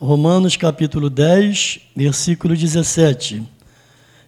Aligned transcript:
Romanos 0.00 0.56
capítulo 0.56 1.10
10, 1.10 1.78
versículo 1.94 2.56
17. 2.56 3.46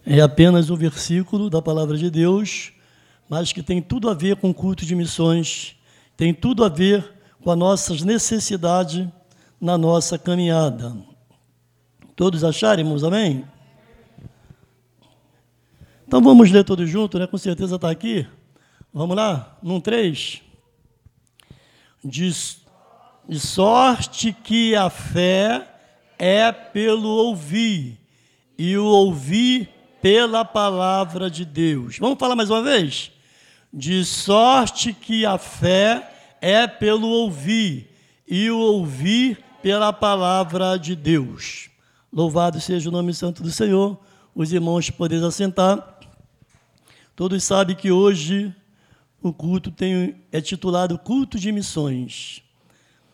É 0.05 0.21
apenas 0.21 0.69
um 0.69 0.75
versículo 0.75 1.49
da 1.49 1.63
palavra 1.63 1.97
de 1.97 2.11
Deus, 2.11 2.71
mas 3.27 3.51
que 3.51 3.63
tem 3.63 3.81
tudo 3.81 4.07
a 4.07 4.13
ver 4.13 4.35
com 4.35 4.51
o 4.51 4.53
culto 4.53 4.85
de 4.85 4.93
missões, 4.93 5.75
tem 6.15 6.31
tudo 6.31 6.63
a 6.63 6.69
ver 6.69 7.03
com 7.43 7.49
as 7.49 7.57
nossas 7.57 8.03
necessidades 8.03 9.07
na 9.59 9.75
nossa 9.75 10.15
caminhada. 10.15 10.95
Todos 12.15 12.43
acharemos, 12.43 13.03
amém? 13.03 13.43
Então 16.07 16.21
vamos 16.21 16.51
ler 16.51 16.63
todos 16.63 16.87
juntos, 16.87 17.19
né? 17.19 17.25
Com 17.25 17.39
certeza 17.39 17.77
está 17.77 17.89
aqui. 17.89 18.27
Vamos 18.93 19.17
lá? 19.17 19.57
Num 19.63 19.81
três. 19.81 20.39
Diz 22.05 22.62
de 23.27 23.39
sorte 23.39 24.33
que 24.33 24.75
a 24.75 24.89
fé 24.89 25.67
é 26.19 26.51
pelo 26.51 27.09
ouvir, 27.09 27.99
e 28.57 28.77
o 28.77 28.85
ouvir 28.85 29.69
pela 30.01 30.43
palavra 30.45 31.29
de 31.29 31.45
Deus. 31.45 31.97
Vamos 31.97 32.19
falar 32.19 32.35
mais 32.35 32.49
uma 32.49 32.61
vez? 32.61 33.11
De 33.73 34.03
sorte 34.05 34.93
que 34.93 35.25
a 35.25 35.37
fé 35.37 36.37
é 36.41 36.67
pelo 36.67 37.07
ouvir, 37.07 37.89
e 38.27 38.49
o 38.49 38.57
ouvir 38.57 39.43
pela 39.61 39.93
palavra 39.93 40.77
de 40.77 40.95
Deus. 40.95 41.69
Louvado 42.11 42.59
seja 42.59 42.89
o 42.89 42.91
nome 42.91 43.13
santo 43.13 43.41
do 43.41 43.49
Senhor. 43.49 43.97
Os 44.35 44.51
irmãos 44.51 44.89
podem 44.89 45.23
assentar. 45.25 45.99
Todos 47.15 47.43
sabem 47.43 47.75
que 47.75 47.91
hoje 47.91 48.53
o 49.21 49.31
culto 49.31 49.71
tem, 49.71 50.15
é 50.31 50.41
titulado 50.41 50.99
Culto 50.99 51.39
de 51.39 51.51
Missões. 51.51 52.42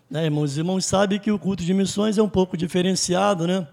Né, 0.09 0.25
irmãos? 0.25 0.51
Os 0.51 0.57
irmãos 0.57 0.85
sabem 0.85 1.19
que 1.19 1.31
o 1.31 1.37
culto 1.37 1.63
de 1.63 1.71
missões 1.71 2.17
é 2.17 2.23
um 2.23 2.29
pouco 2.29 2.57
diferenciado, 2.57 3.45
né? 3.45 3.67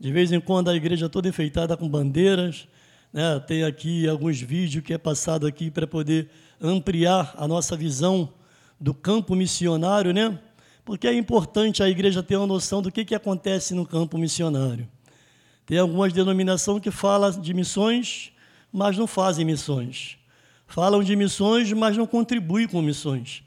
De 0.00 0.10
vez 0.10 0.32
em 0.32 0.40
quando 0.40 0.70
a 0.70 0.74
igreja 0.74 1.10
toda 1.10 1.28
enfeitada 1.28 1.76
com 1.76 1.86
bandeiras, 1.86 2.66
né? 3.12 3.38
Tem 3.40 3.64
aqui 3.64 4.08
alguns 4.08 4.40
vídeos 4.40 4.82
que 4.82 4.94
é 4.94 4.98
passado 4.98 5.46
aqui 5.46 5.70
para 5.70 5.86
poder 5.86 6.30
ampliar 6.58 7.34
a 7.36 7.46
nossa 7.46 7.76
visão 7.76 8.32
do 8.80 8.94
campo 8.94 9.34
missionário, 9.34 10.14
né? 10.14 10.38
Porque 10.86 11.06
é 11.06 11.12
importante 11.12 11.82
a 11.82 11.88
igreja 11.88 12.22
ter 12.22 12.36
uma 12.36 12.46
noção 12.46 12.80
do 12.80 12.90
que, 12.90 13.04
que 13.04 13.14
acontece 13.14 13.74
no 13.74 13.84
campo 13.84 14.16
missionário. 14.16 14.88
Tem 15.66 15.76
algumas 15.76 16.14
denominações 16.14 16.80
que 16.80 16.90
falam 16.90 17.30
de 17.30 17.52
missões, 17.52 18.32
mas 18.72 18.96
não 18.96 19.06
fazem 19.06 19.44
missões. 19.44 20.16
Falam 20.66 21.04
de 21.04 21.14
missões, 21.14 21.70
mas 21.74 21.94
não 21.94 22.06
contribuem 22.06 22.66
com 22.66 22.80
missões 22.80 23.44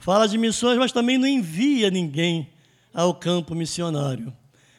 fala 0.00 0.26
de 0.26 0.36
missões, 0.36 0.78
mas 0.78 0.90
também 0.90 1.18
não 1.18 1.28
envia 1.28 1.90
ninguém 1.90 2.50
ao 2.92 3.14
campo 3.14 3.54
missionário. 3.54 4.32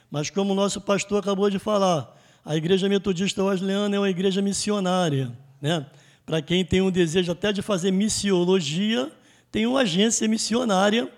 Mas 0.10 0.30
como 0.30 0.52
o 0.52 0.56
nosso 0.56 0.82
pastor 0.82 1.20
acabou 1.20 1.50
de 1.50 1.60
falar, 1.60 2.20
a 2.44 2.58
Igreja 2.58 2.90
Metodista 2.90 3.44
Wesleyana 3.44 3.96
é 3.96 4.00
uma 4.00 4.10
igreja 4.10 4.42
missionária. 4.42 5.32
Né? 5.62 5.86
Para 6.26 6.42
quem 6.42 6.66
tem 6.66 6.82
um 6.82 6.92
desejo 6.92 7.32
até 7.32 7.54
de 7.54 7.62
fazer 7.62 7.92
missiologia, 7.92 9.12
tem 9.52 9.66
uma 9.66 9.82
agência 9.82 10.28
missionária 10.28 11.10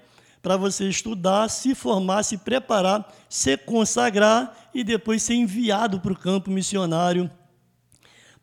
para 0.41 0.57
você 0.57 0.89
estudar, 0.89 1.49
se 1.49 1.73
formar, 1.73 2.23
se 2.23 2.37
preparar, 2.37 3.09
se 3.29 3.55
consagrar 3.55 4.69
e 4.73 4.83
depois 4.83 5.23
ser 5.23 5.35
enviado 5.35 6.01
para 6.01 6.11
o 6.11 6.17
campo 6.17 6.51
missionário 6.51 7.31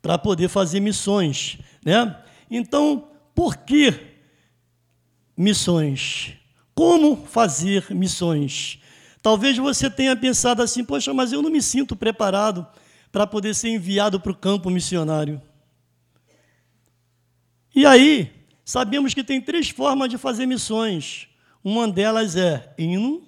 para 0.01 0.17
poder 0.17 0.49
fazer 0.49 0.79
missões. 0.79 1.59
Né? 1.85 2.17
Então, 2.49 3.07
por 3.35 3.57
que 3.57 4.10
missões. 5.35 6.33
Como 6.73 7.25
fazer 7.25 7.87
missões? 7.91 8.79
Talvez 9.21 9.57
você 9.57 9.89
tenha 9.89 10.15
pensado 10.15 10.61
assim: 10.61 10.83
poxa, 10.83 11.13
mas 11.13 11.31
eu 11.31 11.41
não 11.41 11.49
me 11.49 11.61
sinto 11.61 11.95
preparado 11.95 12.65
para 13.11 13.27
poder 13.27 13.53
ser 13.53 13.69
enviado 13.69 14.19
para 14.19 14.31
o 14.31 14.35
campo 14.35 14.69
missionário. 14.69 15.41
E 17.73 17.85
aí, 17.85 18.31
sabemos 18.65 19.13
que 19.13 19.23
tem 19.23 19.41
três 19.41 19.69
formas 19.69 20.09
de 20.09 20.17
fazer 20.17 20.45
missões. 20.45 21.27
Uma 21.63 21.87
delas 21.87 22.35
é 22.35 22.73
indo, 22.77 23.23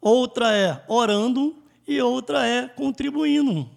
outra 0.00 0.52
é 0.52 0.84
orando 0.88 1.62
e 1.86 2.00
outra 2.00 2.46
é 2.46 2.66
contribuindo. 2.66 3.70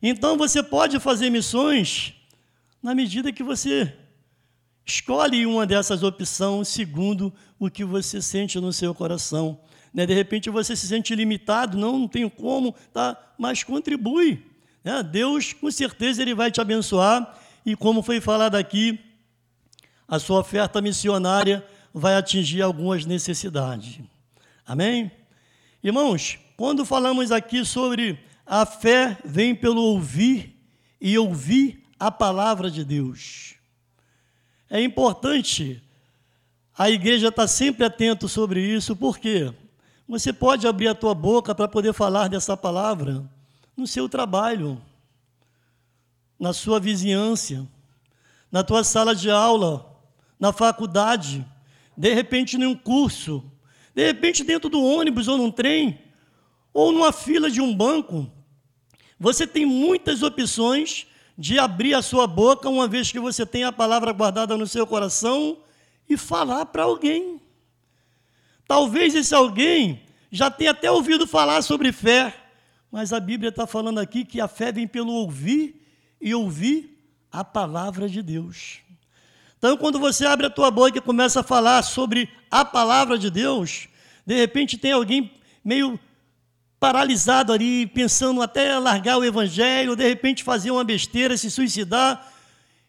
Então 0.00 0.36
você 0.36 0.62
pode 0.62 1.00
fazer 1.00 1.30
missões 1.30 2.14
na 2.82 2.94
medida 2.94 3.32
que 3.32 3.42
você 3.42 3.92
Escolhe 4.86 5.44
uma 5.44 5.66
dessas 5.66 6.04
opções 6.04 6.68
segundo 6.68 7.34
o 7.58 7.68
que 7.68 7.84
você 7.84 8.22
sente 8.22 8.60
no 8.60 8.72
seu 8.72 8.94
coração. 8.94 9.58
Né? 9.92 10.06
De 10.06 10.14
repente 10.14 10.48
você 10.48 10.76
se 10.76 10.86
sente 10.86 11.12
limitado, 11.12 11.76
não, 11.76 11.98
não 11.98 12.06
tenho 12.06 12.30
como, 12.30 12.72
tá? 12.92 13.18
mas 13.36 13.64
contribui. 13.64 14.46
Né? 14.84 15.02
Deus, 15.02 15.52
com 15.52 15.68
certeza, 15.72 16.22
Ele 16.22 16.36
vai 16.36 16.52
te 16.52 16.60
abençoar. 16.60 17.36
E 17.64 17.74
como 17.74 18.00
foi 18.00 18.20
falado 18.20 18.54
aqui, 18.54 19.00
a 20.06 20.20
sua 20.20 20.38
oferta 20.38 20.80
missionária 20.80 21.66
vai 21.92 22.14
atingir 22.14 22.62
algumas 22.62 23.04
necessidades. 23.04 23.98
Amém? 24.64 25.10
Irmãos, 25.82 26.38
quando 26.56 26.84
falamos 26.84 27.32
aqui 27.32 27.64
sobre 27.64 28.20
a 28.46 28.64
fé 28.64 29.18
vem 29.24 29.52
pelo 29.52 29.82
ouvir 29.82 30.56
e 31.00 31.18
ouvir 31.18 31.82
a 31.98 32.12
palavra 32.12 32.70
de 32.70 32.84
Deus. 32.84 33.55
É 34.68 34.80
importante. 34.82 35.82
A 36.76 36.90
igreja 36.90 37.28
estar 37.28 37.46
sempre 37.46 37.84
atento 37.84 38.28
sobre 38.28 38.60
isso, 38.60 38.94
porque 38.94 39.52
você 40.06 40.32
pode 40.32 40.66
abrir 40.66 40.88
a 40.88 40.94
tua 40.94 41.14
boca 41.14 41.54
para 41.54 41.68
poder 41.68 41.92
falar 41.92 42.28
dessa 42.28 42.56
palavra 42.56 43.24
no 43.76 43.86
seu 43.86 44.08
trabalho, 44.08 44.80
na 46.38 46.52
sua 46.52 46.78
vizinhança, 46.78 47.66
na 48.50 48.62
tua 48.62 48.84
sala 48.84 49.14
de 49.14 49.30
aula, 49.30 49.98
na 50.38 50.52
faculdade, 50.52 51.46
de 51.96 52.12
repente 52.12 52.58
num 52.58 52.74
curso, 52.74 53.42
de 53.94 54.06
repente 54.06 54.44
dentro 54.44 54.68
do 54.68 54.82
ônibus 54.82 55.28
ou 55.28 55.38
num 55.38 55.50
trem, 55.50 55.98
ou 56.72 56.92
numa 56.92 57.12
fila 57.12 57.50
de 57.50 57.60
um 57.60 57.74
banco. 57.74 58.30
Você 59.18 59.46
tem 59.46 59.64
muitas 59.64 60.22
opções 60.22 61.06
de 61.36 61.58
abrir 61.58 61.94
a 61.94 62.02
sua 62.02 62.26
boca, 62.26 62.68
uma 62.68 62.88
vez 62.88 63.12
que 63.12 63.20
você 63.20 63.44
tem 63.44 63.64
a 63.64 63.72
palavra 63.72 64.12
guardada 64.12 64.56
no 64.56 64.66
seu 64.66 64.86
coração, 64.86 65.58
e 66.08 66.16
falar 66.16 66.66
para 66.66 66.84
alguém. 66.84 67.40
Talvez 68.66 69.14
esse 69.14 69.34
alguém 69.34 70.02
já 70.30 70.50
tenha 70.50 70.70
até 70.70 70.90
ouvido 70.90 71.26
falar 71.26 71.62
sobre 71.62 71.92
fé, 71.92 72.34
mas 72.90 73.12
a 73.12 73.20
Bíblia 73.20 73.50
está 73.50 73.66
falando 73.66 73.98
aqui 73.98 74.24
que 74.24 74.40
a 74.40 74.48
fé 74.48 74.72
vem 74.72 74.86
pelo 74.86 75.12
ouvir 75.12 75.82
e 76.20 76.34
ouvir 76.34 76.98
a 77.30 77.44
palavra 77.44 78.08
de 78.08 78.22
Deus. 78.22 78.80
Então, 79.58 79.76
quando 79.76 79.98
você 79.98 80.26
abre 80.26 80.46
a 80.46 80.50
tua 80.50 80.70
boca 80.70 80.98
e 80.98 81.00
começa 81.00 81.40
a 81.40 81.42
falar 81.42 81.82
sobre 81.82 82.28
a 82.50 82.64
palavra 82.64 83.18
de 83.18 83.30
Deus, 83.30 83.88
de 84.24 84.34
repente 84.34 84.78
tem 84.78 84.92
alguém 84.92 85.32
meio 85.64 85.98
paralisado 86.78 87.52
ali, 87.52 87.86
pensando 87.86 88.42
até 88.42 88.78
largar 88.78 89.18
o 89.18 89.24
evangelho, 89.24 89.96
de 89.96 90.06
repente 90.06 90.44
fazer 90.44 90.70
uma 90.70 90.84
besteira, 90.84 91.36
se 91.36 91.50
suicidar. 91.50 92.32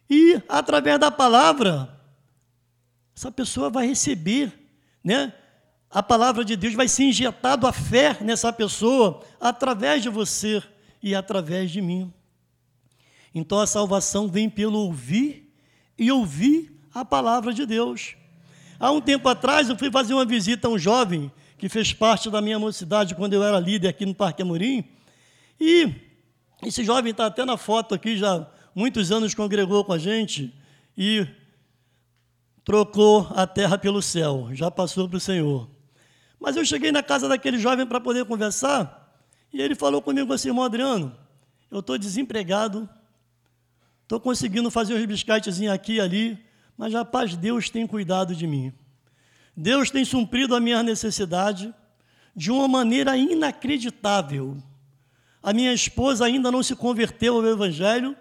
E 0.08 0.40
através 0.48 0.98
da 0.98 1.10
palavra, 1.10 1.98
essa 3.16 3.30
pessoa 3.30 3.70
vai 3.70 3.86
receber, 3.86 4.52
né? 5.02 5.32
A 5.90 6.02
palavra 6.02 6.44
de 6.44 6.54
Deus 6.54 6.74
vai 6.74 6.86
ser 6.86 7.04
injetado 7.04 7.66
a 7.66 7.72
fé 7.72 8.18
nessa 8.20 8.52
pessoa 8.52 9.24
através 9.40 10.02
de 10.02 10.10
você 10.10 10.62
e 11.02 11.14
através 11.14 11.70
de 11.70 11.80
mim. 11.80 12.12
Então 13.34 13.58
a 13.58 13.66
salvação 13.66 14.28
vem 14.28 14.50
pelo 14.50 14.78
ouvir 14.78 15.50
e 15.98 16.12
ouvir 16.12 16.78
a 16.92 17.04
palavra 17.04 17.54
de 17.54 17.64
Deus. 17.64 18.16
Há 18.78 18.92
um 18.92 19.00
tempo 19.00 19.28
atrás 19.28 19.68
eu 19.68 19.78
fui 19.78 19.90
fazer 19.90 20.14
uma 20.14 20.26
visita 20.26 20.68
a 20.68 20.70
um 20.70 20.78
jovem 20.78 21.32
que 21.58 21.68
fez 21.68 21.92
parte 21.92 22.30
da 22.30 22.40
minha 22.40 22.58
mocidade 22.58 23.14
quando 23.14 23.34
eu 23.34 23.42
era 23.42 23.58
líder 23.58 23.88
aqui 23.88 24.06
no 24.06 24.14
Parque 24.14 24.42
Amorim. 24.42 24.84
E 25.60 25.92
esse 26.62 26.84
jovem 26.84 27.10
está 27.10 27.26
até 27.26 27.44
na 27.44 27.56
foto 27.56 27.94
aqui, 27.94 28.16
já 28.16 28.48
muitos 28.74 29.10
anos 29.10 29.34
congregou 29.34 29.84
com 29.84 29.92
a 29.92 29.98
gente 29.98 30.54
e 30.96 31.26
trocou 32.64 33.28
a 33.34 33.46
terra 33.46 33.76
pelo 33.76 34.00
céu, 34.00 34.48
já 34.52 34.70
passou 34.70 35.08
para 35.08 35.16
o 35.16 35.20
Senhor. 35.20 35.68
Mas 36.38 36.56
eu 36.56 36.64
cheguei 36.64 36.92
na 36.92 37.02
casa 37.02 37.28
daquele 37.28 37.58
jovem 37.58 37.84
para 37.84 38.00
poder 38.00 38.24
conversar 38.24 39.20
e 39.52 39.60
ele 39.60 39.74
falou 39.74 40.00
comigo 40.00 40.32
assim, 40.32 40.48
irmão 40.48 40.64
Adriano, 40.64 41.16
eu 41.70 41.80
estou 41.80 41.98
desempregado, 41.98 42.88
estou 44.02 44.20
conseguindo 44.20 44.70
fazer 44.70 44.94
uns 44.94 45.04
biscatezinhos 45.06 45.74
aqui 45.74 45.94
e 45.94 46.00
ali, 46.00 46.38
mas 46.76 46.92
rapaz, 46.92 47.34
Deus 47.34 47.68
tem 47.68 47.86
cuidado 47.86 48.34
de 48.34 48.46
mim. 48.46 48.72
Deus 49.60 49.90
tem 49.90 50.04
suprido 50.04 50.54
a 50.54 50.60
minha 50.60 50.84
necessidade 50.84 51.74
de 52.34 52.48
uma 52.48 52.68
maneira 52.68 53.16
inacreditável. 53.16 54.56
A 55.42 55.52
minha 55.52 55.74
esposa 55.74 56.24
ainda 56.24 56.48
não 56.52 56.62
se 56.62 56.76
converteu 56.76 57.34
ao 57.34 57.44
Evangelho, 57.44 58.16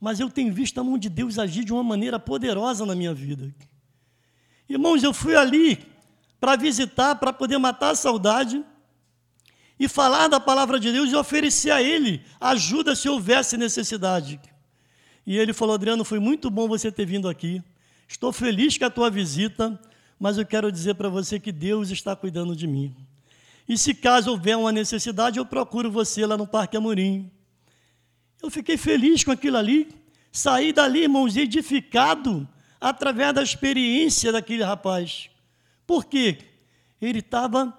mas 0.00 0.20
eu 0.20 0.30
tenho 0.30 0.54
visto 0.54 0.78
a 0.78 0.84
mão 0.84 0.96
de 0.96 1.08
Deus 1.08 1.36
agir 1.36 1.64
de 1.64 1.72
uma 1.72 1.82
maneira 1.82 2.16
poderosa 2.20 2.86
na 2.86 2.94
minha 2.94 3.12
vida. 3.12 3.52
Irmãos, 4.68 5.02
eu 5.02 5.12
fui 5.12 5.34
ali 5.34 5.84
para 6.38 6.54
visitar, 6.54 7.16
para 7.16 7.32
poder 7.32 7.58
matar 7.58 7.90
a 7.90 7.96
saudade, 7.96 8.64
e 9.80 9.88
falar 9.88 10.28
da 10.28 10.38
palavra 10.38 10.78
de 10.78 10.92
Deus 10.92 11.10
e 11.10 11.16
oferecer 11.16 11.72
a 11.72 11.82
ele 11.82 12.22
ajuda 12.40 12.94
se 12.94 13.08
houvesse 13.08 13.56
necessidade. 13.56 14.40
E 15.26 15.36
ele 15.36 15.52
falou: 15.52 15.74
Adriano, 15.74 16.04
foi 16.04 16.20
muito 16.20 16.48
bom 16.50 16.68
você 16.68 16.92
ter 16.92 17.04
vindo 17.04 17.28
aqui. 17.28 17.60
Estou 18.06 18.32
feliz 18.32 18.78
com 18.78 18.84
a 18.84 18.90
tua 18.90 19.10
visita, 19.10 19.76
mas 20.18 20.36
eu 20.36 20.44
quero 20.44 20.72
dizer 20.72 20.94
para 20.94 21.08
você 21.08 21.38
que 21.38 21.52
Deus 21.52 21.90
está 21.90 22.16
cuidando 22.16 22.56
de 22.56 22.66
mim. 22.66 22.94
E 23.68 23.76
se 23.76 23.94
caso 23.94 24.30
houver 24.30 24.56
uma 24.56 24.72
necessidade, 24.72 25.38
eu 25.38 25.44
procuro 25.44 25.90
você 25.90 26.24
lá 26.24 26.36
no 26.36 26.46
Parque 26.46 26.76
Amorim. 26.76 27.30
Eu 28.42 28.50
fiquei 28.50 28.76
feliz 28.76 29.22
com 29.22 29.30
aquilo 29.30 29.56
ali. 29.56 29.88
Saí 30.32 30.72
dali, 30.72 31.02
irmãos, 31.02 31.36
edificado 31.36 32.48
através 32.80 33.34
da 33.34 33.42
experiência 33.42 34.32
daquele 34.32 34.62
rapaz. 34.62 35.28
Por 35.86 36.04
quê? 36.06 36.38
Ele 37.00 37.18
estava 37.18 37.76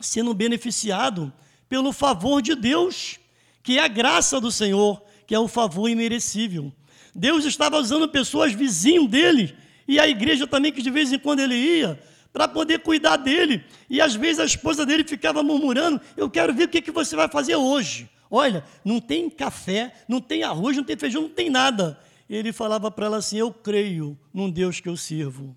sendo 0.00 0.34
beneficiado 0.34 1.32
pelo 1.68 1.92
favor 1.92 2.42
de 2.42 2.54
Deus, 2.54 3.18
que 3.62 3.78
é 3.78 3.84
a 3.84 3.88
graça 3.88 4.40
do 4.40 4.52
Senhor, 4.52 5.02
que 5.26 5.34
é 5.34 5.38
o 5.38 5.48
favor 5.48 5.88
imerecível. 5.88 6.72
Deus 7.14 7.44
estava 7.44 7.78
usando 7.78 8.08
pessoas 8.08 8.52
vizinhos 8.52 9.08
dele, 9.08 9.56
e 9.92 10.00
a 10.00 10.08
igreja 10.08 10.46
também, 10.46 10.72
que 10.72 10.80
de 10.80 10.88
vez 10.88 11.12
em 11.12 11.18
quando 11.18 11.40
ele 11.40 11.54
ia, 11.54 12.00
para 12.32 12.48
poder 12.48 12.78
cuidar 12.78 13.18
dele. 13.18 13.62
E 13.90 14.00
às 14.00 14.14
vezes 14.14 14.40
a 14.40 14.44
esposa 14.46 14.86
dele 14.86 15.04
ficava 15.04 15.42
murmurando: 15.42 16.00
Eu 16.16 16.30
quero 16.30 16.54
ver 16.54 16.64
o 16.64 16.68
que, 16.68 16.80
que 16.80 16.90
você 16.90 17.14
vai 17.14 17.28
fazer 17.28 17.56
hoje. 17.56 18.08
Olha, 18.30 18.64
não 18.82 18.98
tem 18.98 19.28
café, 19.28 19.92
não 20.08 20.18
tem 20.18 20.44
arroz, 20.44 20.74
não 20.78 20.82
tem 20.82 20.96
feijão, 20.96 21.20
não 21.20 21.28
tem 21.28 21.50
nada. 21.50 22.00
Ele 22.26 22.54
falava 22.54 22.90
para 22.90 23.04
ela 23.04 23.18
assim: 23.18 23.36
Eu 23.36 23.52
creio 23.52 24.18
num 24.32 24.50
Deus 24.50 24.80
que 24.80 24.88
eu 24.88 24.96
sirvo. 24.96 25.54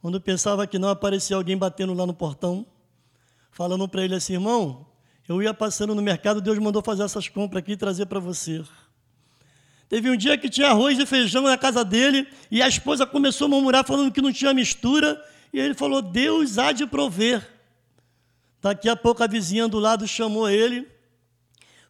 Quando 0.00 0.18
pensava 0.18 0.66
que 0.66 0.78
não 0.78 0.88
aparecia 0.88 1.36
alguém 1.36 1.58
batendo 1.58 1.92
lá 1.92 2.06
no 2.06 2.14
portão, 2.14 2.64
falando 3.50 3.86
para 3.86 4.02
ele 4.02 4.14
assim: 4.14 4.32
Irmão, 4.32 4.86
eu 5.28 5.42
ia 5.42 5.52
passando 5.52 5.94
no 5.94 6.00
mercado, 6.00 6.40
Deus 6.40 6.58
mandou 6.58 6.80
fazer 6.82 7.02
essas 7.02 7.28
compras 7.28 7.58
aqui 7.58 7.72
e 7.72 7.76
trazer 7.76 8.06
para 8.06 8.18
você. 8.18 8.64
Teve 9.92 10.08
um 10.08 10.16
dia 10.16 10.38
que 10.38 10.48
tinha 10.48 10.68
arroz 10.68 10.98
e 10.98 11.04
feijão 11.04 11.42
na 11.42 11.58
casa 11.58 11.84
dele 11.84 12.26
e 12.50 12.62
a 12.62 12.66
esposa 12.66 13.04
começou 13.04 13.44
a 13.44 13.50
murmurar 13.50 13.84
falando 13.84 14.10
que 14.10 14.22
não 14.22 14.32
tinha 14.32 14.54
mistura 14.54 15.22
e 15.52 15.60
ele 15.60 15.74
falou: 15.74 16.00
Deus 16.00 16.56
há 16.56 16.72
de 16.72 16.86
prover. 16.86 17.46
Daqui 18.62 18.88
a 18.88 18.96
pouco 18.96 19.22
a 19.22 19.26
vizinha 19.26 19.68
do 19.68 19.78
lado 19.78 20.08
chamou 20.08 20.48
ele, 20.48 20.88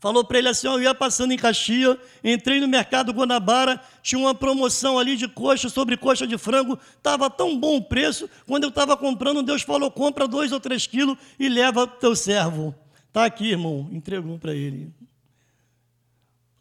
falou 0.00 0.24
para 0.24 0.38
ele 0.38 0.48
assim: 0.48 0.66
Eu 0.66 0.82
ia 0.82 0.92
passando 0.92 1.30
em 1.30 1.36
Caxias, 1.36 1.96
entrei 2.24 2.58
no 2.58 2.66
mercado 2.66 3.12
Guanabara, 3.12 3.80
tinha 4.02 4.18
uma 4.18 4.34
promoção 4.34 4.98
ali 4.98 5.16
de 5.16 5.28
coxa 5.28 5.68
sobre 5.68 5.96
coxa 5.96 6.26
de 6.26 6.36
frango, 6.36 6.76
estava 6.96 7.30
tão 7.30 7.56
bom 7.56 7.76
o 7.76 7.84
preço. 7.84 8.28
Quando 8.48 8.64
eu 8.64 8.70
estava 8.70 8.96
comprando, 8.96 9.44
Deus 9.44 9.62
falou: 9.62 9.92
Compra 9.92 10.26
dois 10.26 10.50
ou 10.50 10.58
três 10.58 10.88
quilos 10.88 11.16
e 11.38 11.48
leva 11.48 11.86
teu 11.86 12.16
servo. 12.16 12.74
Está 13.06 13.26
aqui, 13.26 13.50
irmão, 13.50 13.88
entregou 13.92 14.40
para 14.40 14.52
ele. 14.52 14.92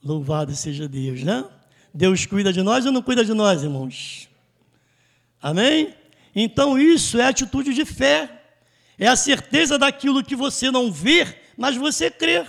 Louvado 0.03 0.55
seja 0.55 0.87
Deus, 0.87 1.23
né? 1.23 1.45
Deus 1.93 2.25
cuida 2.25 2.51
de 2.51 2.61
nós 2.61 2.85
ou 2.85 2.91
não 2.91 3.01
cuida 3.01 3.23
de 3.23 3.33
nós, 3.33 3.61
irmãos? 3.61 4.27
Amém? 5.41 5.93
Então 6.35 6.79
isso 6.79 7.19
é 7.19 7.25
atitude 7.25 7.73
de 7.73 7.85
fé. 7.85 8.41
É 8.97 9.07
a 9.07 9.15
certeza 9.15 9.77
daquilo 9.77 10.23
que 10.23 10.35
você 10.35 10.71
não 10.71 10.91
vê, 10.91 11.27
mas 11.57 11.75
você 11.75 12.09
crê. 12.09 12.45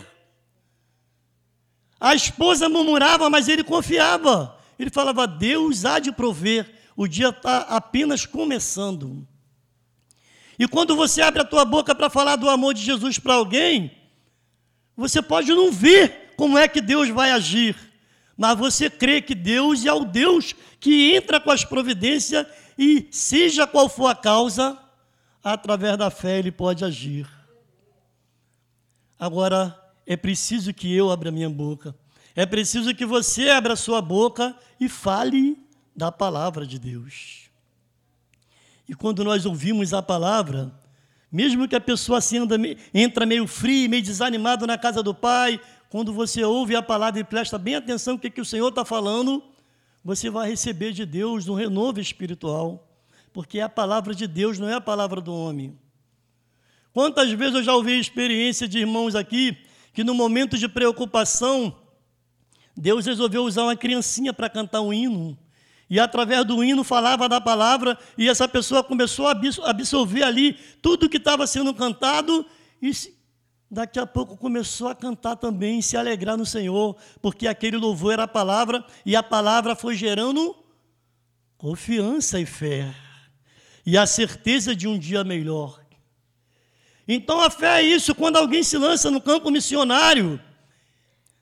A 2.01 2.15
esposa 2.15 2.69
murmurava, 2.69 3.29
mas 3.29 3.49
ele 3.49 3.65
confiava. 3.65 4.59
Ele 4.79 4.91
falava: 4.91 5.27
Deus 5.27 5.85
há 5.85 5.99
de 5.99 6.11
prover. 6.11 6.71
O 6.97 7.07
dia 7.07 7.29
está 7.29 7.59
apenas 7.63 8.27
começando. 8.27 9.27
E 10.59 10.69
quando 10.69 10.95
você 10.95 11.23
abre 11.23 11.41
a 11.41 11.45
tua 11.45 11.65
boca 11.65 11.95
para 11.95 12.11
falar 12.11 12.37
do 12.37 12.49
amor 12.49 12.75
de 12.75 12.83
Jesus 12.83 13.19
para 13.19 13.35
alguém, 13.35 13.91
você 14.97 15.23
pode 15.23 15.51
não 15.51 15.73
ver 15.73 16.22
como 16.37 16.58
é 16.58 16.67
que 16.69 16.81
Deus 16.81 17.08
vai 17.08 17.31
agir, 17.31 17.76
mas 18.37 18.58
você 18.58 18.88
crê 18.90 19.20
que 19.20 19.34
Deus 19.34 19.84
é 19.84 19.93
o 19.93 20.05
Deus 20.05 20.55
que 20.81 21.14
entra 21.14 21.40
com 21.40 21.50
as 21.50 21.64
providências 21.64 22.46
e, 22.76 23.06
seja 23.11 23.67
qual 23.67 23.88
for 23.88 24.08
a 24.08 24.14
causa, 24.14 24.79
através 25.43 25.96
da 25.96 26.11
fé 26.11 26.38
ele 26.38 26.50
pode 26.50 26.84
agir. 26.84 27.29
Agora, 29.19 29.79
é 30.06 30.17
preciso 30.17 30.75
que 30.75 30.93
eu 30.93 31.11
abra 31.11 31.31
minha 31.31 31.49
boca, 31.49 31.94
é 32.34 32.44
preciso 32.46 32.94
que 32.94 33.06
você 33.06 33.50
abra 33.50 33.76
sua 33.76 34.00
boca 34.00 34.56
e 34.81 34.88
fale 34.88 35.56
da 35.94 36.11
palavra 36.11 36.67
de 36.67 36.79
Deus. 36.79 37.50
E 38.88 38.94
quando 38.94 39.23
nós 39.23 39.46
ouvimos 39.46 39.94
a 39.94 40.02
palavra, 40.02 40.73
mesmo 41.31 41.69
que 41.69 41.76
a 41.76 41.81
pessoa 41.81 42.19
assim 42.19 42.38
anda, 42.38 42.56
entra 42.93 43.25
meio 43.25 43.46
frio, 43.46 43.88
meio 43.88 44.02
desanimado 44.02 44.67
na 44.67 44.76
casa 44.76 45.02
do 45.02 45.14
pai, 45.14 45.61
quando 45.93 46.11
você 46.11 46.43
ouve 46.43 46.75
a 46.75 46.83
palavra 46.83 47.21
e 47.21 47.25
presta 47.25 47.59
bem 47.59 47.75
atenção 47.75 48.15
no 48.15 48.19
que, 48.19 48.31
que 48.31 48.41
o 48.41 48.47
Senhor 48.47 48.71
está 48.71 48.83
falando, 48.83 49.43
você 50.03 50.31
vai 50.31 50.49
receber 50.49 50.91
de 50.91 51.05
Deus 51.05 51.49
um 51.49 51.55
renovo 51.55 52.00
espiritual, 52.00 52.89
porque 53.31 53.61
a 53.61 53.69
palavra 53.69 54.15
de 54.15 54.27
Deus, 54.27 54.59
não 54.59 54.71
é 54.71 54.73
a 54.73 54.81
palavra 54.81 55.21
do 55.21 55.35
homem. 55.35 55.79
Quantas 56.94 57.31
vezes 57.33 57.56
eu 57.56 57.62
já 57.62 57.75
ouvi 57.75 57.99
experiência 57.99 58.67
de 58.67 58.79
irmãos 58.79 59.15
aqui 59.15 59.55
que 59.93 60.03
no 60.03 60.15
momento 60.15 60.56
de 60.56 60.67
preocupação, 60.67 61.77
Deus 62.75 63.05
resolveu 63.05 63.44
usar 63.44 63.65
uma 63.65 63.77
criancinha 63.77 64.33
para 64.33 64.49
cantar 64.49 64.81
um 64.81 64.94
hino. 64.94 65.37
E 65.91 66.00
através 66.00 66.43
do 66.47 66.65
hino 66.65 66.83
falava 66.83 67.29
da 67.29 67.39
palavra, 67.39 67.99
e 68.17 68.31
essa 68.31 68.49
pessoa 68.49 68.83
começou 68.83 69.27
a 69.29 69.33
absorver 69.67 70.23
ali 70.23 70.55
tudo 70.81 71.06
que 71.06 71.19
estava 71.19 71.47
sendo 71.47 71.75
cantado 71.75 72.47
e 72.81 72.93
daqui 73.73 73.99
a 73.99 74.07
pouco 74.07 74.37
começou 74.37 74.89
a 74.89 74.95
cantar 74.95 75.35
também, 75.35 75.81
se 75.81 75.97
alegrar 75.97 76.37
no 76.37 76.45
Senhor, 76.45 76.95
porque 77.23 77.49
aquele 77.49 77.79
louvor 77.79 78.13
era 78.13 78.25
a 78.25 78.29
palavra 78.29 78.85
e 79.05 79.17
a 79.17 79.23
palavra 79.23 79.75
foi 79.75 79.97
gerando 79.97 80.55
confiança 81.57 82.39
e 82.39 82.45
fé 82.45 82.95
e 83.87 83.97
a 83.97 84.05
certeza 84.05 84.77
de 84.77 84.87
um 84.87 84.99
dia 84.99 85.25
melhor. 85.25 85.81
Então 87.09 87.41
a 87.41 87.49
fé 87.49 87.81
é 87.81 87.83
isso, 87.83 88.15
quando 88.15 88.37
alguém 88.37 88.63
se 88.63 88.77
lança 88.77 89.11
no 89.11 89.23
campo 89.23 89.51
missionário. 89.51 90.39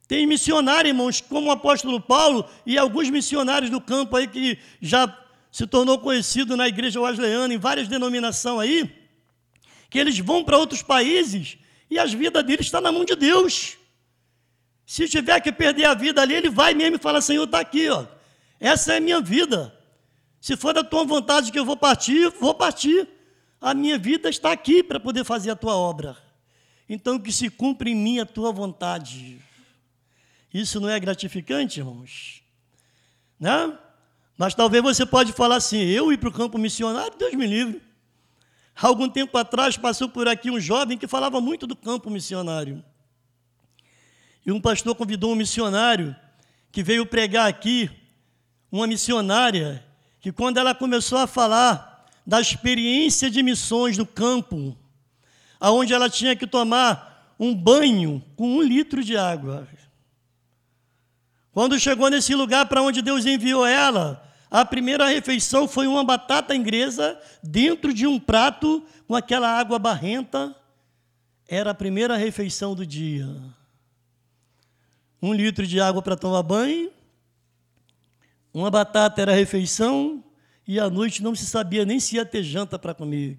Tem 0.07 0.25
missionário, 0.25 0.89
irmãos, 0.89 1.21
como 1.21 1.49
o 1.49 1.51
apóstolo 1.51 2.01
Paulo 2.01 2.49
e 2.65 2.79
alguns 2.79 3.11
missionários 3.11 3.73
do 3.73 3.81
campo 3.81 4.17
aí 4.17 4.29
que 4.29 4.57
já 4.81 5.13
se 5.51 5.67
tornou 5.67 5.99
conhecido 5.99 6.57
na 6.57 6.69
igreja 6.69 7.01
wesleyana, 7.01 7.53
em 7.53 7.59
várias 7.59 7.89
denominações 7.89 8.61
aí, 8.61 8.97
que 9.91 9.99
eles 9.99 10.17
vão 10.21 10.45
para 10.45 10.57
outros 10.57 10.81
países 10.81 11.59
e 11.91 11.99
as 11.99 12.13
vidas 12.13 12.45
dele 12.45 12.63
estão 12.63 12.81
na 12.81 12.93
mão 12.93 13.05
de 13.05 13.17
Deus. 13.17 13.77
Se 14.87 15.09
tiver 15.09 15.41
que 15.41 15.51
perder 15.51 15.85
a 15.87 15.95
vida 15.95 16.23
ali, 16.23 16.35
ele 16.35 16.49
vai 16.49 16.73
mesmo 16.73 16.97
e 16.97 17.01
fala: 17.01 17.21
Senhor, 17.21 17.45
está 17.45 17.61
aqui, 17.61 17.89
ó. 17.89 18.07
essa 18.59 18.95
é 18.95 18.97
a 18.99 19.01
minha 19.01 19.21
vida. 19.21 19.77
Se 20.41 20.57
for 20.57 20.73
da 20.73 20.83
tua 20.83 21.05
vontade 21.05 21.53
que 21.53 21.59
eu 21.59 21.65
vou 21.65 21.77
partir, 21.77 22.31
vou 22.41 22.55
partir. 22.55 23.07
A 23.61 23.75
minha 23.75 23.99
vida 23.99 24.31
está 24.31 24.53
aqui 24.53 24.83
para 24.83 24.99
poder 24.99 25.23
fazer 25.23 25.51
a 25.51 25.57
tua 25.57 25.77
obra. 25.77 26.17
Então, 26.89 27.19
que 27.19 27.31
se 27.31 27.51
cumpra 27.51 27.91
em 27.91 27.95
mim 27.95 28.19
a 28.19 28.27
tua 28.27 28.51
vontade. 28.51 29.39
Isso 30.53 30.81
não 30.81 30.89
é 30.89 30.99
gratificante, 30.99 31.79
irmãos? 31.79 32.43
Né? 33.39 33.79
Mas 34.37 34.55
talvez 34.55 34.83
você 34.83 35.05
pode 35.05 35.33
falar 35.33 35.57
assim: 35.57 35.83
eu 35.83 36.13
ir 36.13 36.19
para 36.19 36.31
o 36.31 36.33
campo 36.33 36.57
missionário, 36.57 37.17
Deus 37.19 37.35
me 37.35 37.47
livre. 37.47 37.83
Algum 38.81 39.09
tempo 39.11 39.37
atrás 39.37 39.77
passou 39.77 40.09
por 40.09 40.27
aqui 40.27 40.51
um 40.51 40.59
jovem 40.59 40.97
que 40.97 41.07
falava 41.07 41.41
muito 41.41 41.67
do 41.67 41.77
campo 41.77 42.09
missionário. 42.09 42.83
E 44.45 44.51
um 44.51 44.61
pastor 44.61 44.95
convidou 44.95 45.33
um 45.33 45.37
missionário 45.37 46.17
que 46.73 46.83
veio 46.83 47.05
pregar 47.05 47.47
aqui, 47.47 47.91
uma 48.73 48.87
missionária, 48.87 49.85
que 50.19 50.33
quando 50.33 50.57
ela 50.57 50.75
começou 50.75 51.19
a 51.19 51.27
falar 51.27 52.07
da 52.27 52.41
experiência 52.41 53.31
de 53.31 53.43
missões 53.43 53.99
no 53.99 54.07
campo, 54.07 54.75
aonde 55.59 55.93
ela 55.93 56.09
tinha 56.09 56.35
que 56.35 56.47
tomar 56.47 57.35
um 57.39 57.55
banho 57.55 58.25
com 58.35 58.57
um 58.57 58.63
litro 58.63 59.05
de 59.05 59.17
água. 59.17 59.69
Quando 61.53 61.79
chegou 61.79 62.09
nesse 62.09 62.35
lugar 62.35 62.67
para 62.67 62.81
onde 62.81 63.03
Deus 63.03 63.27
enviou 63.27 63.67
ela, 63.67 64.30
a 64.51 64.65
primeira 64.65 65.07
refeição 65.07 65.69
foi 65.69 65.87
uma 65.87 66.03
batata 66.03 66.55
inglesa 66.55 67.19
dentro 67.41 67.95
de 67.95 68.07
um 68.07 68.19
prato 68.19 68.85
com 69.07 69.15
aquela 69.15 69.49
água 69.49 69.79
barrenta. 69.79 70.57
Era 71.47 71.71
a 71.71 71.75
primeira 71.75 72.17
refeição 72.17 72.75
do 72.75 72.85
dia. 72.85 73.29
Um 75.23 75.33
litro 75.33 75.67
de 75.67 75.81
água 75.81 76.03
para 76.03 76.17
tomar 76.17 76.43
banho, 76.43 76.91
uma 78.53 78.71
batata 78.71 79.23
era 79.23 79.33
a 79.33 79.37
refeição, 79.37 80.25
e 80.67 80.81
à 80.81 80.91
noite 80.91 81.23
não 81.23 81.35
se 81.35 81.47
sabia 81.47 81.85
nem 81.85 82.01
se 82.01 82.17
ia 82.17 82.25
ter 82.25 82.43
janta 82.43 82.79
para 82.79 82.95
comer. 82.95 83.39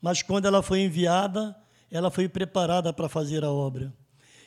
Mas 0.00 0.22
quando 0.22 0.46
ela 0.46 0.62
foi 0.62 0.80
enviada, 0.80 1.56
ela 1.90 2.10
foi 2.10 2.28
preparada 2.28 2.92
para 2.92 3.08
fazer 3.08 3.44
a 3.44 3.50
obra. 3.50 3.92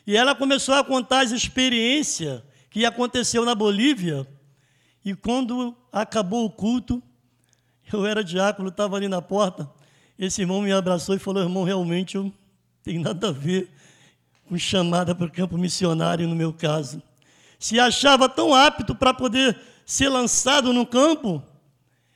E 0.05 0.15
ela 0.15 0.35
começou 0.35 0.75
a 0.75 0.83
contar 0.83 1.21
as 1.21 1.31
experiências 1.31 2.43
que 2.69 2.85
aconteceu 2.85 3.45
na 3.45 3.55
Bolívia 3.55 4.27
e 5.03 5.15
quando 5.15 5.75
acabou 5.91 6.45
o 6.45 6.49
culto, 6.49 7.01
eu 7.91 8.05
era 8.05 8.23
diácono, 8.23 8.69
estava 8.69 8.95
ali 8.95 9.07
na 9.07 9.21
porta, 9.21 9.69
esse 10.17 10.41
irmão 10.41 10.61
me 10.61 10.71
abraçou 10.71 11.15
e 11.15 11.19
falou: 11.19 11.41
irmão, 11.41 11.63
realmente 11.63 12.15
eu 12.15 12.31
Tem 12.83 12.99
nada 12.99 13.29
a 13.29 13.31
ver 13.31 13.69
com 14.47 14.57
chamada 14.57 15.13
para 15.15 15.25
o 15.25 15.31
campo 15.31 15.57
missionário, 15.57 16.27
no 16.27 16.35
meu 16.35 16.51
caso. 16.51 17.01
Se 17.59 17.79
achava 17.79 18.27
tão 18.27 18.53
apto 18.53 18.95
para 18.95 19.13
poder 19.13 19.59
ser 19.85 20.09
lançado 20.09 20.73
no 20.73 20.85
campo, 20.85 21.43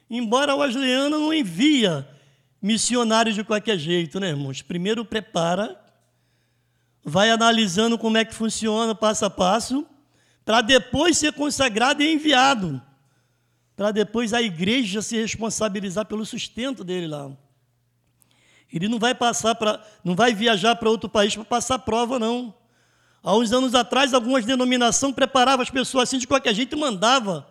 embora 0.10 0.56
o 0.56 0.60
Wesleyano 0.60 1.20
não 1.20 1.34
envia 1.34 2.08
missionários 2.62 3.36
de 3.36 3.44
qualquer 3.44 3.78
jeito, 3.78 4.20
né, 4.20 4.30
irmãos? 4.30 4.62
Primeiro 4.62 5.06
prepara, 5.06 5.80
vai 7.04 7.30
analisando 7.30 7.98
como 7.98 8.18
é 8.18 8.26
que 8.26 8.34
funciona 8.34 8.96
passo 8.96 9.26
a 9.26 9.30
passo, 9.30 9.86
para 10.46 10.62
depois 10.62 11.18
ser 11.18 11.34
consagrado 11.34 12.04
e 12.04 12.14
enviado, 12.14 12.80
para 13.76 13.92
depois 13.92 14.32
a 14.32 14.42
igreja 14.42 15.02
se 15.02 15.20
responsabilizar 15.20 16.06
pelo 16.06 16.24
sustento 16.24 16.84
dele 16.84 17.08
lá. 17.08 17.32
Ele 18.72 18.88
não 18.88 19.00
vai 19.00 19.16
passar 19.16 19.56
para, 19.56 19.84
não 20.04 20.16
vai 20.16 20.34
viajar 20.34 20.76
para 20.76 20.90
outro 20.90 21.10
país 21.10 21.36
para 21.36 21.44
passar 21.44 21.80
prova, 21.80 22.20
não. 22.20 22.54
Há 23.24 23.36
uns 23.36 23.52
anos 23.52 23.74
atrás, 23.74 24.14
algumas 24.14 24.46
denominações 24.46 25.16
preparavam 25.16 25.64
as 25.64 25.70
pessoas 25.70 26.10
assim 26.10 26.20
de 26.20 26.28
qualquer 26.28 26.54
jeito 26.54 26.76
e 26.76 26.80
mandava. 26.80 27.48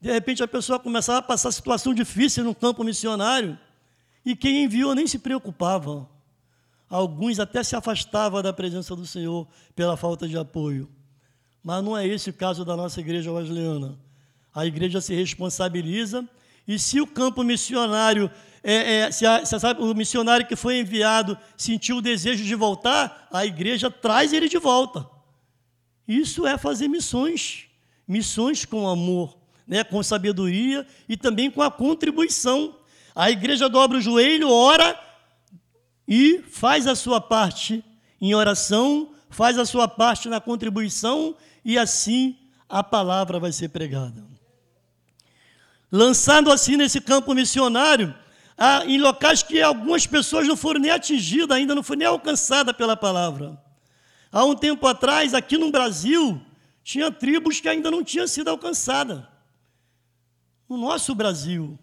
De 0.00 0.10
repente 0.10 0.42
a 0.42 0.48
pessoa 0.48 0.78
começava 0.78 1.18
a 1.18 1.22
passar 1.22 1.52
situação 1.52 1.92
difícil 1.92 2.44
no 2.44 2.54
campo 2.54 2.82
missionário 2.82 3.58
e 4.24 4.34
quem 4.34 4.64
enviou 4.64 4.94
nem 4.94 5.06
se 5.06 5.18
preocupava. 5.18 6.08
Alguns 6.88 7.38
até 7.38 7.62
se 7.62 7.76
afastavam 7.76 8.42
da 8.42 8.52
presença 8.52 8.96
do 8.96 9.06
Senhor 9.06 9.46
pela 9.74 9.96
falta 9.96 10.26
de 10.26 10.38
apoio. 10.38 10.88
Mas 11.66 11.82
não 11.82 11.98
é 11.98 12.06
esse 12.06 12.30
o 12.30 12.32
caso 12.32 12.64
da 12.64 12.76
nossa 12.76 13.00
igreja 13.00 13.32
wesleyana. 13.32 13.98
A 14.54 14.64
igreja 14.64 15.00
se 15.00 15.12
responsabiliza 15.16 16.24
e 16.64 16.78
se 16.78 17.00
o 17.00 17.08
campo 17.08 17.42
missionário, 17.42 18.30
é, 18.62 18.98
é, 18.98 19.10
se, 19.10 19.26
a, 19.26 19.44
se 19.44 19.56
a, 19.56 19.72
o 19.72 19.92
missionário 19.92 20.46
que 20.46 20.54
foi 20.54 20.78
enviado 20.78 21.36
sentiu 21.56 21.96
o 21.96 22.00
desejo 22.00 22.44
de 22.44 22.54
voltar, 22.54 23.26
a 23.32 23.44
igreja 23.44 23.90
traz 23.90 24.32
ele 24.32 24.48
de 24.48 24.58
volta. 24.58 25.10
Isso 26.06 26.46
é 26.46 26.56
fazer 26.56 26.86
missões, 26.86 27.64
missões 28.06 28.64
com 28.64 28.88
amor, 28.88 29.36
né, 29.66 29.82
com 29.82 30.00
sabedoria 30.04 30.86
e 31.08 31.16
também 31.16 31.50
com 31.50 31.62
a 31.62 31.70
contribuição. 31.70 32.76
A 33.12 33.28
igreja 33.28 33.68
dobra 33.68 33.98
o 33.98 34.00
joelho, 34.00 34.52
ora 34.52 34.96
e 36.06 36.44
faz 36.48 36.86
a 36.86 36.94
sua 36.94 37.20
parte 37.20 37.84
em 38.20 38.36
oração, 38.36 39.10
faz 39.28 39.58
a 39.58 39.66
sua 39.66 39.88
parte 39.88 40.28
na 40.28 40.40
contribuição 40.40 41.34
e 41.66 41.76
assim 41.76 42.38
a 42.68 42.80
palavra 42.80 43.40
vai 43.40 43.50
ser 43.50 43.70
pregada. 43.70 44.24
Lançando 45.90 46.52
assim 46.52 46.76
nesse 46.76 47.00
campo 47.00 47.34
missionário, 47.34 48.14
em 48.86 48.98
locais 48.98 49.42
que 49.42 49.60
algumas 49.60 50.06
pessoas 50.06 50.46
não 50.46 50.56
foram 50.56 50.78
nem 50.78 50.92
atingidas, 50.92 51.56
ainda 51.56 51.74
não 51.74 51.82
foram 51.82 51.98
nem 51.98 52.06
alcançadas 52.06 52.74
pela 52.76 52.96
palavra. 52.96 53.60
Há 54.30 54.44
um 54.44 54.54
tempo 54.54 54.86
atrás, 54.86 55.34
aqui 55.34 55.58
no 55.58 55.72
Brasil, 55.72 56.40
tinha 56.84 57.10
tribos 57.10 57.58
que 57.58 57.68
ainda 57.68 57.90
não 57.90 58.04
tinham 58.04 58.28
sido 58.28 58.48
alcançadas. 58.48 59.24
No 60.68 60.76
nosso 60.76 61.16
Brasil. 61.16 61.76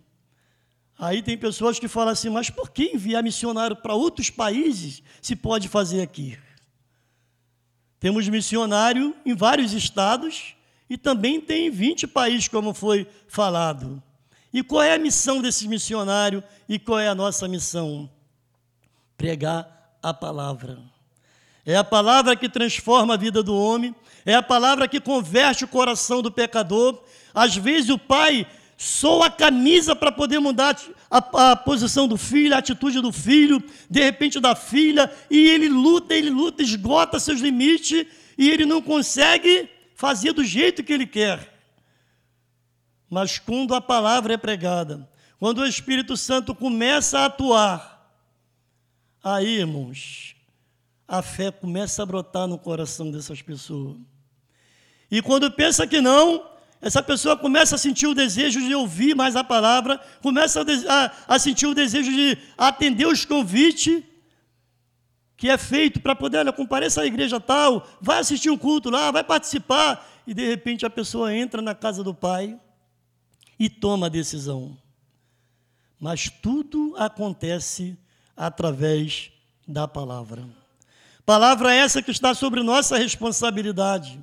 Aí 0.97 1.21
tem 1.21 1.37
pessoas 1.37 1.77
que 1.77 1.89
falam 1.89 2.13
assim, 2.13 2.29
mas 2.29 2.49
por 2.49 2.71
que 2.71 2.91
enviar 2.93 3.21
missionário 3.21 3.75
para 3.75 3.93
outros 3.93 4.29
países 4.29 5.03
se 5.21 5.35
pode 5.35 5.67
fazer 5.67 6.01
aqui? 6.01 6.37
Temos 8.03 8.27
missionário 8.27 9.15
em 9.25 9.33
vários 9.33 9.71
estados 9.71 10.55
e 10.89 10.97
também 10.97 11.39
tem 11.39 11.71
20 11.71 12.05
países, 12.05 12.49
como 12.49 12.73
foi 12.73 13.07
falado. 13.29 14.03
E 14.53 14.61
qual 14.61 14.83
é 14.83 14.93
a 14.93 14.99
missão 14.99 15.41
desse 15.41 15.69
missionário 15.69 16.43
e 16.67 16.77
qual 16.77 16.99
é 16.99 17.07
a 17.07 17.15
nossa 17.15 17.47
missão? 17.47 18.09
Pregar 19.15 19.95
a 20.03 20.13
palavra. 20.13 20.79
É 21.65 21.77
a 21.77 21.83
palavra 21.85 22.35
que 22.35 22.49
transforma 22.49 23.13
a 23.13 23.17
vida 23.17 23.41
do 23.41 23.55
homem, 23.55 23.95
é 24.25 24.35
a 24.35 24.43
palavra 24.43 24.85
que 24.85 24.99
converte 24.99 25.63
o 25.63 25.69
coração 25.69 26.21
do 26.21 26.29
pecador. 26.29 27.01
Às 27.33 27.55
vezes 27.55 27.89
o 27.89 27.97
pai 27.97 28.45
soa 28.77 29.27
a 29.27 29.31
camisa 29.31 29.95
para 29.95 30.11
poder 30.11 30.39
mudar 30.39 30.79
a, 31.09 31.51
a, 31.51 31.55
posição 31.55 32.07
do 32.07 32.17
filho, 32.17 32.55
a 32.55 32.57
atitude 32.57 32.99
do 33.01 33.11
filho, 33.11 33.63
de 33.89 34.01
repente 34.01 34.39
da 34.39 34.55
filha, 34.55 35.11
e 35.29 35.47
ele 35.47 35.69
luta, 35.69 36.13
ele 36.13 36.29
luta, 36.29 36.61
esgota 36.61 37.19
seus 37.19 37.39
limites, 37.39 38.05
e 38.37 38.49
ele 38.49 38.65
não 38.65 38.81
consegue 38.81 39.69
fazer 39.95 40.33
do 40.33 40.43
jeito 40.43 40.83
que 40.83 40.91
ele 40.91 41.05
quer. 41.05 41.53
Mas 43.09 43.37
quando 43.37 43.75
a 43.75 43.81
palavra 43.81 44.33
é 44.33 44.37
pregada, 44.37 45.07
quando 45.39 45.59
o 45.59 45.67
Espírito 45.67 46.17
Santo 46.17 46.55
começa 46.55 47.19
a 47.19 47.25
atuar, 47.25 48.11
aí, 49.23 49.59
irmãos, 49.59 50.35
a 51.07 51.21
fé 51.21 51.51
começa 51.51 52.01
a 52.01 52.05
brotar 52.05 52.47
no 52.47 52.57
coração 52.57 53.11
dessas 53.11 53.41
pessoas. 53.41 53.97
E 55.11 55.21
quando 55.21 55.51
pensa 55.51 55.85
que 55.85 56.01
não, 56.01 56.43
essa 56.83 57.01
pessoa 57.01 57.37
começa 57.37 57.75
a 57.75 57.77
sentir 57.77 58.07
o 58.07 58.13
desejo 58.13 58.59
de 58.59 58.75
ouvir 58.75 59.15
mais 59.15 59.37
a 59.37 59.43
palavra, 59.43 59.97
começa 60.21 60.61
a, 60.61 61.05
a, 61.05 61.35
a 61.35 61.39
sentir 61.39 61.65
o 61.65 61.73
desejo 61.73 62.11
de 62.11 62.37
atender 62.57 63.07
os 63.07 63.23
convites 63.23 64.03
que 65.37 65.49
é 65.49 65.57
feito 65.57 66.01
para 66.01 66.13
poder, 66.13 66.39
olha, 66.39 66.51
compareça 66.51 67.01
à 67.01 67.05
igreja 67.05 67.39
tal, 67.39 67.87
vai 68.01 68.19
assistir 68.19 68.49
um 68.49 68.57
culto 68.57 68.89
lá, 68.89 69.11
vai 69.11 69.23
participar, 69.23 70.05
e 70.27 70.33
de 70.33 70.45
repente 70.45 70.85
a 70.85 70.89
pessoa 70.89 71.33
entra 71.33 71.61
na 71.61 71.73
casa 71.73 72.03
do 72.03 72.13
pai 72.13 72.59
e 73.57 73.69
toma 73.69 74.07
a 74.07 74.09
decisão. 74.09 74.77
Mas 75.97 76.29
tudo 76.29 76.95
acontece 76.97 77.97
através 78.35 79.31
da 79.65 79.87
palavra. 79.87 80.45
Palavra 81.25 81.73
essa 81.73 82.01
que 82.01 82.11
está 82.11 82.33
sobre 82.33 82.61
nossa 82.61 82.97
responsabilidade 82.97 84.21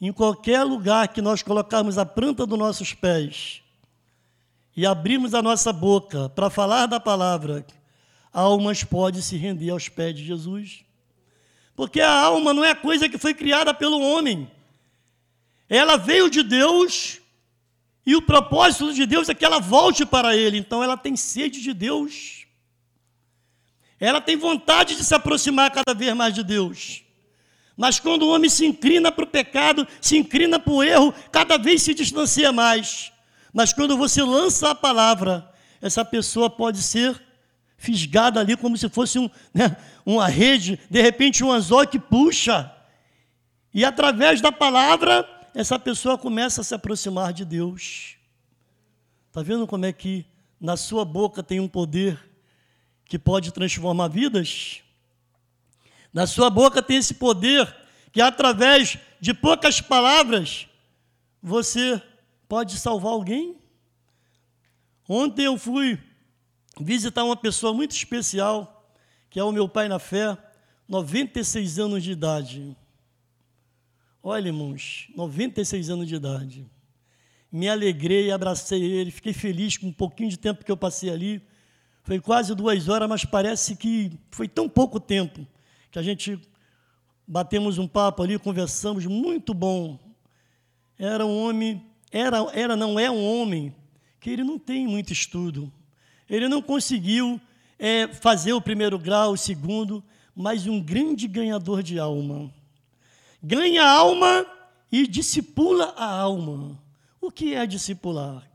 em 0.00 0.12
qualquer 0.12 0.62
lugar 0.62 1.08
que 1.08 1.22
nós 1.22 1.42
colocarmos 1.42 1.96
a 1.98 2.04
planta 2.04 2.46
dos 2.46 2.58
nossos 2.58 2.92
pés 2.92 3.62
e 4.76 4.84
abrirmos 4.84 5.34
a 5.34 5.40
nossa 5.40 5.72
boca 5.72 6.28
para 6.28 6.50
falar 6.50 6.86
da 6.86 7.00
palavra, 7.00 7.66
almas 8.32 8.84
podem 8.84 9.22
se 9.22 9.36
render 9.36 9.70
aos 9.70 9.88
pés 9.88 10.14
de 10.14 10.24
Jesus. 10.24 10.84
Porque 11.74 12.00
a 12.00 12.12
alma 12.12 12.52
não 12.52 12.64
é 12.64 12.74
coisa 12.74 13.08
que 13.08 13.16
foi 13.16 13.32
criada 13.32 13.72
pelo 13.72 14.00
homem. 14.00 14.50
Ela 15.68 15.96
veio 15.96 16.28
de 16.28 16.42
Deus 16.42 17.20
e 18.04 18.14
o 18.14 18.22
propósito 18.22 18.92
de 18.92 19.06
Deus 19.06 19.28
é 19.28 19.34
que 19.34 19.44
ela 19.44 19.58
volte 19.58 20.04
para 20.04 20.36
Ele. 20.36 20.58
Então 20.58 20.82
ela 20.84 20.96
tem 20.96 21.16
sede 21.16 21.60
de 21.60 21.72
Deus. 21.72 22.46
Ela 23.98 24.20
tem 24.20 24.36
vontade 24.36 24.94
de 24.94 25.02
se 25.02 25.14
aproximar 25.14 25.70
cada 25.70 25.94
vez 25.94 26.14
mais 26.14 26.34
de 26.34 26.42
Deus. 26.42 27.02
Mas 27.76 28.00
quando 28.00 28.22
o 28.22 28.28
homem 28.28 28.48
se 28.48 28.64
inclina 28.64 29.12
para 29.12 29.24
o 29.24 29.28
pecado, 29.28 29.86
se 30.00 30.16
inclina 30.16 30.58
para 30.58 30.72
o 30.72 30.82
erro, 30.82 31.12
cada 31.30 31.58
vez 31.58 31.82
se 31.82 31.92
distancia 31.92 32.50
mais. 32.50 33.12
Mas 33.52 33.72
quando 33.72 33.96
você 33.96 34.22
lança 34.22 34.70
a 34.70 34.74
palavra, 34.74 35.50
essa 35.80 36.04
pessoa 36.04 36.48
pode 36.48 36.82
ser 36.82 37.20
fisgada 37.76 38.40
ali 38.40 38.56
como 38.56 38.76
se 38.76 38.88
fosse 38.88 39.18
um, 39.18 39.28
né, 39.52 39.76
uma 40.04 40.26
rede, 40.26 40.80
de 40.90 41.02
repente 41.02 41.44
um 41.44 41.52
anzol 41.52 41.86
que 41.86 41.98
puxa. 41.98 42.72
E 43.74 43.84
através 43.84 44.40
da 44.40 44.50
palavra, 44.50 45.28
essa 45.54 45.78
pessoa 45.78 46.16
começa 46.16 46.62
a 46.62 46.64
se 46.64 46.74
aproximar 46.74 47.32
de 47.32 47.44
Deus. 47.44 48.16
Está 49.28 49.42
vendo 49.42 49.66
como 49.66 49.84
é 49.84 49.92
que 49.92 50.24
na 50.58 50.78
sua 50.78 51.04
boca 51.04 51.42
tem 51.42 51.60
um 51.60 51.68
poder 51.68 52.18
que 53.04 53.18
pode 53.18 53.52
transformar 53.52 54.08
vidas? 54.08 54.82
Na 56.16 56.26
sua 56.26 56.48
boca 56.48 56.82
tem 56.82 56.96
esse 56.96 57.12
poder 57.12 57.76
que, 58.10 58.22
através 58.22 58.96
de 59.20 59.34
poucas 59.34 59.82
palavras, 59.82 60.66
você 61.42 62.00
pode 62.48 62.78
salvar 62.78 63.12
alguém. 63.12 63.58
Ontem 65.06 65.44
eu 65.44 65.58
fui 65.58 65.98
visitar 66.80 67.22
uma 67.22 67.36
pessoa 67.36 67.74
muito 67.74 67.90
especial, 67.90 68.90
que 69.28 69.38
é 69.38 69.44
o 69.44 69.52
meu 69.52 69.68
pai 69.68 69.88
na 69.88 69.98
fé, 69.98 70.38
96 70.88 71.78
anos 71.78 72.02
de 72.02 72.12
idade. 72.12 72.74
Olha, 74.22 74.46
irmãos, 74.46 75.08
96 75.14 75.90
anos 75.90 76.08
de 76.08 76.14
idade. 76.14 76.66
Me 77.52 77.68
alegrei, 77.68 78.30
abracei 78.30 78.82
ele, 78.82 79.10
fiquei 79.10 79.34
feliz 79.34 79.76
com 79.76 79.88
um 79.88 79.92
pouquinho 79.92 80.30
de 80.30 80.38
tempo 80.38 80.64
que 80.64 80.72
eu 80.72 80.78
passei 80.78 81.10
ali. 81.10 81.46
Foi 82.04 82.18
quase 82.18 82.54
duas 82.54 82.88
horas, 82.88 83.06
mas 83.06 83.26
parece 83.26 83.76
que 83.76 84.18
foi 84.30 84.48
tão 84.48 84.66
pouco 84.66 84.98
tempo 84.98 85.46
que 85.90 85.98
a 85.98 86.02
gente 86.02 86.40
batemos 87.26 87.78
um 87.78 87.88
papo 87.88 88.22
ali, 88.22 88.38
conversamos, 88.38 89.06
muito 89.06 89.52
bom. 89.52 89.98
Era 90.98 91.26
um 91.26 91.38
homem, 91.38 91.84
era, 92.10 92.38
era 92.52 92.76
não 92.76 92.98
é 92.98 93.10
um 93.10 93.24
homem 93.24 93.74
que 94.20 94.30
ele 94.30 94.44
não 94.44 94.58
tem 94.58 94.86
muito 94.86 95.12
estudo. 95.12 95.72
Ele 96.28 96.48
não 96.48 96.62
conseguiu 96.62 97.40
é, 97.78 98.08
fazer 98.08 98.52
o 98.52 98.60
primeiro 98.60 98.98
grau, 98.98 99.32
o 99.32 99.36
segundo, 99.36 100.02
mas 100.34 100.66
um 100.66 100.80
grande 100.80 101.26
ganhador 101.28 101.82
de 101.82 101.98
alma. 101.98 102.52
Ganha 103.42 103.86
alma 103.86 104.46
e 104.90 105.06
discipula 105.06 105.94
a 105.96 106.06
alma. 106.06 106.78
O 107.20 107.30
que 107.30 107.54
é 107.54 107.66
discipular? 107.66 108.48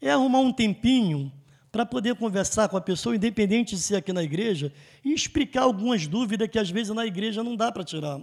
É 0.00 0.10
arrumar 0.10 0.40
um 0.40 0.52
tempinho 0.52 1.32
para 1.70 1.86
poder 1.86 2.16
conversar 2.16 2.68
com 2.68 2.76
a 2.76 2.80
pessoa, 2.80 3.14
independente 3.14 3.76
de 3.76 3.80
ser 3.80 3.96
aqui 3.96 4.12
na 4.12 4.22
igreja, 4.22 4.72
e 5.04 5.12
explicar 5.12 5.62
algumas 5.62 6.06
dúvidas 6.06 6.48
que 6.48 6.58
às 6.58 6.70
vezes 6.70 6.94
na 6.94 7.06
igreja 7.06 7.44
não 7.44 7.54
dá 7.54 7.70
para 7.70 7.84
tirar. 7.84 8.20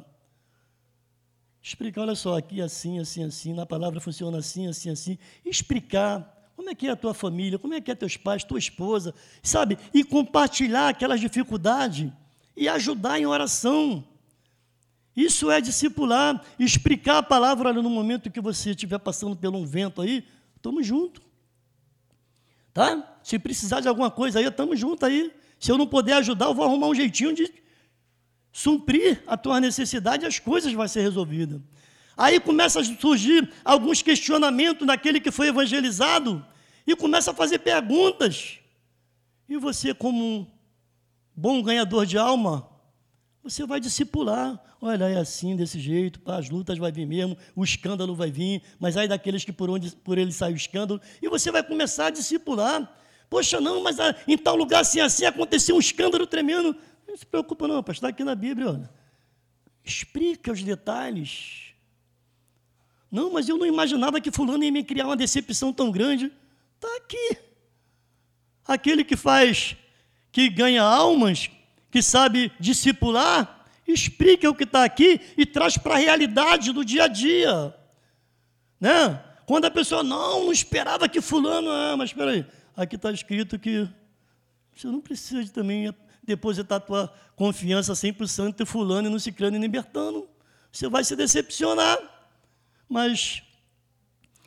Explicar, 1.61 2.01
olha 2.01 2.15
só, 2.15 2.37
aqui 2.37 2.61
assim, 2.61 2.99
assim, 2.99 3.23
assim, 3.23 3.53
na 3.53 3.65
palavra 3.65 3.99
funciona 3.99 4.37
assim, 4.37 4.67
assim, 4.67 4.89
assim. 4.89 5.17
Explicar 5.45 6.51
como 6.55 6.69
é 6.69 6.75
que 6.75 6.87
é 6.87 6.91
a 6.91 6.95
tua 6.95 7.13
família, 7.13 7.59
como 7.59 7.73
é 7.73 7.81
que 7.81 7.91
é 7.91 7.95
teus 7.95 8.17
pais, 8.17 8.43
tua 8.43 8.57
esposa, 8.57 9.13
sabe? 9.43 9.77
E 9.93 10.03
compartilhar 10.03 10.89
aquelas 10.89 11.19
dificuldades 11.19 12.11
e 12.55 12.67
ajudar 12.67 13.19
em 13.19 13.25
oração. 13.25 14.03
Isso 15.15 15.51
é 15.51 15.59
discipular, 15.59 16.43
explicar 16.57 17.19
a 17.19 17.23
palavra 17.23 17.69
olha, 17.69 17.81
no 17.81 17.89
momento 17.89 18.31
que 18.31 18.39
você 18.41 18.71
estiver 18.71 18.99
passando 18.99 19.35
por 19.35 19.55
um 19.55 19.65
vento 19.65 20.01
aí, 20.01 20.25
estamos 20.55 20.85
juntos. 20.85 21.26
Tá? 22.77 23.17
Se 23.23 23.39
precisar 23.39 23.79
de 23.79 23.87
alguma 23.87 24.11
coisa 24.11 24.37
aí, 24.37 24.45
estamos 24.45 24.79
juntos 24.79 25.01
aí. 25.01 25.33
Se 25.59 25.71
eu 25.71 25.79
não 25.79 25.87
puder 25.87 26.13
ajudar, 26.17 26.45
eu 26.45 26.53
vou 26.53 26.63
arrumar 26.63 26.85
um 26.85 26.93
jeitinho 26.93 27.33
de 27.33 27.51
suprir 28.51 29.23
a 29.25 29.35
tua 29.35 29.59
necessidade 29.59 30.23
e 30.23 30.27
as 30.27 30.37
coisas 30.37 30.71
vão 30.71 30.87
ser 30.87 31.01
resolvidas. 31.01 31.59
Aí 32.15 32.39
começa 32.39 32.79
a 32.79 32.83
surgir 32.83 33.51
alguns 33.65 34.03
questionamentos 34.03 34.85
daquele 34.85 35.19
que 35.19 35.31
foi 35.31 35.47
evangelizado 35.47 36.45
e 36.85 36.95
começa 36.95 37.31
a 37.31 37.33
fazer 37.33 37.57
perguntas. 37.57 38.59
E 39.49 39.57
você, 39.57 39.91
como 39.91 40.23
um 40.23 40.47
bom 41.35 41.63
ganhador 41.63 42.05
de 42.05 42.15
alma, 42.15 42.69
você 43.49 43.65
vai 43.65 43.79
discipular. 43.79 44.61
Olha, 44.81 45.05
é 45.05 45.17
assim, 45.17 45.55
desse 45.55 45.79
jeito, 45.79 46.19
as 46.25 46.49
lutas 46.49 46.77
vai 46.77 46.91
vir 46.91 47.05
mesmo, 47.05 47.37
o 47.55 47.63
escândalo 47.63 48.15
vai 48.15 48.29
vir, 48.29 48.61
mas 48.79 48.97
aí 48.97 49.07
daqueles 49.07 49.43
que 49.43 49.51
por 49.51 49.69
onde 49.69 49.95
por 49.95 50.17
ele 50.17 50.31
sai 50.31 50.53
o 50.53 50.55
escândalo, 50.55 51.01
e 51.21 51.27
você 51.29 51.51
vai 51.51 51.63
começar 51.63 52.07
a 52.07 52.09
discipular. 52.09 52.91
Poxa, 53.29 53.59
não, 53.59 53.81
mas 53.81 53.99
ah, 53.99 54.15
em 54.27 54.37
tal 54.37 54.55
lugar 54.55 54.81
assim, 54.81 54.99
assim, 54.99 55.25
aconteceu 55.25 55.75
um 55.75 55.79
escândalo 55.79 56.25
tremendo. 56.27 56.75
Não 57.07 57.17
se 57.17 57.25
preocupa 57.25 57.67
não, 57.67 57.83
está 57.89 58.09
aqui 58.09 58.23
na 58.23 58.35
Bíblia, 58.35 58.69
olha. 58.69 58.89
Explica 59.83 60.51
os 60.51 60.61
detalhes. 60.61 61.73
Não, 63.09 63.31
mas 63.31 63.47
eu 63.47 63.57
não 63.57 63.65
imaginava 63.65 64.19
que 64.19 64.31
fulano 64.31 64.63
ia 64.63 64.71
me 64.71 64.83
criar 64.83 65.05
uma 65.05 65.15
decepção 65.15 65.71
tão 65.71 65.89
grande. 65.89 66.31
Está 66.75 66.97
aqui. 66.97 67.37
Aquele 68.65 69.03
que 69.03 69.15
faz, 69.15 69.77
que 70.31 70.49
ganha 70.49 70.83
almas, 70.83 71.49
que 71.97 72.03
sabe 72.03 72.51
discipular, 72.59 73.65
explica 73.87 74.47
o 74.47 74.53
que 74.53 74.65
está 74.65 74.83
aqui 74.83 75.19
e 75.35 75.47
traz 75.47 75.79
para 75.79 75.95
a 75.95 75.97
realidade 75.97 76.71
do 76.71 76.85
dia 76.85 77.05
a 77.05 77.07
dia. 77.07 77.75
Né? 78.79 79.19
Quando 79.47 79.65
a 79.65 79.71
pessoa, 79.71 80.03
não, 80.03 80.43
não 80.43 80.51
esperava 80.51 81.09
que 81.09 81.19
fulano, 81.21 81.71
ah, 81.71 81.95
mas 81.97 82.11
espera 82.11 82.31
aí, 82.31 82.45
aqui 82.75 82.97
está 82.97 83.11
escrito 83.11 83.57
que 83.57 83.89
você 84.75 84.85
não 84.85 85.01
precisa 85.01 85.43
de 85.43 85.51
também 85.51 85.91
depositar 86.23 86.77
a 86.77 86.81
tua 86.81 87.13
confiança 87.35 87.93
100% 87.93 88.61
em 88.61 88.65
fulano 88.65 89.17
e 89.17 89.19
se 89.19 89.31
crendo 89.31 89.57
e 89.57 89.59
libertando. 89.59 90.29
Você 90.71 90.87
vai 90.87 91.03
se 91.03 91.15
decepcionar. 91.15 91.97
Mas, 92.87 93.41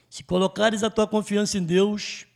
se 0.09 0.23
colocares 0.23 0.85
a 0.85 0.91
tua 0.91 1.09
confiança 1.09 1.59
em 1.59 1.65
Deus, 1.65 2.27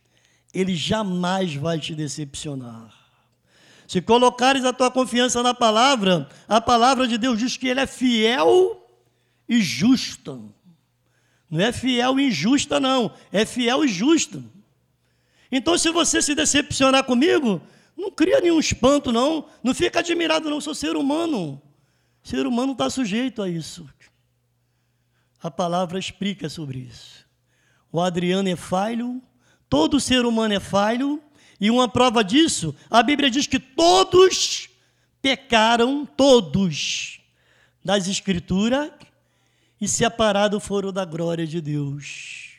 Ele 0.53 0.75
jamais 0.75 1.55
vai 1.55 1.79
te 1.79 1.95
decepcionar. 1.95 3.04
Se 3.87 4.01
colocares 4.01 4.65
a 4.65 4.73
tua 4.73 4.89
confiança 4.89 5.43
na 5.43 5.53
palavra, 5.53 6.27
a 6.47 6.59
palavra 6.59 7.07
de 7.07 7.17
Deus 7.17 7.37
diz 7.37 7.55
que 7.57 7.67
ele 7.67 7.79
é 7.79 7.87
fiel 7.87 8.83
e 9.47 9.61
justa. 9.61 10.39
Não 11.49 11.61
é 11.61 11.71
fiel 11.71 12.19
e 12.19 12.27
injusta, 12.27 12.79
não. 12.79 13.11
É 13.31 13.45
fiel 13.45 13.85
e 13.85 13.87
justa. 13.87 14.43
Então, 15.51 15.77
se 15.77 15.91
você 15.91 16.21
se 16.21 16.33
decepcionar 16.33 17.03
comigo, 17.03 17.61
não 17.95 18.11
cria 18.11 18.41
nenhum 18.41 18.59
espanto, 18.59 19.11
não. 19.11 19.45
Não 19.63 19.73
fica 19.73 19.99
admirado, 19.99 20.49
não. 20.49 20.57
Eu 20.57 20.61
sou 20.61 20.73
ser 20.73 20.95
humano. 20.95 21.61
Ser 22.23 22.47
humano 22.47 22.71
está 22.71 22.89
sujeito 22.89 23.41
a 23.41 23.49
isso. 23.49 23.87
A 25.41 25.51
palavra 25.51 25.99
explica 25.99 26.49
sobre 26.49 26.79
isso. 26.79 27.25
O 27.91 28.01
Adriano 28.01 28.49
é 28.49 28.55
falho, 28.55 29.21
todo 29.69 29.99
ser 29.99 30.25
humano 30.25 30.55
é 30.55 30.59
falho, 30.59 31.21
e 31.59 31.71
uma 31.71 31.87
prova 31.87 32.23
disso, 32.23 32.75
a 32.89 33.01
Bíblia 33.01 33.29
diz 33.29 33.47
que 33.47 33.59
todos 33.59 34.69
pecaram, 35.21 36.05
todos, 36.05 37.19
das 37.83 38.07
Escrituras, 38.07 38.91
e 39.79 39.87
separados 39.87 40.63
foram 40.63 40.91
da 40.91 41.05
glória 41.05 41.45
de 41.45 41.61
Deus. 41.61 42.55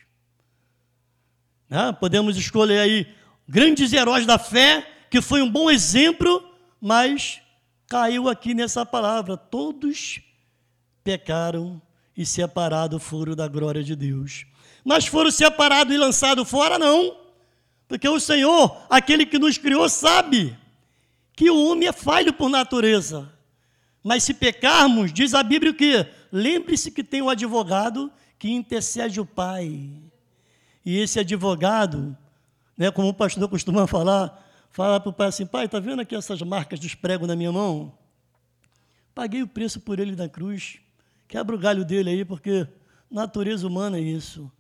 Né? 1.69 1.93
Podemos 1.99 2.37
escolher 2.37 2.81
aí 2.81 3.07
grandes 3.49 3.93
heróis 3.93 4.27
da 4.27 4.39
fé, 4.39 4.87
que 5.11 5.21
foi 5.21 5.43
um 5.43 5.51
bom 5.51 5.71
exemplo, 5.71 6.43
mas 6.81 7.41
caiu 7.89 8.29
aqui 8.29 8.55
nessa 8.55 8.85
palavra: 8.85 9.37
todos 9.37 10.21
pecaram 11.03 11.81
e 12.17 12.25
separados 12.25 13.03
foram 13.03 13.35
da 13.35 13.47
glória 13.49 13.83
de 13.83 13.95
Deus. 13.95 14.47
Mas 14.85 15.07
foram 15.07 15.31
separados 15.31 15.95
e 15.95 15.99
lançados 15.99 16.49
fora, 16.49 16.79
não. 16.79 17.26
Porque 17.89 18.09
o 18.09 18.19
Senhor, 18.19 18.85
aquele 18.91 19.25
que 19.25 19.39
nos 19.39 19.59
criou, 19.59 19.89
sabe 19.89 20.57
que 21.35 21.51
o 21.51 21.67
homem 21.67 21.89
é 21.89 21.93
falho 21.93 22.33
por 22.33 22.49
natureza. 22.49 23.33
Mas 24.03 24.25
se 24.25 24.35
pecarmos, 24.35 25.13
diz 25.13 25.35
a 25.35 25.43
Bíblia 25.43 25.73
o 25.73 25.75
quê? 25.75 26.07
Lembre-se 26.33 26.91
que 26.91 27.05
tem 27.05 27.23
um 27.23 27.29
advogado 27.29 28.11
que 28.39 28.51
intercede 28.51 29.21
o 29.21 29.27
Pai. 29.27 29.91
E 30.85 30.99
esse 30.99 31.19
advogado, 31.19 32.17
né, 32.77 32.91
como 32.91 33.09
o 33.09 33.15
pastor 33.15 33.49
costuma 33.49 33.87
falar, 33.87 34.45
fala 34.71 35.01
para 35.01 35.11
o 35.11 35.13
pai 35.13 35.29
assim: 35.29 35.45
pai, 35.45 35.65
está 35.65 35.81
vendo 35.81 36.01
aqui 36.01 36.15
essas 36.15 36.41
marcas 36.43 36.79
dos 36.79 36.95
pregos 36.95 37.27
na 37.27 37.35
minha 37.35 37.51
mão? 37.51 37.93
Paguei 39.13 39.43
o 39.43 39.49
preço 39.49 39.81
por 39.81 39.99
ele 39.99 40.15
na 40.15 40.29
cruz. 40.29 40.79
Quebra 41.27 41.57
o 41.57 41.59
galho 41.59 41.85
dele 41.85 42.11
aí, 42.11 42.25
porque 42.25 42.69
natureza 43.11 43.67
humana 43.67 43.99
é 43.99 44.01
isso 44.01 44.51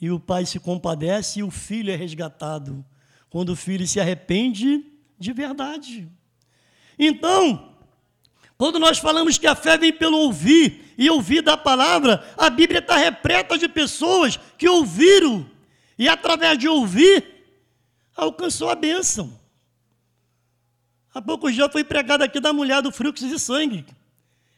e 0.00 0.10
o 0.10 0.20
pai 0.20 0.46
se 0.46 0.60
compadece 0.60 1.40
e 1.40 1.42
o 1.42 1.50
filho 1.50 1.92
é 1.92 1.96
resgatado. 1.96 2.84
Quando 3.28 3.50
o 3.50 3.56
filho 3.56 3.86
se 3.86 4.00
arrepende 4.00 4.84
de 5.18 5.32
verdade. 5.32 6.08
Então, 6.98 7.74
quando 8.56 8.78
nós 8.78 8.98
falamos 8.98 9.38
que 9.38 9.46
a 9.46 9.54
fé 9.54 9.76
vem 9.76 9.92
pelo 9.92 10.18
ouvir 10.18 10.94
e 10.96 11.10
ouvir 11.10 11.42
da 11.42 11.56
palavra, 11.56 12.24
a 12.36 12.48
Bíblia 12.48 12.80
está 12.80 12.96
repleta 12.96 13.58
de 13.58 13.68
pessoas 13.68 14.38
que 14.56 14.68
ouviram 14.68 15.48
e, 15.98 16.08
através 16.08 16.58
de 16.58 16.68
ouvir, 16.68 17.24
alcançou 18.16 18.68
a 18.68 18.74
bênção. 18.74 19.38
Há 21.12 21.20
poucos 21.20 21.54
dias 21.54 21.70
foi 21.72 21.84
pregado 21.84 22.22
aqui 22.22 22.40
da 22.40 22.52
mulher 22.52 22.82
do 22.82 22.92
fluxo 22.92 23.28
de 23.28 23.38
sangue. 23.38 23.84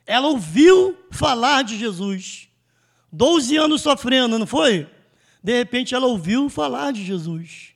Ela 0.06 0.28
ouviu 0.28 0.98
falar 1.10 1.62
de 1.62 1.78
Jesus. 1.78 2.48
Doze 3.12 3.56
anos 3.56 3.82
sofrendo, 3.82 4.38
não 4.38 4.46
foi? 4.46 4.88
De 5.42 5.56
repente 5.56 5.94
ela 5.94 6.06
ouviu 6.06 6.48
falar 6.48 6.92
de 6.92 7.04
Jesus. 7.04 7.74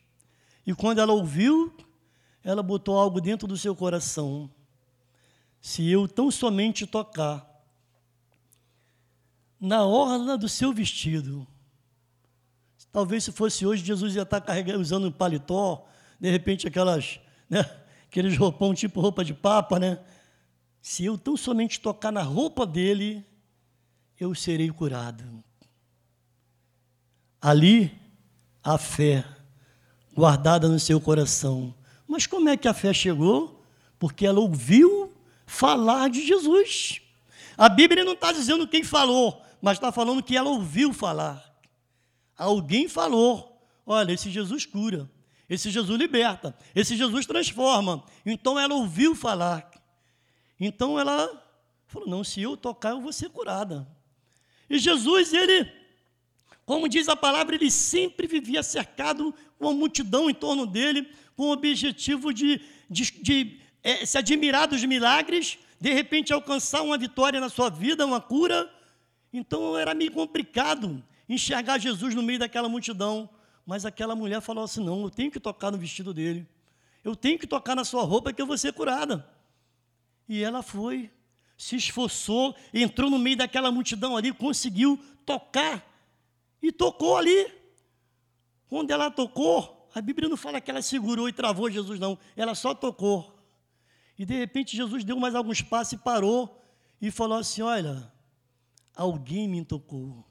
E 0.66 0.74
quando 0.74 1.00
ela 1.00 1.12
ouviu, 1.12 1.74
ela 2.42 2.62
botou 2.62 2.98
algo 2.98 3.20
dentro 3.20 3.48
do 3.48 3.56
seu 3.56 3.74
coração. 3.74 4.50
Se 5.60 5.88
eu 5.90 6.06
tão 6.06 6.30
somente 6.30 6.86
tocar 6.86 7.50
na 9.58 9.84
orla 9.84 10.36
do 10.36 10.48
seu 10.48 10.72
vestido, 10.72 11.46
talvez 12.92 13.24
se 13.24 13.32
fosse 13.32 13.64
hoje, 13.64 13.82
Jesus 13.82 14.14
ia 14.14 14.22
estar 14.22 14.40
carregando, 14.42 14.80
usando 14.80 15.08
um 15.08 15.12
paletó, 15.12 15.86
de 16.20 16.30
repente 16.30 16.68
aquelas, 16.68 17.18
né, 17.48 17.64
aqueles 18.06 18.36
roupão 18.36 18.74
tipo 18.74 19.00
roupa 19.00 19.24
de 19.24 19.32
papa, 19.32 19.78
né? 19.78 19.98
Se 20.82 21.02
eu 21.04 21.16
tão 21.16 21.34
somente 21.34 21.80
tocar 21.80 22.12
na 22.12 22.22
roupa 22.22 22.66
dele, 22.66 23.26
eu 24.20 24.34
serei 24.34 24.70
curado. 24.70 25.42
Ali, 27.44 27.92
a 28.62 28.78
fé 28.78 29.22
guardada 30.14 30.66
no 30.66 30.80
seu 30.80 30.98
coração. 30.98 31.74
Mas 32.08 32.26
como 32.26 32.48
é 32.48 32.56
que 32.56 32.66
a 32.66 32.72
fé 32.72 32.90
chegou? 32.94 33.62
Porque 33.98 34.24
ela 34.24 34.40
ouviu 34.40 35.12
falar 35.44 36.08
de 36.08 36.26
Jesus. 36.26 37.02
A 37.54 37.68
Bíblia 37.68 38.02
não 38.02 38.14
está 38.14 38.32
dizendo 38.32 38.66
quem 38.66 38.82
falou, 38.82 39.42
mas 39.60 39.76
está 39.76 39.92
falando 39.92 40.22
que 40.22 40.34
ela 40.34 40.48
ouviu 40.48 40.94
falar. 40.94 41.44
Alguém 42.34 42.88
falou: 42.88 43.62
olha, 43.84 44.12
esse 44.12 44.30
Jesus 44.30 44.64
cura, 44.64 45.10
esse 45.46 45.70
Jesus 45.70 45.98
liberta, 45.98 46.56
esse 46.74 46.96
Jesus 46.96 47.26
transforma. 47.26 48.06
Então 48.24 48.58
ela 48.58 48.74
ouviu 48.74 49.14
falar. 49.14 49.70
Então 50.58 50.98
ela 50.98 51.28
falou: 51.88 52.08
não, 52.08 52.24
se 52.24 52.40
eu 52.40 52.56
tocar, 52.56 52.92
eu 52.92 53.02
vou 53.02 53.12
ser 53.12 53.28
curada. 53.28 53.86
E 54.70 54.78
Jesus, 54.78 55.34
ele 55.34 55.83
como 56.66 56.88
diz 56.88 57.08
a 57.08 57.16
palavra, 57.16 57.54
ele 57.54 57.70
sempre 57.70 58.26
vivia 58.26 58.62
cercado 58.62 59.34
com 59.58 59.66
uma 59.66 59.74
multidão 59.74 60.30
em 60.30 60.34
torno 60.34 60.66
dele, 60.66 61.08
com 61.36 61.44
o 61.44 61.52
objetivo 61.52 62.32
de, 62.32 62.60
de, 62.88 63.10
de 63.22 63.60
é, 63.82 64.06
se 64.06 64.16
admirar 64.16 64.66
dos 64.66 64.82
milagres, 64.84 65.58
de 65.78 65.92
repente 65.92 66.32
alcançar 66.32 66.82
uma 66.82 66.96
vitória 66.96 67.40
na 67.40 67.48
sua 67.48 67.68
vida, 67.68 68.06
uma 68.06 68.20
cura. 68.20 68.72
Então 69.32 69.76
era 69.76 69.94
meio 69.94 70.12
complicado 70.12 71.04
enxergar 71.28 71.78
Jesus 71.78 72.14
no 72.14 72.22
meio 72.22 72.38
daquela 72.38 72.68
multidão, 72.68 73.28
Mas 73.66 73.84
aquela 73.84 74.14
mulher 74.14 74.40
falou 74.40 74.64
assim: 74.64 74.84
não, 74.84 75.02
eu 75.02 75.10
tenho 75.10 75.30
que 75.30 75.40
tocar 75.40 75.70
no 75.70 75.78
vestido 75.78 76.12
dele. 76.12 76.46
Eu 77.02 77.14
tenho 77.14 77.38
que 77.38 77.46
tocar 77.46 77.74
na 77.74 77.84
sua 77.84 78.02
roupa 78.02 78.32
que 78.32 78.40
eu 78.40 78.46
vou 78.46 78.56
ser 78.56 78.72
curada. 78.72 79.28
E 80.26 80.42
ela 80.42 80.62
foi, 80.62 81.10
se 81.56 81.76
esforçou, 81.76 82.54
entrou 82.72 83.10
no 83.10 83.18
meio 83.18 83.36
daquela 83.36 83.70
multidão 83.70 84.16
ali, 84.16 84.32
conseguiu 84.32 84.98
tocar. 85.26 85.82
E 86.64 86.72
tocou 86.72 87.18
ali. 87.18 87.52
Quando 88.70 88.90
ela 88.90 89.10
tocou, 89.10 89.86
a 89.94 90.00
Bíblia 90.00 90.30
não 90.30 90.36
fala 90.36 90.62
que 90.62 90.70
ela 90.70 90.80
segurou 90.80 91.28
e 91.28 91.32
travou 91.32 91.70
Jesus, 91.70 92.00
não. 92.00 92.18
Ela 92.34 92.54
só 92.54 92.74
tocou. 92.74 93.38
E 94.18 94.24
de 94.24 94.34
repente 94.34 94.74
Jesus 94.74 95.04
deu 95.04 95.20
mais 95.20 95.34
alguns 95.34 95.60
passos 95.60 95.92
e 95.92 95.98
parou 95.98 96.64
e 97.02 97.10
falou 97.10 97.36
assim: 97.36 97.60
Olha, 97.60 98.10
alguém 98.96 99.46
me 99.46 99.62
tocou. 99.62 100.24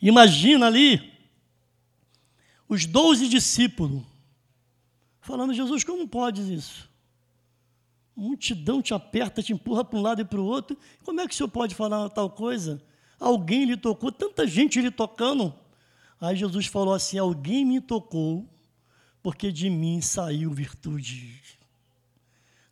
Imagina 0.00 0.68
ali 0.68 1.12
os 2.66 2.86
doze 2.86 3.28
discípulos 3.28 4.02
falando: 5.20 5.52
Jesus, 5.52 5.84
como 5.84 6.08
pode 6.08 6.54
isso? 6.54 6.88
Multidão 8.16 8.80
te 8.80 8.94
aperta, 8.94 9.42
te 9.42 9.52
empurra 9.52 9.84
para 9.84 9.98
um 9.98 10.02
lado 10.02 10.22
e 10.22 10.24
para 10.24 10.40
o 10.40 10.46
outro. 10.46 10.78
Como 11.04 11.20
é 11.20 11.28
que 11.28 11.34
o 11.34 11.36
senhor 11.36 11.50
pode 11.50 11.74
falar 11.74 12.08
tal 12.08 12.30
coisa? 12.30 12.82
Alguém 13.20 13.66
lhe 13.66 13.76
tocou, 13.76 14.10
tanta 14.10 14.46
gente 14.46 14.80
lhe 14.80 14.90
tocando. 14.90 15.54
Aí 16.18 16.34
Jesus 16.34 16.66
falou 16.66 16.94
assim: 16.94 17.18
Alguém 17.18 17.64
me 17.66 17.80
tocou, 17.80 18.48
porque 19.22 19.52
de 19.52 19.68
mim 19.68 20.00
saiu 20.00 20.50
virtude. 20.50 21.38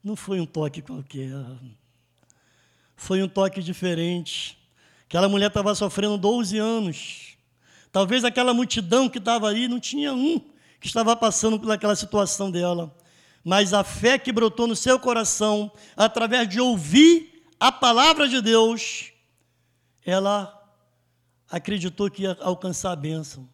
Não 0.02 0.16
foi 0.16 0.40
um 0.40 0.46
toque 0.46 0.80
qualquer. 0.80 1.30
Foi 2.96 3.22
um 3.22 3.28
toque 3.28 3.62
diferente. 3.62 4.58
Aquela 5.04 5.28
mulher 5.28 5.48
estava 5.48 5.74
sofrendo 5.74 6.16
12 6.16 6.56
anos. 6.56 7.36
Talvez 7.92 8.24
aquela 8.24 8.54
multidão 8.54 9.08
que 9.08 9.18
estava 9.18 9.48
ali 9.48 9.68
não 9.68 9.78
tinha 9.78 10.12
um 10.14 10.38
que 10.80 10.86
estava 10.86 11.16
passando 11.16 11.58
por 11.58 11.70
aquela 11.70 11.96
situação 11.96 12.50
dela. 12.50 12.94
Mas 13.44 13.72
a 13.72 13.82
fé 13.82 14.18
que 14.18 14.32
brotou 14.32 14.66
no 14.66 14.76
seu 14.76 14.98
coração, 14.98 15.70
através 15.96 16.48
de 16.48 16.60
ouvir 16.60 17.44
a 17.58 17.72
palavra 17.72 18.28
de 18.28 18.40
Deus, 18.40 19.12
ela 20.08 20.54
acreditou 21.50 22.10
que 22.10 22.22
ia 22.22 22.36
alcançar 22.40 22.92
a 22.92 22.96
bênção. 22.96 23.48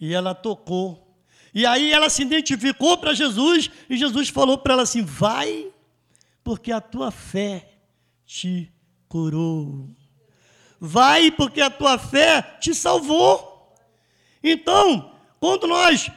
E 0.00 0.14
ela 0.14 0.34
tocou. 0.34 1.14
E 1.52 1.66
aí 1.66 1.92
ela 1.92 2.08
se 2.08 2.22
identificou 2.22 2.96
para 2.96 3.12
Jesus, 3.12 3.70
e 3.88 3.96
Jesus 3.96 4.30
falou 4.30 4.56
para 4.56 4.72
ela 4.72 4.82
assim: 4.82 5.02
vai, 5.02 5.70
porque 6.42 6.72
a 6.72 6.80
tua 6.80 7.10
fé 7.10 7.74
te 8.24 8.72
curou. 9.08 9.90
Vai, 10.80 11.30
porque 11.30 11.60
a 11.60 11.68
tua 11.68 11.98
fé 11.98 12.40
te 12.60 12.74
salvou. 12.74 13.74
Então, 14.42 15.12
quando 15.38 15.66
nós 15.66 16.10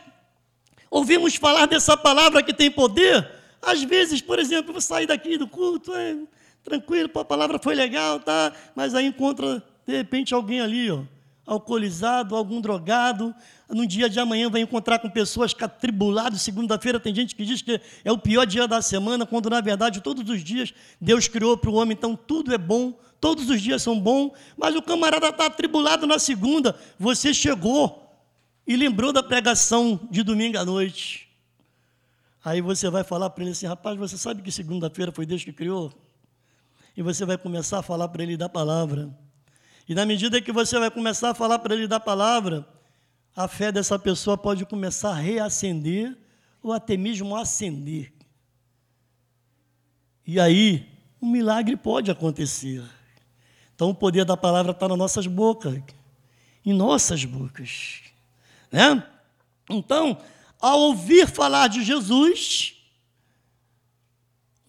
ouvimos 0.89 1.35
falar 1.35 1.65
dessa 1.65 1.97
palavra 1.97 2.41
que 2.41 2.53
tem 2.53 2.71
poder, 2.71 3.29
às 3.61 3.83
vezes, 3.83 4.21
por 4.21 4.39
exemplo, 4.39 4.69
eu 4.69 4.73
vou 4.73 4.81
sair 4.81 5.07
daqui 5.07 5.37
do 5.37 5.47
culto, 5.47 5.93
é, 5.93 6.15
tranquilo, 6.63 7.09
a 7.15 7.25
palavra 7.25 7.59
foi 7.59 7.75
legal, 7.75 8.19
tá? 8.19 8.53
Mas 8.75 8.95
aí 8.95 9.05
encontra, 9.05 9.61
de 9.85 9.95
repente, 9.95 10.33
alguém 10.33 10.61
ali, 10.61 10.89
ó, 10.89 11.01
alcoolizado, 11.45 12.35
algum 12.35 12.61
drogado, 12.61 13.35
no 13.69 13.85
dia 13.85 14.09
de 14.09 14.19
amanhã 14.19 14.49
vai 14.49 14.61
encontrar 14.61 14.99
com 14.99 15.09
pessoas 15.09 15.53
atribuladas, 15.59 16.41
segunda-feira 16.41 16.99
tem 16.99 17.13
gente 17.13 17.35
que 17.35 17.43
diz 17.43 17.61
que 17.61 17.81
é 18.03 18.11
o 18.11 18.17
pior 18.17 18.45
dia 18.45 18.67
da 18.67 18.81
semana, 18.81 19.25
quando 19.25 19.49
na 19.49 19.59
verdade 19.59 19.99
todos 19.99 20.29
os 20.29 20.43
dias 20.43 20.73
Deus 21.01 21.27
criou 21.27 21.57
para 21.57 21.69
o 21.69 21.73
homem, 21.73 21.95
então 21.97 22.15
tudo 22.15 22.53
é 22.53 22.57
bom, 22.57 22.93
todos 23.19 23.49
os 23.49 23.61
dias 23.61 23.81
são 23.81 23.99
bons, 23.99 24.31
mas 24.55 24.75
o 24.75 24.81
camarada 24.81 25.29
está 25.29 25.47
atribulado 25.47 26.07
na 26.07 26.17
segunda, 26.17 26.77
você 26.97 27.33
chegou, 27.33 28.03
e 28.65 28.75
lembrou 28.75 29.11
da 29.11 29.21
pregação 29.21 29.99
de 30.09 30.23
domingo 30.23 30.57
à 30.57 30.65
noite. 30.65 31.29
Aí 32.43 32.61
você 32.61 32.89
vai 32.89 33.03
falar 33.03 33.29
para 33.29 33.43
ele 33.43 33.51
assim: 33.51 33.65
rapaz, 33.65 33.97
você 33.97 34.17
sabe 34.17 34.41
que 34.41 34.51
segunda-feira 34.51 35.11
foi 35.11 35.25
Deus 35.25 35.43
que 35.43 35.53
criou? 35.53 35.91
E 36.95 37.01
você 37.01 37.25
vai 37.25 37.37
começar 37.37 37.79
a 37.79 37.83
falar 37.83 38.07
para 38.07 38.23
ele 38.23 38.37
da 38.37 38.47
palavra. 38.47 39.13
E 39.87 39.93
na 39.93 40.05
medida 40.05 40.41
que 40.41 40.51
você 40.51 40.79
vai 40.79 40.89
começar 40.89 41.31
a 41.31 41.33
falar 41.33 41.59
para 41.59 41.75
ele 41.75 41.87
da 41.87 41.99
palavra, 41.99 42.67
a 43.35 43.47
fé 43.47 43.71
dessa 43.71 43.99
pessoa 43.99 44.37
pode 44.37 44.65
começar 44.65 45.09
a 45.11 45.15
reacender 45.15 46.17
ou 46.61 46.71
até 46.71 46.95
mesmo 46.95 47.35
acender. 47.35 48.13
E 50.25 50.39
aí, 50.39 50.89
um 51.21 51.29
milagre 51.29 51.75
pode 51.75 52.09
acontecer. 52.09 52.83
Então, 53.75 53.89
o 53.89 53.95
poder 53.95 54.23
da 54.23 54.37
palavra 54.37 54.71
está 54.71 54.87
nas 54.87 54.97
nossas 54.97 55.27
bocas, 55.27 55.81
em 56.65 56.71
nossas 56.71 57.25
bocas. 57.25 58.01
Né? 58.71 59.05
Então, 59.69 60.17
ao 60.59 60.79
ouvir 60.79 61.27
falar 61.27 61.67
de 61.67 61.83
Jesus, 61.83 62.75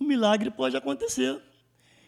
um 0.00 0.04
milagre 0.04 0.50
pode 0.50 0.76
acontecer. 0.76 1.40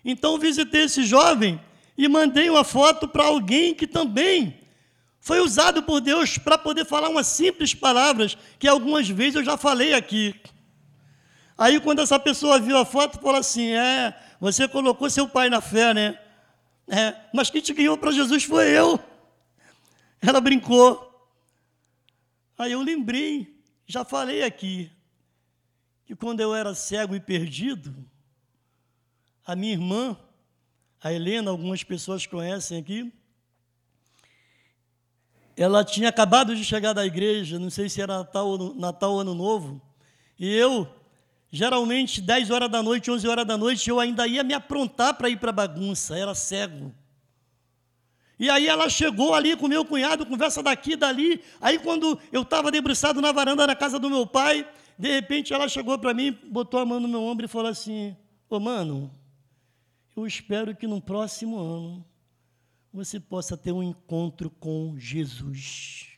Então, 0.04 0.38
visitei 0.38 0.82
esse 0.82 1.04
jovem 1.04 1.60
e 1.96 2.08
mandei 2.08 2.50
uma 2.50 2.64
foto 2.64 3.08
para 3.08 3.24
alguém 3.24 3.74
que 3.74 3.86
também 3.86 4.60
foi 5.20 5.40
usado 5.40 5.82
por 5.82 6.00
Deus 6.00 6.38
para 6.38 6.56
poder 6.56 6.84
falar 6.84 7.08
umas 7.08 7.26
simples 7.26 7.74
palavras 7.74 8.36
que 8.58 8.68
algumas 8.68 9.08
vezes 9.08 9.36
eu 9.36 9.44
já 9.44 9.56
falei 9.56 9.94
aqui. 9.94 10.34
Aí, 11.58 11.80
quando 11.80 12.00
essa 12.00 12.18
pessoa 12.18 12.60
viu 12.60 12.76
a 12.76 12.84
foto, 12.84 13.18
falou 13.18 13.40
assim: 13.40 13.72
É, 13.72 14.14
você 14.38 14.68
colocou 14.68 15.08
seu 15.08 15.26
pai 15.26 15.48
na 15.48 15.60
fé, 15.60 15.94
né? 15.94 16.18
É, 16.86 17.16
mas 17.32 17.50
quem 17.50 17.60
te 17.60 17.72
ganhou 17.72 17.96
para 17.96 18.12
Jesus 18.12 18.44
foi 18.44 18.68
eu. 18.68 19.00
Ela 20.20 20.40
brincou. 20.40 21.02
Aí 22.58 22.72
eu 22.72 22.80
lembrei, 22.80 23.60
já 23.86 24.04
falei 24.04 24.42
aqui, 24.42 24.90
que 26.04 26.14
quando 26.14 26.40
eu 26.40 26.54
era 26.54 26.74
cego 26.74 27.14
e 27.14 27.20
perdido, 27.20 27.94
a 29.44 29.54
minha 29.54 29.72
irmã, 29.72 30.16
a 31.02 31.12
Helena, 31.12 31.50
algumas 31.50 31.82
pessoas 31.82 32.26
conhecem 32.26 32.78
aqui, 32.78 33.12
ela 35.56 35.84
tinha 35.84 36.08
acabado 36.08 36.54
de 36.54 36.64
chegar 36.64 36.92
da 36.92 37.06
igreja, 37.06 37.58
não 37.58 37.70
sei 37.70 37.88
se 37.88 38.00
era 38.00 38.18
Natal, 38.18 38.58
Natal 38.74 39.18
Ano 39.18 39.34
Novo, 39.34 39.80
e 40.38 40.54
eu, 40.54 40.86
geralmente, 41.50 42.20
10 42.20 42.50
horas 42.50 42.70
da 42.70 42.82
noite, 42.82 43.10
11 43.10 43.26
horas 43.26 43.46
da 43.46 43.56
noite, 43.56 43.88
eu 43.88 43.98
ainda 43.98 44.26
ia 44.26 44.44
me 44.44 44.52
aprontar 44.52 45.14
para 45.14 45.30
ir 45.30 45.38
para 45.38 45.50
a 45.50 45.54
bagunça, 45.54 46.16
era 46.16 46.34
cego. 46.34 46.94
E 48.38 48.50
aí 48.50 48.66
ela 48.66 48.90
chegou 48.90 49.34
ali 49.34 49.56
com 49.56 49.66
meu 49.66 49.82
cunhado, 49.82 50.26
conversa 50.26 50.62
daqui, 50.62 50.94
dali. 50.94 51.42
Aí 51.58 51.78
quando 51.78 52.18
eu 52.30 52.42
estava 52.42 52.70
debruçado 52.70 53.20
na 53.22 53.32
varanda 53.32 53.66
da 53.66 53.74
casa 53.74 53.98
do 53.98 54.10
meu 54.10 54.26
pai, 54.26 54.68
de 54.98 55.10
repente 55.10 55.54
ela 55.54 55.68
chegou 55.68 55.98
para 55.98 56.12
mim, 56.12 56.36
botou 56.44 56.78
a 56.80 56.84
mão 56.84 57.00
no 57.00 57.08
meu 57.08 57.22
ombro 57.22 57.46
e 57.46 57.48
falou 57.48 57.70
assim: 57.70 58.14
Ô 58.50 58.60
mano, 58.60 59.10
eu 60.16 60.26
espero 60.26 60.74
que 60.74 60.86
no 60.86 61.00
próximo 61.00 61.58
ano 61.58 62.04
você 62.92 63.20
possa 63.20 63.56
ter 63.56 63.72
um 63.72 63.82
encontro 63.82 64.48
com 64.50 64.98
Jesus. 64.98 66.08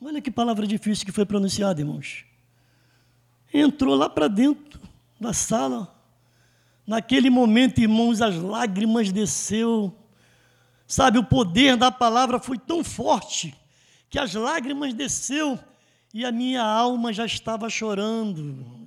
Olha 0.00 0.20
que 0.20 0.30
palavra 0.30 0.66
difícil 0.66 1.06
que 1.06 1.12
foi 1.12 1.24
pronunciada, 1.24 1.80
irmãos. 1.80 2.24
Entrou 3.52 3.94
lá 3.94 4.08
para 4.08 4.28
dentro 4.28 4.80
da 5.18 5.32
sala. 5.32 5.94
Naquele 6.86 7.30
momento, 7.30 7.80
irmãos, 7.80 8.20
as 8.20 8.36
lágrimas 8.36 9.10
desceu 9.10 9.98
Sabe, 10.88 11.18
o 11.18 11.24
poder 11.24 11.76
da 11.76 11.92
palavra 11.92 12.40
foi 12.40 12.56
tão 12.56 12.82
forte 12.82 13.54
que 14.08 14.18
as 14.18 14.32
lágrimas 14.32 14.94
desceu 14.94 15.58
e 16.14 16.24
a 16.24 16.32
minha 16.32 16.62
alma 16.62 17.12
já 17.12 17.26
estava 17.26 17.68
chorando. 17.68 18.86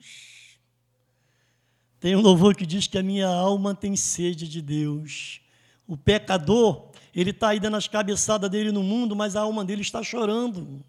Tem 2.01 2.15
um 2.15 2.21
louvor 2.21 2.55
que 2.55 2.65
diz 2.65 2.87
que 2.87 2.97
a 2.97 3.03
minha 3.03 3.27
alma 3.27 3.75
tem 3.75 3.95
sede 3.95 4.47
de 4.47 4.59
Deus. 4.59 5.39
O 5.87 5.95
pecador, 5.95 6.89
ele 7.13 7.29
está 7.29 7.49
aí 7.49 7.59
dando 7.59 7.77
as 7.77 7.87
cabeçadas 7.87 8.49
dele 8.49 8.71
no 8.71 8.81
mundo, 8.81 9.15
mas 9.15 9.35
a 9.35 9.41
alma 9.41 9.63
dele 9.63 9.83
está 9.83 10.01
chorando. 10.01 10.83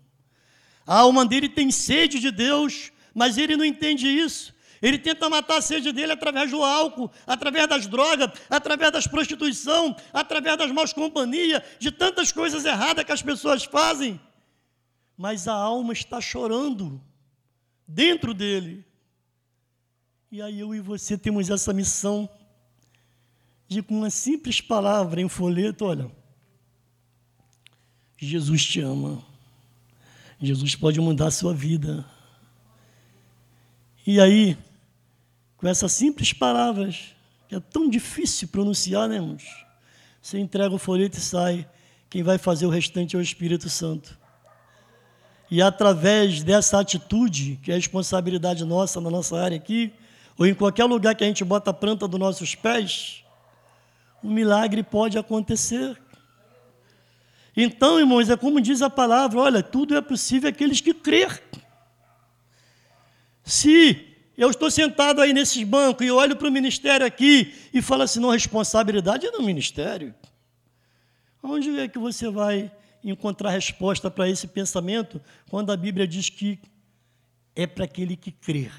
A 0.87 1.01
alma 1.01 1.27
dele 1.27 1.51
tem 1.51 1.71
sede 1.71 2.19
de 2.19 2.31
Deus, 2.31 2.91
mas 3.15 3.37
ele 3.37 3.59
não 3.59 3.65
entende 3.65 4.09
isso. 4.09 4.55
Ele 4.81 4.99
tenta 4.99 5.29
matar 5.29 5.59
a 5.59 5.61
sede 5.61 5.93
dele 5.93 6.13
através 6.13 6.51
do 6.51 6.65
álcool, 6.65 7.11
através 7.27 7.69
das 7.69 7.87
drogas, 7.87 8.31
através 8.49 8.91
das 8.91 9.07
prostituição, 9.07 9.95
através 10.15 10.57
das 10.57 10.73
más 10.73 10.95
companhias, 10.95 11.63
de 11.79 11.93
tantas 11.93 12.33
coisas 12.33 12.65
erradas 12.65 13.05
que 13.05 13.13
as 13.13 13.21
pessoas 13.21 13.65
fazem. 13.65 14.19
Mas 15.15 15.47
a 15.47 15.53
alma 15.53 15.93
está 15.93 16.23
chorando 16.23 16.99
dentro 17.87 18.33
dele. 18.33 18.83
E 20.33 20.41
aí 20.41 20.61
eu 20.61 20.75
e 20.75 20.81
você 20.81 21.19
temos 21.19 21.51
essa 21.51 21.75
missão 21.75 22.27
de 23.69 23.83
com 23.83 23.99
uma 23.99 24.09
simples 24.09 24.63
palavra 24.63 25.21
em 25.21 25.29
folheto, 25.29 25.85
olha, 25.85 26.11
Jesus 28.17 28.65
te 28.65 28.81
ama. 28.81 29.23
Jesus 30.41 30.75
pode 30.75 30.99
mudar 31.03 31.27
a 31.27 31.31
sua 31.31 31.53
vida. 31.53 32.03
E 34.07 34.19
aí, 34.19 34.57
com 35.59 35.69
essas 35.69 35.93
simples 35.93 36.33
palavras, 36.33 37.15
que 37.47 37.55
é 37.55 37.61
tão 37.61 37.87
difícil 37.87 38.49
pronunciar, 38.49 39.11
né, 39.11 39.17
irmãos? 39.17 39.45
Você 40.23 40.39
entrega 40.39 40.75
o 40.75 40.79
folheto 40.79 41.19
e 41.19 41.21
sai. 41.21 41.69
Quem 42.09 42.23
vai 42.23 42.39
fazer 42.39 42.65
o 42.65 42.71
restante 42.71 43.17
é 43.17 43.19
o 43.19 43.23
Espírito 43.23 43.69
Santo. 43.69 44.19
E 45.51 45.61
através 45.61 46.43
dessa 46.43 46.81
atitude, 46.81 47.61
que 47.63 47.71
é 47.71 47.75
responsabilidade 47.75 48.65
nossa 48.65 48.99
na 48.99 49.11
nossa 49.11 49.39
área 49.39 49.59
aqui, 49.59 49.93
ou 50.39 50.47
em 50.47 50.55
qualquer 50.55 50.85
lugar 50.85 51.15
que 51.15 51.25
a 51.25 51.27
gente 51.27 51.45
bota 51.45 51.71
a 51.71 51.75
planta 51.75 52.09
dos 52.09 52.19
nossos 52.19 52.55
pés, 52.55 53.25
o 54.23 54.29
milagre 54.29 54.83
pode 54.83 55.19
acontecer. 55.19 56.01
Então, 57.57 57.99
irmãos, 57.99 58.31
é 58.31 58.37
como 58.37 58.61
diz 58.61 58.81
a 58.81 58.89
palavra: 58.89 59.41
olha, 59.41 59.63
tudo 59.63 59.97
é 59.97 60.01
possível 60.01 60.49
aqueles 60.49 60.81
que 60.81 60.95
crer. 60.95 61.43
Se 63.45 64.09
eu 64.37 64.49
estou 64.51 64.71
sentado 64.71 65.21
aí 65.21 65.33
nesses 65.33 65.63
bancos 65.63 66.07
e 66.07 66.11
olho 66.11 66.37
para 66.37 66.49
o 66.49 66.53
ministério 66.53 67.05
aqui 67.05 67.55
e 67.73 67.83
falo 67.83 68.03
assim: 68.03 68.21
não, 68.21 68.31
responsabilidade 68.31 69.27
é 69.27 69.31
do 69.31 69.43
ministério. 69.43 70.15
Onde 71.43 71.79
é 71.79 71.89
que 71.89 71.99
você 71.99 72.31
vai 72.31 72.71
encontrar 73.05 73.51
resposta 73.51 74.11
para 74.11 74.29
esse 74.29 74.47
pensamento 74.47 75.21
quando 75.51 75.73
a 75.73 75.77
Bíblia 75.77 76.07
diz 76.07 76.31
que 76.31 76.59
é 77.55 77.67
para 77.67 77.85
aquele 77.85 78.17
que 78.17 78.31
crer? 78.31 78.73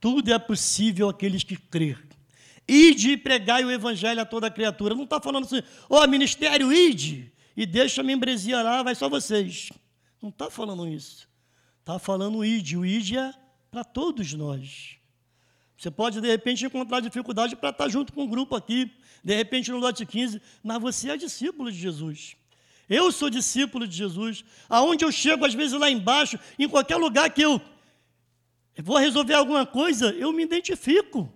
Tudo 0.00 0.32
é 0.32 0.38
possível 0.38 1.08
àqueles 1.08 1.42
que 1.42 1.56
crer. 1.56 2.06
Ide 2.66 3.12
e 3.12 3.16
pregai 3.16 3.64
o 3.64 3.70
evangelho 3.70 4.20
a 4.20 4.26
toda 4.26 4.50
criatura. 4.50 4.94
Não 4.94 5.04
está 5.04 5.20
falando 5.20 5.44
assim, 5.44 5.62
ó, 5.88 6.04
oh, 6.04 6.06
ministério, 6.06 6.72
ide 6.72 7.32
e 7.56 7.64
deixa 7.66 8.02
a 8.02 8.04
membresia 8.04 8.62
lá, 8.62 8.82
vai 8.82 8.94
só 8.94 9.08
vocês. 9.08 9.70
Não 10.22 10.28
está 10.28 10.50
falando 10.50 10.86
isso. 10.86 11.28
Está 11.80 11.98
falando 11.98 12.44
ide. 12.44 12.76
O 12.76 12.84
ide 12.84 13.16
é 13.16 13.32
para 13.70 13.82
todos 13.82 14.32
nós. 14.34 14.96
Você 15.76 15.90
pode, 15.90 16.20
de 16.20 16.28
repente, 16.28 16.66
encontrar 16.66 17.00
dificuldade 17.00 17.56
para 17.56 17.70
estar 17.70 17.88
junto 17.88 18.12
com 18.12 18.24
um 18.24 18.28
grupo 18.28 18.54
aqui, 18.56 18.90
de 19.22 19.34
repente 19.34 19.70
no 19.70 19.78
lote 19.78 20.04
15, 20.04 20.42
mas 20.62 20.80
você 20.80 21.10
é 21.10 21.16
discípulo 21.16 21.70
de 21.70 21.78
Jesus. 21.78 22.36
Eu 22.88 23.12
sou 23.12 23.30
discípulo 23.30 23.86
de 23.86 23.96
Jesus. 23.96 24.44
Aonde 24.68 25.04
eu 25.04 25.12
chego, 25.12 25.44
às 25.44 25.54
vezes 25.54 25.78
lá 25.78 25.90
embaixo, 25.90 26.38
em 26.58 26.68
qualquer 26.68 26.96
lugar 26.96 27.30
que 27.30 27.42
eu 27.42 27.60
vou 28.82 28.96
resolver 28.96 29.34
alguma 29.34 29.66
coisa, 29.66 30.10
eu 30.12 30.32
me 30.32 30.42
identifico. 30.42 31.32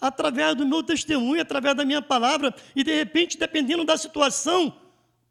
Através 0.00 0.54
do 0.56 0.66
meu 0.66 0.82
testemunho, 0.82 1.42
através 1.42 1.76
da 1.76 1.84
minha 1.84 2.00
palavra, 2.00 2.54
e 2.74 2.82
de 2.82 2.94
repente, 2.94 3.36
dependendo 3.36 3.84
da 3.84 3.98
situação, 3.98 4.74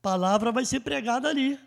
palavra 0.02 0.52
vai 0.52 0.66
ser 0.66 0.82
pregada 0.82 1.28
ali. 1.28 1.60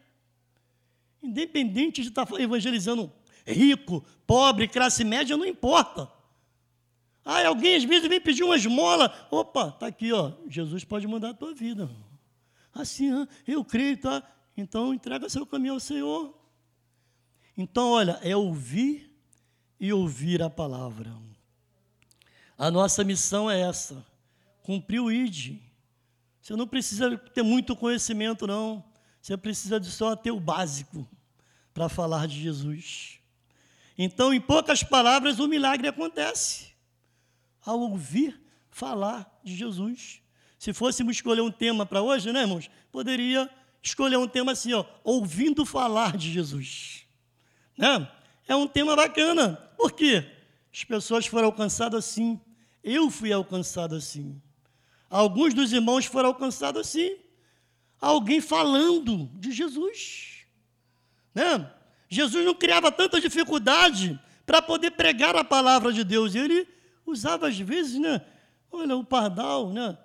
Independente 1.23 2.03
de 2.03 2.09
estar 2.09 2.27
evangelizando 2.39 3.13
rico, 3.47 4.05
pobre, 4.27 4.69
classe 4.69 5.05
média, 5.05 5.37
não 5.37 5.47
importa. 5.47 6.11
Ah, 7.25 7.47
alguém 7.47 7.77
às 7.77 7.85
vezes 7.85 8.09
vem 8.09 8.21
pedir 8.21 8.43
uma 8.43 8.57
esmola. 8.57 9.13
Opa, 9.31 9.69
está 9.69 9.87
aqui, 9.87 10.13
ó. 10.13 10.33
Jesus 10.49 10.85
pode 10.85 11.07
mudar 11.07 11.31
a 11.31 11.35
tua 11.35 11.55
vida. 11.55 11.89
Assim, 12.75 13.13
ah, 13.13 13.29
eu 13.47 13.65
creio, 13.65 13.97
tá? 13.97 14.23
Então 14.57 14.93
entrega 14.93 15.29
seu 15.29 15.47
caminho 15.47 15.75
ao 15.75 15.81
Senhor. 15.81 16.35
Então, 17.57 17.91
olha, 17.91 18.19
é 18.23 18.37
ouvir 18.37 19.11
e 19.79 19.93
ouvir 19.93 20.43
a 20.43 20.49
palavra. 20.49 21.13
A 22.57 22.71
nossa 22.71 23.03
missão 23.05 23.51
é 23.51 23.61
essa: 23.61 24.05
cumprir 24.63 25.01
o 25.01 25.11
ID. 25.11 25.59
Você 26.41 26.57
não 26.57 26.67
precisa 26.67 27.17
ter 27.17 27.43
muito 27.43 27.77
conhecimento, 27.77 28.47
não. 28.47 28.85
Você 29.21 29.37
precisa 29.37 29.79
de 29.79 29.89
só 29.89 30.17
ter 30.17 30.33
o 30.33 30.41
básico 30.41 31.09
para 31.73 31.89
falar 31.89 32.27
de 32.27 32.41
Jesus. 32.41 33.21
Então, 33.97 34.33
em 34.33 34.41
poucas 34.41 34.83
palavras, 34.83 35.39
o 35.39 35.47
milagre 35.47 35.87
acontece 35.87 36.73
ao 37.65 37.79
ouvir 37.79 38.41
falar 38.71 39.41
de 39.45 39.55
Jesus. 39.55 40.21
Se 40.59 40.73
fôssemos 40.73 41.17
escolher 41.17 41.41
um 41.41 41.51
tema 41.51 41.85
para 41.85 42.03
hoje, 42.03 42.33
né, 42.33 42.41
irmãos? 42.41 42.71
Poderia 42.91 43.49
escolher 43.83 44.17
um 44.17 44.29
tema 44.29 44.53
assim, 44.53 44.73
ó, 44.73 44.85
ouvindo 45.05 45.65
falar 45.65 46.17
de 46.17 46.33
Jesus. 46.33 47.02
Né? 47.77 48.11
É 48.47 48.55
um 48.55 48.67
tema 48.67 48.95
bacana. 48.97 49.55
Por 49.77 49.93
quê? 49.93 50.25
As 50.73 50.85
pessoas 50.85 51.27
foram 51.27 51.47
alcançadas 51.47 52.05
assim. 52.05 52.41
Eu 52.83 53.11
fui 53.11 53.33
alcançado 53.33 53.95
assim. 53.95 54.41
Alguns 55.09 55.55
dos 55.55 55.73
irmãos 55.73 56.07
foram 56.07 56.31
alcançados 56.31 56.81
assim. 56.81 57.17
Alguém 58.01 58.41
falando 58.41 59.31
de 59.35 59.53
Jesus. 59.53 60.47
Né? 61.35 61.71
Jesus 62.09 62.45
não 62.45 62.55
criava 62.55 62.91
tanta 62.91 63.21
dificuldade 63.21 64.19
para 64.45 64.61
poder 64.61 64.93
pregar 64.93 65.37
a 65.37 65.45
palavra 65.45 65.93
de 65.93 66.05
Deus. 66.05 66.35
Ele 66.35 66.67
usava 67.07 67.49
às 67.49 67.59
vezes, 67.59 67.99
né? 68.01 68.21
Olha, 68.71 68.97
o 68.97 69.05
pardal, 69.05 69.71
né? 69.71 69.97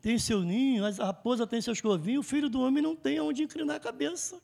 Tem 0.00 0.18
seu 0.18 0.42
ninho, 0.42 0.84
a 0.84 0.90
raposa 0.90 1.46
tem 1.46 1.60
seus 1.60 1.80
covinhos, 1.80 2.24
o 2.24 2.28
filho 2.28 2.48
do 2.48 2.60
homem 2.60 2.82
não 2.82 2.94
tem 2.94 3.20
onde 3.20 3.42
inclinar 3.42 3.76
a 3.76 3.80
cabeça. 3.80 4.40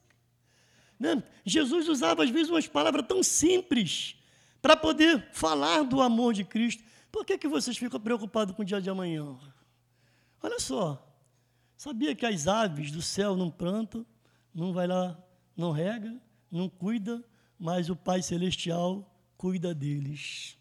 Né? 0.98 1.22
Jesus 1.44 1.88
usava 1.88 2.24
às 2.24 2.30
vezes 2.30 2.50
umas 2.50 2.66
palavras 2.66 3.04
tão 3.06 3.22
simples 3.22 4.16
para 4.62 4.76
poder 4.76 5.28
falar 5.32 5.82
do 5.82 6.00
amor 6.00 6.32
de 6.32 6.44
Cristo. 6.44 6.82
Por 7.10 7.24
que, 7.24 7.36
que 7.36 7.48
vocês 7.48 7.76
ficam 7.76 8.00
preocupados 8.00 8.54
com 8.54 8.62
o 8.62 8.64
dia 8.64 8.80
de 8.80 8.90
amanhã? 8.90 9.36
Olha 10.42 10.58
só, 10.58 11.06
sabia 11.76 12.14
que 12.14 12.26
as 12.26 12.46
aves 12.46 12.90
do 12.90 13.02
céu 13.02 13.36
não 13.36 13.50
plantam, 13.50 14.04
não 14.54 14.72
vai 14.72 14.86
lá, 14.86 15.18
não 15.56 15.70
rega, 15.70 16.14
não 16.50 16.68
cuida, 16.68 17.22
mas 17.58 17.88
o 17.88 17.96
Pai 17.96 18.22
Celestial 18.22 19.10
cuida 19.36 19.74
deles. 19.74 20.56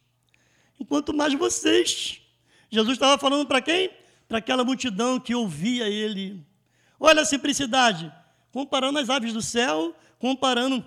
Enquanto 0.79 1.13
mais 1.13 1.33
vocês. 1.33 2.21
Jesus 2.69 2.95
estava 2.95 3.17
falando 3.19 3.47
para 3.47 3.61
quem? 3.61 3.91
Para 4.27 4.39
aquela 4.39 4.63
multidão 4.63 5.19
que 5.19 5.35
ouvia 5.35 5.87
ele. 5.87 6.45
Olha 6.99 7.21
a 7.21 7.25
simplicidade. 7.25 8.11
Comparando 8.53 8.99
as 8.99 9.09
aves 9.09 9.33
do 9.33 9.41
céu, 9.41 9.95
comparando 10.19 10.85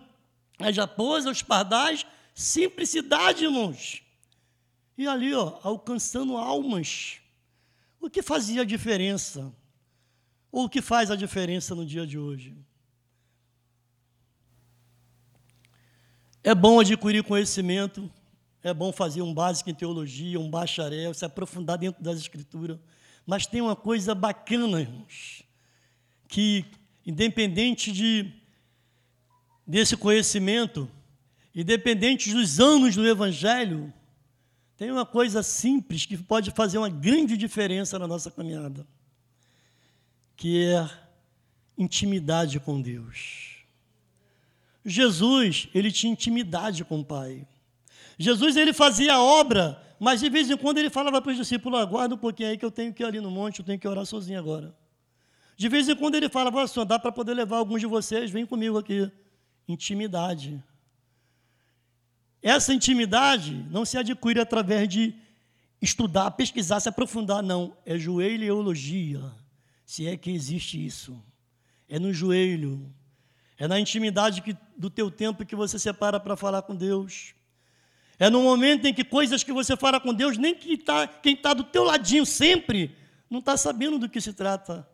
as 0.57 0.76
raposas, 0.76 1.38
os 1.38 1.42
pardais. 1.42 2.07
Simplicidade, 2.33 3.44
irmãos. 3.44 4.02
E 4.96 5.09
ali, 5.09 5.35
ó, 5.35 5.59
alcançando 5.64 6.37
almas. 6.37 7.18
O 8.00 8.09
que 8.09 8.22
fazia 8.22 8.62
a 8.62 8.64
diferença? 8.64 9.52
Ou 10.52 10.66
o 10.66 10.68
que 10.68 10.81
faz 10.81 11.11
a 11.11 11.16
diferença 11.16 11.74
no 11.74 11.85
dia 11.85 12.07
de 12.07 12.16
hoje? 12.16 12.57
É 16.44 16.55
bom 16.55 16.79
adquirir 16.79 17.24
conhecimento, 17.24 18.09
é 18.62 18.72
bom 18.72 18.92
fazer 18.92 19.22
um 19.22 19.35
básico 19.35 19.68
em 19.70 19.74
teologia, 19.74 20.38
um 20.38 20.48
bacharel, 20.48 21.12
se 21.12 21.24
aprofundar 21.24 21.79
dentro 21.79 22.00
das 22.00 22.18
escrituras. 22.18 22.79
Mas 23.26 23.44
tem 23.44 23.61
uma 23.61 23.74
coisa 23.74 24.14
bacana, 24.14 24.81
irmãos, 24.81 25.42
que 26.29 26.64
independente 27.07 27.92
de, 27.92 28.33
desse 29.64 29.97
conhecimento, 29.97 30.90
independente 31.55 32.33
dos 32.33 32.59
anos 32.59 32.97
do 32.97 33.07
Evangelho, 33.07 33.92
tem 34.77 34.90
uma 34.90 35.07
coisa 35.07 35.42
simples 35.42 36.05
que 36.05 36.19
pode 36.19 36.51
fazer 36.51 36.79
uma 36.79 36.90
grande 36.90 37.37
diferença 37.37 37.99
na 37.99 38.07
nossa 38.07 38.31
caminhada, 38.31 38.87
que 40.37 40.64
é 40.66 40.90
intimidade 41.79 42.59
com 42.59 42.83
Deus. 42.83 43.64
Jesus, 44.85 45.69
ele 45.75 45.90
tinha 45.90 46.12
intimidade 46.12 46.85
com 46.85 47.01
o 47.01 47.05
Pai. 47.05 47.47
Jesus, 48.19 48.57
ele 48.57 48.73
fazia 48.73 49.14
a 49.14 49.23
obra, 49.23 49.83
mas 49.99 50.21
de 50.21 50.29
vez 50.29 50.51
em 50.51 50.57
quando 50.57 50.79
ele 50.79 50.90
falava 50.90 51.23
para 51.23 51.33
os 51.33 51.38
discípulos, 51.38 51.81
aguarda 51.81 52.14
um 52.14 52.19
pouquinho 52.19 52.51
aí 52.51 52.59
que 52.59 52.64
eu 52.64 52.71
tenho 52.71 52.92
que 52.92 53.03
ir 53.03 53.07
ali 53.07 53.21
no 53.21 53.31
monte, 53.31 53.61
eu 53.61 53.64
tenho 53.64 53.79
que 53.79 53.88
orar 53.88 54.05
sozinho 54.05 54.38
agora. 54.38 54.75
De 55.57 55.69
vez 55.69 55.88
em 55.88 55.97
quando 55.97 56.16
ele 56.16 56.29
falava, 56.29 56.62
assim, 56.62 56.85
dá 56.85 56.99
para 56.99 57.11
poder 57.11 57.33
levar 57.33 57.57
alguns 57.57 57.81
de 57.81 57.87
vocês, 57.87 58.31
vem 58.31 58.45
comigo 58.45 58.77
aqui. 58.77 59.11
Intimidade. 59.66 60.62
Essa 62.42 62.75
intimidade 62.75 63.66
não 63.71 63.85
se 63.85 63.97
adquire 63.97 64.38
através 64.38 64.87
de 64.88 65.14
estudar, 65.81 66.31
pesquisar, 66.33 66.79
se 66.81 66.88
aprofundar, 66.88 67.42
não. 67.42 67.77
É 67.87 67.99
joelho 67.99 68.45
e 68.45 68.47
eologia, 68.47 69.21
se 69.85 70.07
é 70.07 70.16
que 70.16 70.31
existe 70.31 70.85
isso. 70.85 71.21
É 71.88 71.99
no 71.99 72.12
joelho, 72.12 72.92
é 73.59 73.66
na 73.66 73.81
intimidade 73.81 74.42
que, 74.42 74.55
do 74.77 74.90
teu 74.90 75.11
tempo 75.11 75.47
que 75.47 75.57
você 75.57 75.79
separa 75.79 76.21
para 76.21 76.37
falar 76.37 76.62
com 76.62 76.77
Deus. 76.77 77.35
É 78.19 78.29
no 78.29 78.42
momento 78.42 78.87
em 78.87 78.95
que 78.95 79.05
coisas 79.05 79.42
que 79.42 79.53
você 79.53 79.77
fala 79.77 79.99
com 80.01 80.12
Deus, 80.12 80.37
nem 80.37 80.55
que 80.55 80.77
tá, 80.77 81.07
quem 81.07 81.35
está 81.35 81.55
do 81.55 81.64
teu 81.64 81.85
ladinho 81.85 82.27
sempre, 82.27 82.95
não 83.31 83.40
está 83.40 83.57
sabendo 83.57 83.99
do 83.99 84.09
que 84.09 84.21
se 84.21 84.33
trata. 84.33 84.87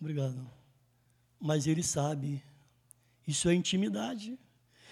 Obrigado. 0.00 0.50
Mas 1.40 1.66
ele 1.66 1.82
sabe. 1.82 2.42
Isso 3.26 3.48
é 3.48 3.54
intimidade. 3.54 4.38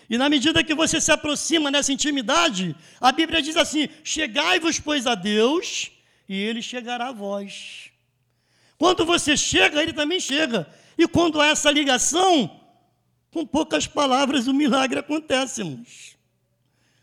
E 0.08 0.16
na 0.16 0.28
medida 0.28 0.64
que 0.64 0.74
você 0.74 1.00
se 1.00 1.12
aproxima 1.12 1.70
dessa 1.70 1.92
intimidade, 1.92 2.74
a 3.00 3.12
Bíblia 3.12 3.42
diz 3.42 3.56
assim: 3.56 3.88
chegai-vos, 4.02 4.78
pois, 4.78 5.06
a 5.06 5.14
Deus, 5.14 5.90
e 6.28 6.34
ele 6.34 6.62
chegará 6.62 7.08
a 7.08 7.12
vós. 7.12 7.90
Quando 8.78 9.04
você 9.04 9.36
chega, 9.36 9.82
ele 9.82 9.92
também 9.92 10.20
chega. 10.20 10.68
E 10.96 11.06
quando 11.06 11.40
há 11.40 11.48
essa 11.48 11.70
ligação, 11.70 12.60
com 13.30 13.46
poucas 13.46 13.86
palavras 13.86 14.46
o 14.46 14.54
milagre 14.54 14.98
acontece, 14.98 15.60
irmãos. 15.60 16.16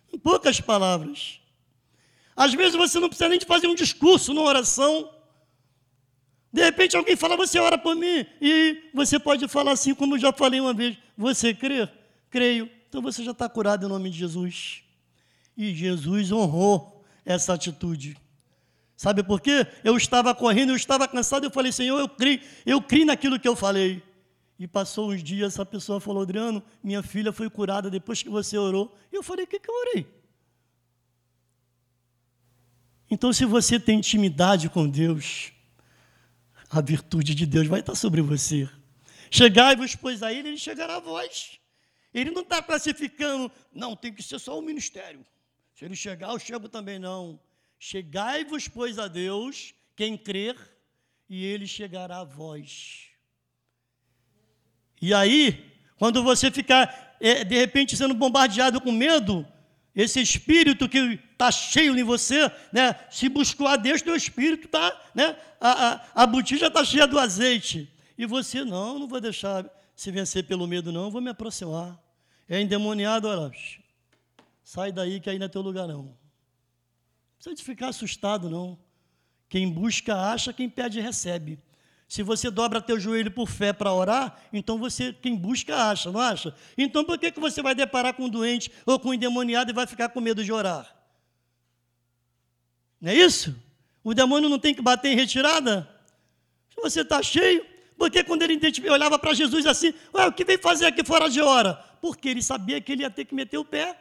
Com 0.09 0.17
poucas 0.17 0.59
palavras. 0.61 1.39
Às 2.35 2.53
vezes 2.53 2.75
você 2.75 2.99
não 2.99 3.07
precisa 3.07 3.29
nem 3.29 3.39
de 3.39 3.45
fazer 3.45 3.67
um 3.67 3.75
discurso, 3.75 4.31
uma 4.31 4.41
oração. 4.41 5.09
De 6.55 6.63
repente 6.63 6.95
alguém 6.95 7.17
fala, 7.17 7.35
você 7.35 7.59
ora 7.59 7.77
por 7.77 7.97
mim, 7.97 8.25
e 8.39 8.89
você 8.93 9.19
pode 9.19 9.45
falar 9.45 9.73
assim, 9.73 9.93
como 9.93 10.15
eu 10.15 10.19
já 10.19 10.31
falei 10.31 10.61
uma 10.61 10.73
vez, 10.73 10.97
você 11.17 11.53
crê? 11.53 11.85
Creio. 12.29 12.71
Então 12.87 13.01
você 13.01 13.25
já 13.25 13.31
está 13.31 13.49
curado 13.49 13.85
em 13.85 13.89
nome 13.89 14.09
de 14.09 14.19
Jesus. 14.19 14.81
E 15.57 15.75
Jesus 15.75 16.31
honrou 16.31 17.03
essa 17.25 17.53
atitude. 17.53 18.15
Sabe 18.95 19.21
por 19.21 19.41
quê? 19.41 19.67
Eu 19.83 19.97
estava 19.97 20.33
correndo, 20.33 20.69
eu 20.69 20.77
estava 20.77 21.05
cansado, 21.09 21.43
eu 21.43 21.51
falei, 21.51 21.73
Senhor, 21.73 21.99
eu 21.99 22.07
criei, 22.07 22.41
eu 22.65 22.81
criei 22.81 23.03
naquilo 23.03 23.37
que 23.37 23.49
eu 23.49 23.55
falei. 23.57 24.01
E 24.57 24.65
passou 24.65 25.11
uns 25.11 25.21
dias, 25.21 25.55
essa 25.55 25.65
pessoa 25.65 25.99
falou, 25.99 26.23
Adriano, 26.23 26.63
minha 26.81 27.03
filha 27.03 27.33
foi 27.33 27.49
curada 27.49 27.91
depois 27.91 28.23
que 28.23 28.29
você 28.29 28.57
orou. 28.57 28.97
E 29.11 29.17
eu 29.17 29.21
falei, 29.23 29.43
o 29.43 29.47
que, 29.49 29.59
que 29.59 29.69
eu 29.69 29.75
orei? 29.75 30.07
Então, 33.11 33.33
se 33.33 33.43
você 33.43 33.77
tem 33.77 33.97
intimidade 33.97 34.69
com 34.69 34.87
Deus, 34.87 35.51
a 36.75 36.81
virtude 36.81 37.33
de 37.33 37.45
Deus 37.45 37.67
vai 37.67 37.79
estar 37.79 37.95
sobre 37.95 38.21
você. 38.21 38.69
Chegai-vos, 39.31 39.95
pois, 39.95 40.21
a 40.21 40.33
Ele, 40.33 40.49
Ele 40.49 40.57
chegará 40.57 40.97
a 40.97 40.99
vós. 40.99 41.57
Ele 42.13 42.31
não 42.31 42.41
está 42.41 42.61
classificando, 42.61 43.49
não, 43.73 43.95
tem 43.95 44.13
que 44.13 44.21
ser 44.21 44.39
só 44.39 44.59
o 44.59 44.61
ministério. 44.61 45.25
Se 45.73 45.85
ele 45.85 45.95
chegar, 45.95 46.31
eu 46.31 46.39
chego 46.39 46.67
também, 46.69 46.99
não. 46.99 47.39
Chegai-vos, 47.79 48.67
pois, 48.67 48.99
a 48.99 49.07
Deus, 49.07 49.73
quem 49.95 50.17
crer, 50.17 50.55
e 51.29 51.45
Ele 51.45 51.67
chegará 51.67 52.19
a 52.19 52.23
vós. 52.23 53.07
E 55.01 55.13
aí, 55.13 55.71
quando 55.97 56.23
você 56.23 56.49
ficar, 56.51 57.17
é, 57.19 57.43
de 57.43 57.55
repente, 57.55 57.97
sendo 57.97 58.13
bombardeado 58.13 58.79
com 58.79 58.91
medo, 58.91 59.45
esse 59.95 60.19
espírito 60.19 60.89
que 60.89 61.19
está 61.31 61.49
cheio 61.51 61.97
em 61.97 62.03
você, 62.03 62.51
né? 62.71 62.95
Se 63.09 63.29
buscar 63.29 63.73
a 63.73 63.75
Deus, 63.77 64.01
teu 64.01 64.15
espírito 64.15 64.65
está, 64.65 64.91
né? 65.13 65.37
A, 65.59 65.87
a, 65.87 66.23
a 66.23 66.27
botija 66.27 66.67
está 66.67 66.83
cheia 66.83 67.07
do 67.07 67.17
azeite. 67.17 67.89
E 68.17 68.25
você, 68.25 68.65
não, 68.65 68.99
não 68.99 69.07
vou 69.07 69.21
deixar 69.21 69.65
se 69.95 70.11
vencer 70.11 70.43
pelo 70.43 70.67
medo, 70.67 70.91
não, 70.91 71.09
vou 71.09 71.21
me 71.21 71.29
aproximar. 71.29 71.97
É 72.47 72.59
endemoniado, 72.59 73.27
olha, 73.27 73.51
sai 74.63 74.91
daí 74.91 75.19
que 75.19 75.29
aí 75.29 75.39
não 75.39 75.45
é 75.45 75.49
teu 75.49 75.61
lugar, 75.61 75.87
não. 75.87 76.03
Não 76.03 76.17
precisa 77.37 77.55
de 77.55 77.63
ficar 77.63 77.89
assustado, 77.89 78.49
não. 78.49 78.77
Quem 79.47 79.69
busca, 79.71 80.15
acha, 80.15 80.51
quem 80.51 80.69
pede, 80.69 80.99
recebe. 80.99 81.57
Se 82.07 82.21
você 82.21 82.51
dobra 82.51 82.81
teu 82.81 82.99
joelho 82.99 83.31
por 83.31 83.47
fé 83.47 83.73
para 83.73 83.91
orar, 83.91 84.39
então 84.53 84.77
você, 84.77 85.11
quem 85.11 85.35
busca, 85.35 85.75
acha, 85.75 86.11
não 86.11 86.19
acha? 86.19 86.55
Então 86.77 87.03
por 87.03 87.17
que, 87.17 87.31
que 87.31 87.39
você 87.39 87.61
vai 87.61 87.73
deparar 87.73 88.13
com 88.13 88.25
um 88.25 88.29
doente 88.29 88.71
ou 88.85 88.99
com 88.99 89.09
um 89.09 89.13
endemoniado 89.13 89.71
e 89.71 89.73
vai 89.73 89.87
ficar 89.87 90.09
com 90.09 90.21
medo 90.21 90.43
de 90.43 90.51
orar? 90.51 90.95
Não 93.01 93.11
é 93.11 93.15
isso? 93.15 93.55
O 94.03 94.13
demônio 94.13 94.47
não 94.47 94.59
tem 94.59 94.73
que 94.73 94.81
bater 94.81 95.11
em 95.11 95.15
retirada? 95.15 95.89
Se 96.69 96.75
você 96.79 97.01
está 97.01 97.23
cheio, 97.23 97.65
porque 97.97 98.23
quando 98.23 98.43
ele 98.43 98.59
olhava 98.89 99.17
para 99.17 99.33
Jesus 99.33 99.65
assim, 99.65 99.93
o 100.13 100.31
que 100.31 100.45
vem 100.45 100.59
fazer 100.59 100.85
aqui 100.85 101.03
fora 101.03 101.27
de 101.27 101.41
hora? 101.41 101.73
Porque 102.01 102.29
ele 102.29 102.43
sabia 102.43 102.79
que 102.79 102.91
ele 102.91 103.01
ia 103.01 103.09
ter 103.09 103.25
que 103.25 103.33
meter 103.33 103.57
o 103.57 103.65
pé. 103.65 103.99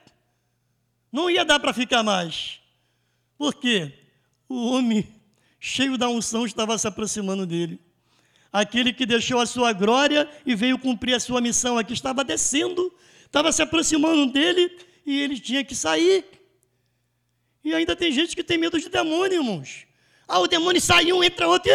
Não 1.10 1.30
ia 1.30 1.44
dar 1.44 1.58
para 1.58 1.72
ficar 1.72 2.02
mais. 2.02 2.60
Por 3.38 3.54
quê? 3.54 3.92
O 4.46 4.72
homem 4.72 5.08
cheio 5.58 5.96
da 5.96 6.08
unção 6.08 6.44
estava 6.44 6.76
se 6.76 6.86
aproximando 6.86 7.46
dele 7.46 7.80
aquele 8.54 8.92
que 8.92 9.04
deixou 9.04 9.40
a 9.40 9.46
sua 9.46 9.72
glória 9.72 10.28
e 10.46 10.54
veio 10.54 10.78
cumprir 10.78 11.14
a 11.14 11.18
sua 11.18 11.40
missão 11.40 11.76
aqui, 11.76 11.92
estava 11.92 12.22
descendo, 12.22 12.94
estava 13.26 13.50
se 13.50 13.60
aproximando 13.60 14.26
dele 14.26 14.70
e 15.04 15.20
ele 15.20 15.40
tinha 15.40 15.64
que 15.64 15.74
sair. 15.74 16.24
E 17.64 17.74
ainda 17.74 17.96
tem 17.96 18.12
gente 18.12 18.36
que 18.36 18.44
tem 18.44 18.56
medo 18.56 18.78
de 18.78 18.88
demônio, 18.88 19.42
irmãos. 19.42 19.86
Ah, 20.28 20.38
o 20.38 20.46
demônio 20.46 20.80
saiu, 20.80 21.24
entra 21.24 21.48
outro, 21.48 21.68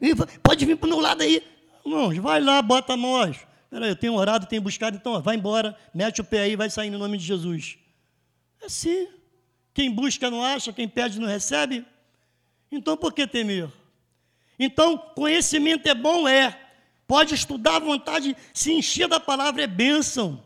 e, 0.00 0.14
pode 0.42 0.64
vir 0.64 0.78
para 0.78 0.86
o 0.86 0.88
meu 0.88 1.00
lado 1.00 1.22
aí. 1.22 1.42
Irmãos, 1.84 2.16
vai 2.16 2.40
lá, 2.40 2.62
bota 2.62 2.94
a 2.94 2.96
mão. 2.96 3.30
Peraí, 3.68 3.90
eu 3.90 3.96
tenho 3.96 4.14
orado, 4.14 4.46
tenho 4.46 4.62
buscado, 4.62 4.96
então 4.96 5.12
ó, 5.12 5.20
vai 5.20 5.36
embora, 5.36 5.76
mete 5.92 6.22
o 6.22 6.24
pé 6.24 6.40
aí, 6.40 6.56
vai 6.56 6.70
sair 6.70 6.88
no 6.88 6.98
nome 6.98 7.18
de 7.18 7.24
Jesus. 7.26 7.76
É 8.62 8.66
assim. 8.66 9.06
Quem 9.74 9.90
busca 9.90 10.30
não 10.30 10.42
acha, 10.42 10.72
quem 10.72 10.88
pede 10.88 11.20
não 11.20 11.28
recebe. 11.28 11.84
Então 12.72 12.96
por 12.96 13.12
que 13.12 13.26
temer? 13.26 13.70
Então, 14.58 14.96
conhecimento 14.98 15.86
é 15.86 15.94
bom, 15.94 16.26
é. 16.26 16.58
Pode 17.06 17.34
estudar 17.34 17.76
à 17.76 17.78
vontade, 17.78 18.36
se 18.52 18.72
encher 18.72 19.08
da 19.08 19.20
palavra 19.20 19.62
é 19.62 19.66
bênção. 19.66 20.42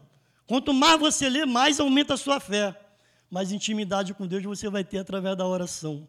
Quanto 0.47 0.75
mais 0.75 0.99
você 0.99 1.29
lê, 1.29 1.47
mais 1.47 1.81
aumenta 1.81 2.15
a 2.15 2.17
sua 2.17 2.41
fé. 2.41 2.79
Mas 3.31 3.53
intimidade 3.53 4.13
com 4.13 4.27
Deus 4.27 4.43
você 4.43 4.69
vai 4.69 4.83
ter 4.83 4.99
através 4.99 5.37
da 5.37 5.47
oração. 5.47 6.09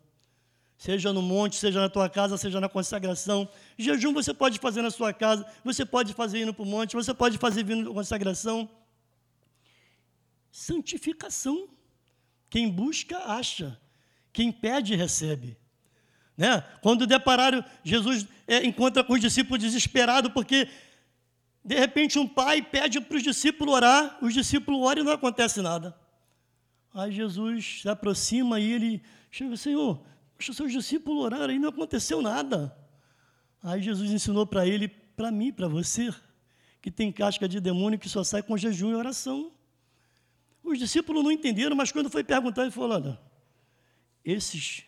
Seja 0.75 1.13
no 1.13 1.21
monte, 1.21 1.57
seja 1.57 1.79
na 1.79 1.87
tua 1.87 2.09
casa, 2.09 2.35
seja 2.37 2.59
na 2.59 2.67
consagração. 2.67 3.47
Jejum 3.77 4.11
você 4.13 4.33
pode 4.33 4.57
fazer 4.57 4.81
na 4.81 4.89
sua 4.89 5.13
casa, 5.13 5.45
você 5.63 5.85
pode 5.85 6.11
fazer 6.15 6.41
indo 6.41 6.55
para 6.55 6.63
o 6.63 6.65
monte, 6.65 6.95
você 6.95 7.13
pode 7.13 7.37
fazer 7.37 7.63
vindo 7.63 7.87
na 7.87 7.93
consagração. 7.93 8.67
Santificação. 10.51 11.69
Quem 12.49 12.67
busca, 12.67 13.15
acha. 13.19 13.79
Quem 14.33 14.51
pede, 14.51 14.95
recebe. 14.95 15.55
Né? 16.41 16.59
Quando 16.81 17.05
depararam, 17.05 17.63
Jesus 17.83 18.25
é, 18.47 18.65
encontra 18.65 19.03
com 19.03 19.13
os 19.13 19.21
discípulos 19.21 19.61
desesperados, 19.61 20.31
porque 20.33 20.67
de 21.63 21.75
repente 21.75 22.17
um 22.17 22.27
pai 22.27 22.63
pede 22.63 22.99
para 22.99 23.15
os 23.15 23.21
discípulos 23.21 23.75
orar, 23.75 24.17
os 24.23 24.33
discípulos 24.33 24.81
oram 24.81 25.03
e 25.03 25.05
não 25.05 25.11
acontece 25.11 25.61
nada. 25.61 25.95
Aí 26.95 27.11
Jesus 27.11 27.81
se 27.83 27.87
aproxima 27.87 28.59
e 28.59 28.73
ele 28.73 29.03
chega, 29.29 29.55
Senhor, 29.55 30.03
deixa 30.35 30.51
seus 30.51 30.71
discípulos 30.71 31.23
orar, 31.23 31.47
e 31.51 31.59
não 31.59 31.69
aconteceu 31.69 32.23
nada. 32.23 32.75
Aí 33.61 33.79
Jesus 33.79 34.09
ensinou 34.09 34.47
para 34.47 34.65
ele, 34.65 34.87
para 34.87 35.29
mim, 35.29 35.53
para 35.53 35.67
você, 35.67 36.11
que 36.81 36.89
tem 36.89 37.11
casca 37.11 37.47
de 37.47 37.59
demônio 37.59 37.99
que 37.99 38.09
só 38.09 38.23
sai 38.23 38.41
com 38.41 38.57
jejum 38.57 38.89
e 38.89 38.95
oração. 38.95 39.51
Os 40.63 40.79
discípulos 40.79 41.23
não 41.23 41.31
entenderam, 41.31 41.75
mas 41.75 41.91
quando 41.91 42.09
foi 42.09 42.23
perguntar, 42.23 42.63
ele 42.63 42.71
falou: 42.71 42.95
olha, 42.95 43.19
esses 44.25 44.85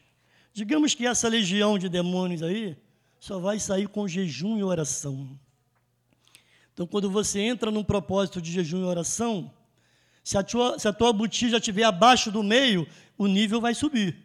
Digamos 0.53 0.93
que 0.93 1.07
essa 1.07 1.27
legião 1.27 1.79
de 1.79 1.89
demônios 1.89 2.43
aí 2.43 2.77
só 3.19 3.39
vai 3.39 3.59
sair 3.59 3.87
com 3.87 4.07
jejum 4.07 4.57
e 4.59 4.63
oração. 4.63 5.27
Então, 6.71 6.85
quando 6.85 7.09
você 7.09 7.39
entra 7.39 7.71
num 7.71 7.83
propósito 7.83 8.39
de 8.39 8.51
jejum 8.51 8.81
e 8.81 8.83
oração, 8.83 9.51
se 10.23 10.37
a 10.37 10.43
tua, 10.43 10.77
se 10.77 10.87
a 10.87 10.93
tua 10.93 11.11
botija 11.11 11.57
estiver 11.57 11.83
abaixo 11.83 12.31
do 12.31 12.43
meio, 12.43 12.87
o 13.17 13.25
nível 13.25 13.59
vai 13.59 13.73
subir. 13.73 14.15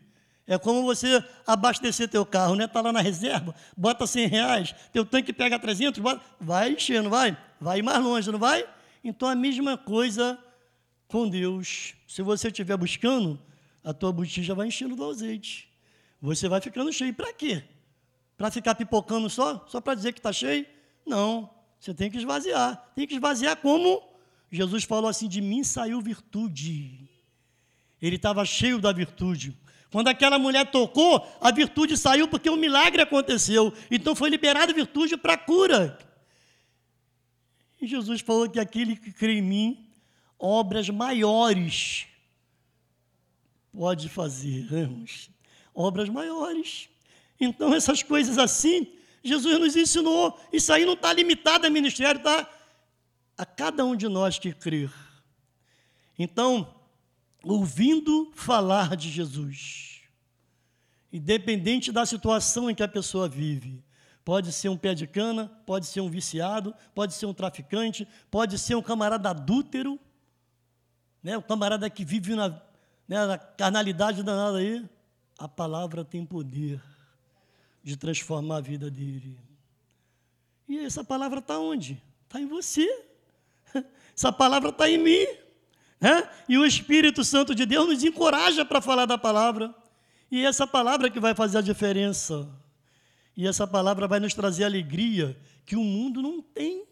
É 0.46 0.58
como 0.58 0.82
você 0.82 1.24
abastecer 1.46 2.08
teu 2.08 2.26
carro, 2.26 2.54
né? 2.54 2.64
Está 2.64 2.80
lá 2.82 2.92
na 2.92 3.00
reserva, 3.00 3.54
bota 3.76 4.06
100 4.06 4.26
reais, 4.26 4.74
teu 4.92 5.04
tanque 5.04 5.32
pega 5.32 5.58
300, 5.58 6.00
bota, 6.00 6.22
vai 6.38 6.72
encher, 6.72 7.02
não 7.02 7.10
vai? 7.10 7.36
Vai 7.60 7.80
mais 7.80 8.02
longe, 8.02 8.30
não 8.30 8.38
vai? 8.38 8.66
Então, 9.02 9.28
a 9.28 9.34
mesma 9.34 9.78
coisa 9.78 10.38
com 11.06 11.28
Deus. 11.28 11.94
Se 12.06 12.20
você 12.20 12.48
estiver 12.48 12.76
buscando, 12.76 13.40
a 13.82 13.94
tua 13.94 14.12
botija 14.12 14.54
vai 14.54 14.68
enchendo 14.68 14.94
do 14.94 15.08
azeite 15.08 15.68
você 16.20 16.48
vai 16.48 16.60
ficando 16.60 16.92
cheio. 16.92 17.14
Para 17.14 17.32
quê? 17.32 17.62
Para 18.36 18.50
ficar 18.50 18.74
pipocando 18.74 19.28
só? 19.30 19.64
Só 19.68 19.80
para 19.80 19.94
dizer 19.94 20.12
que 20.12 20.18
está 20.18 20.32
cheio? 20.32 20.66
Não. 21.06 21.50
Você 21.78 21.94
tem 21.94 22.10
que 22.10 22.18
esvaziar. 22.18 22.92
Tem 22.94 23.06
que 23.06 23.14
esvaziar 23.14 23.56
como? 23.56 24.02
Jesus 24.50 24.84
falou 24.84 25.08
assim: 25.08 25.28
de 25.28 25.40
mim 25.40 25.62
saiu 25.62 26.00
virtude. 26.00 27.08
Ele 28.00 28.16
estava 28.16 28.44
cheio 28.44 28.80
da 28.80 28.92
virtude. 28.92 29.56
Quando 29.90 30.08
aquela 30.08 30.38
mulher 30.38 30.70
tocou, 30.70 31.26
a 31.40 31.50
virtude 31.50 31.96
saiu 31.96 32.28
porque 32.28 32.50
um 32.50 32.56
milagre 32.56 33.00
aconteceu. 33.00 33.72
Então 33.90 34.14
foi 34.14 34.28
liberada 34.28 34.72
virtude 34.72 35.16
para 35.16 35.36
cura. 35.36 35.98
E 37.80 37.86
Jesus 37.86 38.20
falou 38.20 38.50
que 38.50 38.60
aquele 38.60 38.96
que 38.96 39.12
crê 39.12 39.38
em 39.38 39.42
mim, 39.42 39.88
obras 40.38 40.90
maiores 40.90 42.06
pode 43.72 44.08
fazer. 44.08 44.70
Irmãos 44.70 45.30
obras 45.78 46.08
maiores. 46.08 46.88
Então, 47.38 47.72
essas 47.72 48.02
coisas 48.02 48.36
assim, 48.36 48.88
Jesus 49.22 49.60
nos 49.60 49.76
ensinou. 49.76 50.36
Isso 50.52 50.72
aí 50.72 50.84
não 50.84 50.94
está 50.94 51.12
limitado 51.12 51.68
a 51.68 51.70
ministério, 51.70 52.18
está 52.18 52.50
a 53.36 53.46
cada 53.46 53.84
um 53.84 53.94
de 53.94 54.08
nós 54.08 54.40
que 54.40 54.52
crer. 54.52 54.92
Então, 56.18 56.74
ouvindo 57.44 58.32
falar 58.34 58.96
de 58.96 59.08
Jesus, 59.08 60.00
independente 61.12 61.92
da 61.92 62.04
situação 62.04 62.68
em 62.68 62.74
que 62.74 62.82
a 62.82 62.88
pessoa 62.88 63.28
vive, 63.28 63.80
pode 64.24 64.50
ser 64.50 64.68
um 64.68 64.76
pé 64.76 64.94
de 64.94 65.06
cana, 65.06 65.48
pode 65.64 65.86
ser 65.86 66.00
um 66.00 66.10
viciado, 66.10 66.74
pode 66.92 67.14
ser 67.14 67.26
um 67.26 67.32
traficante, 67.32 68.06
pode 68.28 68.58
ser 68.58 68.74
um 68.74 68.82
camarada 68.82 69.30
adúltero, 69.30 69.96
né, 71.22 71.36
o 71.36 71.42
camarada 71.42 71.88
que 71.88 72.04
vive 72.04 72.34
na, 72.34 72.48
né, 73.06 73.26
na 73.26 73.38
carnalidade 73.38 74.24
danada 74.24 74.58
aí, 74.58 74.84
a 75.38 75.46
palavra 75.46 76.04
tem 76.04 76.26
poder 76.26 76.82
de 77.82 77.96
transformar 77.96 78.56
a 78.56 78.60
vida 78.60 78.90
dele. 78.90 79.38
E 80.68 80.78
essa 80.80 81.04
palavra 81.04 81.38
está 81.38 81.58
onde? 81.58 82.02
Está 82.24 82.40
em 82.40 82.46
você. 82.46 82.86
Essa 84.14 84.30
palavra 84.30 84.68
está 84.68 84.90
em 84.90 84.98
mim. 84.98 85.26
Né? 86.00 86.28
E 86.48 86.58
o 86.58 86.66
Espírito 86.66 87.24
Santo 87.24 87.54
de 87.54 87.64
Deus 87.64 87.88
nos 87.88 88.04
encoraja 88.04 88.64
para 88.64 88.82
falar 88.82 89.06
da 89.06 89.16
palavra. 89.16 89.74
E 90.30 90.44
essa 90.44 90.66
palavra 90.66 91.08
que 91.08 91.18
vai 91.18 91.34
fazer 91.34 91.58
a 91.58 91.62
diferença. 91.62 92.46
E 93.34 93.46
essa 93.46 93.66
palavra 93.66 94.06
vai 94.06 94.20
nos 94.20 94.34
trazer 94.34 94.64
alegria 94.64 95.38
que 95.64 95.76
o 95.76 95.82
mundo 95.82 96.20
não 96.20 96.42
tem. 96.42 96.84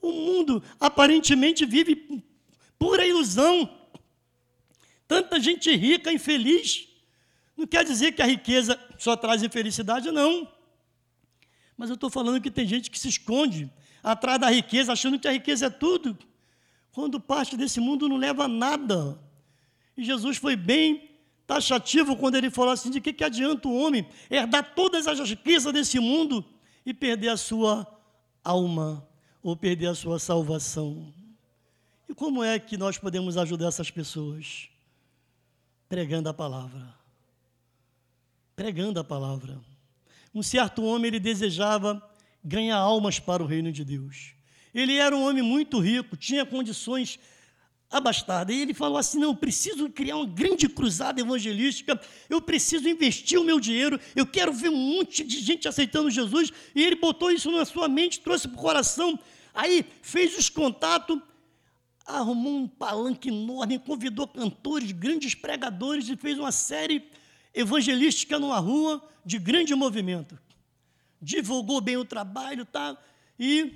O 0.00 0.10
mundo 0.10 0.62
aparentemente 0.80 1.66
vive 1.66 2.24
pura 2.78 3.04
ilusão. 3.04 3.68
Tanta 5.06 5.38
gente 5.38 5.74
rica, 5.74 6.10
infeliz. 6.10 6.93
Não 7.56 7.66
quer 7.66 7.84
dizer 7.84 8.12
que 8.12 8.22
a 8.22 8.26
riqueza 8.26 8.78
só 8.98 9.16
traz 9.16 9.42
infelicidade, 9.42 10.10
não. 10.10 10.48
Mas 11.76 11.88
eu 11.88 11.94
estou 11.94 12.10
falando 12.10 12.40
que 12.40 12.50
tem 12.50 12.66
gente 12.66 12.90
que 12.90 12.98
se 12.98 13.08
esconde 13.08 13.70
atrás 14.02 14.40
da 14.40 14.50
riqueza, 14.50 14.92
achando 14.92 15.18
que 15.18 15.26
a 15.26 15.32
riqueza 15.32 15.66
é 15.66 15.70
tudo, 15.70 16.16
quando 16.92 17.20
parte 17.20 17.56
desse 17.56 17.80
mundo 17.80 18.08
não 18.08 18.16
leva 18.16 18.46
nada. 18.46 19.18
E 19.96 20.04
Jesus 20.04 20.36
foi 20.36 20.56
bem 20.56 21.10
taxativo 21.46 22.16
quando 22.16 22.36
ele 22.36 22.50
falou 22.50 22.72
assim: 22.72 22.90
de 22.90 23.00
que, 23.00 23.12
que 23.12 23.24
adianta 23.24 23.68
o 23.68 23.76
homem 23.76 24.06
herdar 24.30 24.74
todas 24.74 25.06
as 25.06 25.18
riquezas 25.28 25.72
desse 25.72 25.98
mundo 25.98 26.44
e 26.84 26.92
perder 26.92 27.28
a 27.28 27.36
sua 27.36 27.86
alma 28.42 29.06
ou 29.42 29.56
perder 29.56 29.86
a 29.86 29.94
sua 29.94 30.18
salvação? 30.18 31.12
E 32.08 32.14
como 32.14 32.42
é 32.42 32.58
que 32.58 32.76
nós 32.76 32.98
podemos 32.98 33.36
ajudar 33.36 33.68
essas 33.68 33.90
pessoas? 33.90 34.68
Pregando 35.88 36.28
a 36.28 36.34
palavra. 36.34 37.03
Pregando 38.56 39.00
a 39.00 39.04
palavra. 39.04 39.60
Um 40.32 40.42
certo 40.42 40.84
homem 40.84 41.08
ele 41.08 41.18
desejava 41.20 42.00
ganhar 42.42 42.76
almas 42.76 43.18
para 43.18 43.42
o 43.42 43.46
reino 43.46 43.72
de 43.72 43.84
Deus. 43.84 44.34
Ele 44.72 44.96
era 44.96 45.16
um 45.16 45.26
homem 45.26 45.42
muito 45.42 45.78
rico, 45.80 46.16
tinha 46.16 46.46
condições 46.46 47.18
abastada. 47.90 48.52
E 48.52 48.60
ele 48.60 48.72
falou 48.72 48.98
assim: 48.98 49.18
não, 49.18 49.30
eu 49.30 49.36
preciso 49.36 49.88
criar 49.88 50.16
uma 50.16 50.26
grande 50.26 50.68
cruzada 50.68 51.20
evangelística, 51.20 52.00
eu 52.28 52.40
preciso 52.40 52.88
investir 52.88 53.40
o 53.40 53.44
meu 53.44 53.58
dinheiro, 53.58 53.98
eu 54.14 54.26
quero 54.26 54.52
ver 54.52 54.68
um 54.68 54.76
monte 54.76 55.24
de 55.24 55.40
gente 55.40 55.66
aceitando 55.66 56.10
Jesus. 56.10 56.52
E 56.74 56.82
ele 56.82 56.96
botou 56.96 57.30
isso 57.30 57.50
na 57.50 57.64
sua 57.64 57.88
mente, 57.88 58.20
trouxe 58.20 58.46
para 58.46 58.58
o 58.58 58.62
coração. 58.62 59.18
Aí 59.52 59.84
fez 60.02 60.36
os 60.36 60.48
contatos, 60.48 61.20
arrumou 62.06 62.54
um 62.54 62.68
palanque 62.68 63.28
enorme, 63.28 63.78
convidou 63.78 64.26
cantores, 64.26 64.92
grandes 64.92 65.34
pregadores 65.34 66.08
e 66.08 66.16
fez 66.16 66.38
uma 66.38 66.52
série 66.52 67.04
evangelística 67.54 68.38
numa 68.38 68.58
rua 68.58 69.02
de 69.24 69.38
grande 69.38 69.74
movimento. 69.74 70.38
Divulgou 71.22 71.80
bem 71.80 71.96
o 71.96 72.04
trabalho, 72.04 72.66
tá? 72.66 72.98
E 73.38 73.74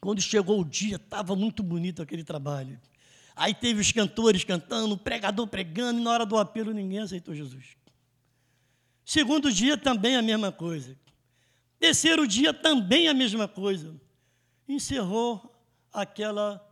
quando 0.00 0.20
chegou 0.20 0.60
o 0.60 0.64
dia, 0.64 0.96
estava 0.96 1.36
muito 1.36 1.62
bonito 1.62 2.00
aquele 2.00 2.24
trabalho. 2.24 2.80
Aí 3.34 3.54
teve 3.54 3.80
os 3.80 3.90
cantores 3.92 4.44
cantando, 4.44 4.94
o 4.94 4.98
pregador 4.98 5.46
pregando, 5.46 6.00
e 6.00 6.02
na 6.02 6.10
hora 6.10 6.26
do 6.26 6.36
apelo 6.36 6.72
ninguém 6.72 7.00
aceitou 7.00 7.34
Jesus. 7.34 7.76
Segundo 9.04 9.52
dia 9.52 9.76
também 9.76 10.16
a 10.16 10.22
mesma 10.22 10.52
coisa. 10.52 10.96
Terceiro 11.78 12.26
dia 12.26 12.54
também 12.54 13.08
a 13.08 13.14
mesma 13.14 13.48
coisa. 13.48 13.94
Encerrou 14.68 15.52
aquela 15.92 16.64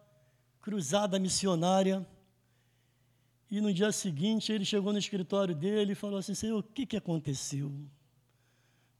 cruzada 0.60 1.18
missionária. 1.18 2.06
E 3.50 3.60
no 3.60 3.72
dia 3.74 3.90
seguinte 3.90 4.52
ele 4.52 4.64
chegou 4.64 4.92
no 4.92 4.98
escritório 4.98 5.54
dele 5.54 5.92
e 5.92 5.96
falou 5.96 6.18
assim: 6.18 6.34
Senhor, 6.34 6.58
o 6.58 6.62
que, 6.62 6.86
que 6.86 6.96
aconteceu? 6.96 7.72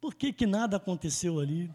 Por 0.00 0.14
que, 0.14 0.32
que 0.32 0.46
nada 0.46 0.76
aconteceu 0.76 1.38
ali? 1.38 1.72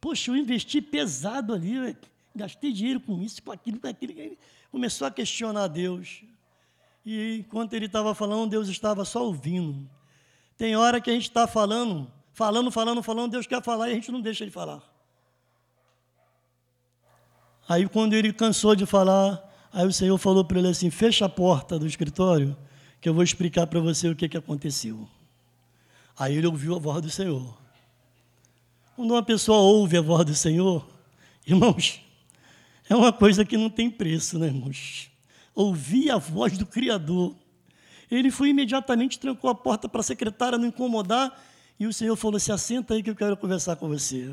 Poxa, 0.00 0.30
eu 0.30 0.36
investi 0.36 0.82
pesado 0.82 1.54
ali, 1.54 1.96
gastei 2.34 2.72
dinheiro 2.72 3.00
com 3.00 3.22
isso, 3.22 3.42
com 3.42 3.52
aquilo, 3.52 3.80
com 3.80 3.86
aquilo 3.86 4.12
começou 4.70 5.06
a 5.06 5.10
questionar 5.10 5.68
Deus. 5.68 6.24
E 7.06 7.38
enquanto 7.38 7.74
ele 7.74 7.86
estava 7.86 8.12
falando, 8.12 8.50
Deus 8.50 8.68
estava 8.68 9.04
só 9.04 9.24
ouvindo. 9.24 9.88
Tem 10.56 10.74
hora 10.74 11.00
que 11.00 11.10
a 11.10 11.12
gente 11.12 11.28
está 11.28 11.46
falando, 11.46 12.10
falando, 12.32 12.70
falando, 12.72 13.02
falando, 13.02 13.30
Deus 13.30 13.46
quer 13.46 13.62
falar 13.62 13.88
e 13.88 13.92
a 13.92 13.94
gente 13.94 14.10
não 14.10 14.20
deixa 14.20 14.42
ele 14.42 14.50
falar. 14.50 14.82
Aí 17.68 17.88
quando 17.88 18.14
ele 18.14 18.32
cansou 18.32 18.74
de 18.74 18.84
falar, 18.84 19.53
aí 19.74 19.86
o 19.86 19.92
Senhor 19.92 20.16
falou 20.16 20.44
para 20.44 20.58
ele 20.58 20.68
assim: 20.68 20.88
fecha 20.88 21.26
a 21.26 21.28
porta 21.28 21.78
do 21.78 21.86
escritório, 21.86 22.56
que 23.00 23.08
eu 23.08 23.12
vou 23.12 23.22
explicar 23.22 23.66
para 23.66 23.80
você 23.80 24.08
o 24.08 24.16
que, 24.16 24.28
que 24.28 24.36
aconteceu. 24.36 25.06
Aí 26.16 26.36
ele 26.36 26.46
ouviu 26.46 26.76
a 26.76 26.78
voz 26.78 27.02
do 27.02 27.10
Senhor. 27.10 27.58
Quando 28.94 29.10
uma 29.10 29.22
pessoa 29.22 29.58
ouve 29.58 29.96
a 29.96 30.00
voz 30.00 30.24
do 30.24 30.34
Senhor, 30.34 30.88
irmãos, 31.44 32.00
é 32.88 32.94
uma 32.94 33.12
coisa 33.12 33.44
que 33.44 33.56
não 33.56 33.68
tem 33.68 33.90
preço, 33.90 34.38
né, 34.38 34.46
irmãos? 34.46 35.10
Ouvir 35.54 36.10
a 36.10 36.18
voz 36.18 36.56
do 36.56 36.64
Criador. 36.64 37.34
Ele 38.10 38.30
foi 38.30 38.50
imediatamente, 38.50 39.18
trancou 39.18 39.50
a 39.50 39.54
porta 39.54 39.88
para 39.88 40.00
a 40.00 40.04
secretária 40.04 40.56
não 40.56 40.68
incomodar, 40.68 41.36
e 41.78 41.86
o 41.86 41.92
Senhor 41.92 42.14
falou: 42.14 42.38
Se 42.38 42.52
assenta 42.52 42.94
aí 42.94 43.02
que 43.02 43.10
eu 43.10 43.16
quero 43.16 43.36
conversar 43.36 43.76
com 43.76 43.88
você. 43.88 44.32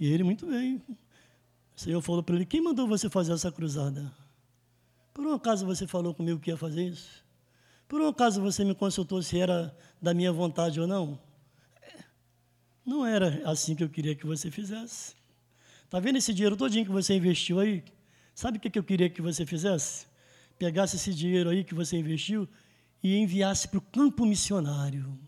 E 0.00 0.12
ele, 0.12 0.24
muito 0.24 0.46
bem. 0.46 0.82
O 1.76 1.80
Senhor 1.80 2.00
falou 2.02 2.22
para 2.22 2.34
ele: 2.34 2.44
Quem 2.44 2.60
mandou 2.60 2.88
você 2.88 3.08
fazer 3.08 3.32
essa 3.32 3.52
cruzada? 3.52 4.12
Por 5.12 5.26
um 5.26 5.34
acaso 5.34 5.66
você 5.66 5.86
falou 5.86 6.14
comigo 6.14 6.40
que 6.40 6.50
ia 6.50 6.56
fazer 6.56 6.84
isso? 6.88 7.24
Por 7.86 8.00
um 8.00 8.08
acaso 8.08 8.40
você 8.40 8.64
me 8.64 8.74
consultou 8.74 9.22
se 9.22 9.38
era 9.38 9.76
da 10.00 10.14
minha 10.14 10.32
vontade 10.32 10.80
ou 10.80 10.86
não? 10.86 11.20
Não 12.84 13.06
era 13.06 13.42
assim 13.48 13.74
que 13.74 13.84
eu 13.84 13.88
queria 13.88 14.14
que 14.14 14.26
você 14.26 14.50
fizesse. 14.50 15.14
Está 15.84 16.00
vendo 16.00 16.16
esse 16.16 16.32
dinheiro 16.32 16.56
todinho 16.56 16.86
que 16.86 16.90
você 16.90 17.14
investiu 17.14 17.60
aí? 17.60 17.84
Sabe 18.34 18.56
o 18.56 18.60
que 18.60 18.78
eu 18.78 18.82
queria 18.82 19.10
que 19.10 19.20
você 19.20 19.44
fizesse? 19.44 20.06
Pegasse 20.58 20.96
esse 20.96 21.12
dinheiro 21.12 21.50
aí 21.50 21.64
que 21.64 21.74
você 21.74 21.98
investiu 21.98 22.48
e 23.02 23.16
enviasse 23.16 23.68
para 23.68 23.78
o 23.78 23.82
campo 23.82 24.24
missionário. 24.24 25.18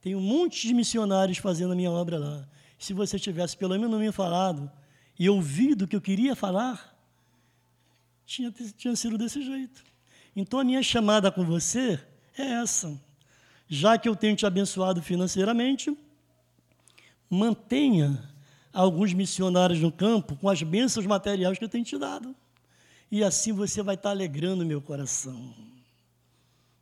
Tem 0.00 0.16
um 0.16 0.20
monte 0.20 0.66
de 0.66 0.74
missionários 0.74 1.38
fazendo 1.38 1.72
a 1.72 1.76
minha 1.76 1.90
obra 1.90 2.18
lá. 2.18 2.48
Se 2.78 2.92
você 2.92 3.18
tivesse 3.18 3.56
pelo 3.56 3.78
menos 3.78 4.00
me 4.00 4.10
falado 4.10 4.70
e 5.18 5.28
ouvido 5.28 5.82
o 5.82 5.88
que 5.88 5.94
eu 5.94 6.00
queria 6.00 6.34
falar, 6.34 6.98
tinha, 8.30 8.54
tinha 8.76 8.94
sido 8.94 9.18
desse 9.18 9.42
jeito. 9.42 9.82
Então 10.36 10.60
a 10.60 10.64
minha 10.64 10.82
chamada 10.82 11.32
com 11.32 11.44
você 11.44 12.00
é 12.38 12.42
essa. 12.62 12.98
Já 13.68 13.98
que 13.98 14.08
eu 14.08 14.14
tenho 14.14 14.36
te 14.36 14.46
abençoado 14.46 15.02
financeiramente, 15.02 15.96
mantenha 17.28 18.22
alguns 18.72 19.12
missionários 19.12 19.80
no 19.80 19.90
campo 19.90 20.36
com 20.36 20.48
as 20.48 20.62
bênçãos 20.62 21.06
materiais 21.06 21.58
que 21.58 21.64
eu 21.64 21.68
tenho 21.68 21.84
te 21.84 21.98
dado. 21.98 22.34
E 23.10 23.24
assim 23.24 23.52
você 23.52 23.82
vai 23.82 23.96
estar 23.96 24.10
alegrando 24.10 24.64
meu 24.64 24.80
coração. 24.80 25.52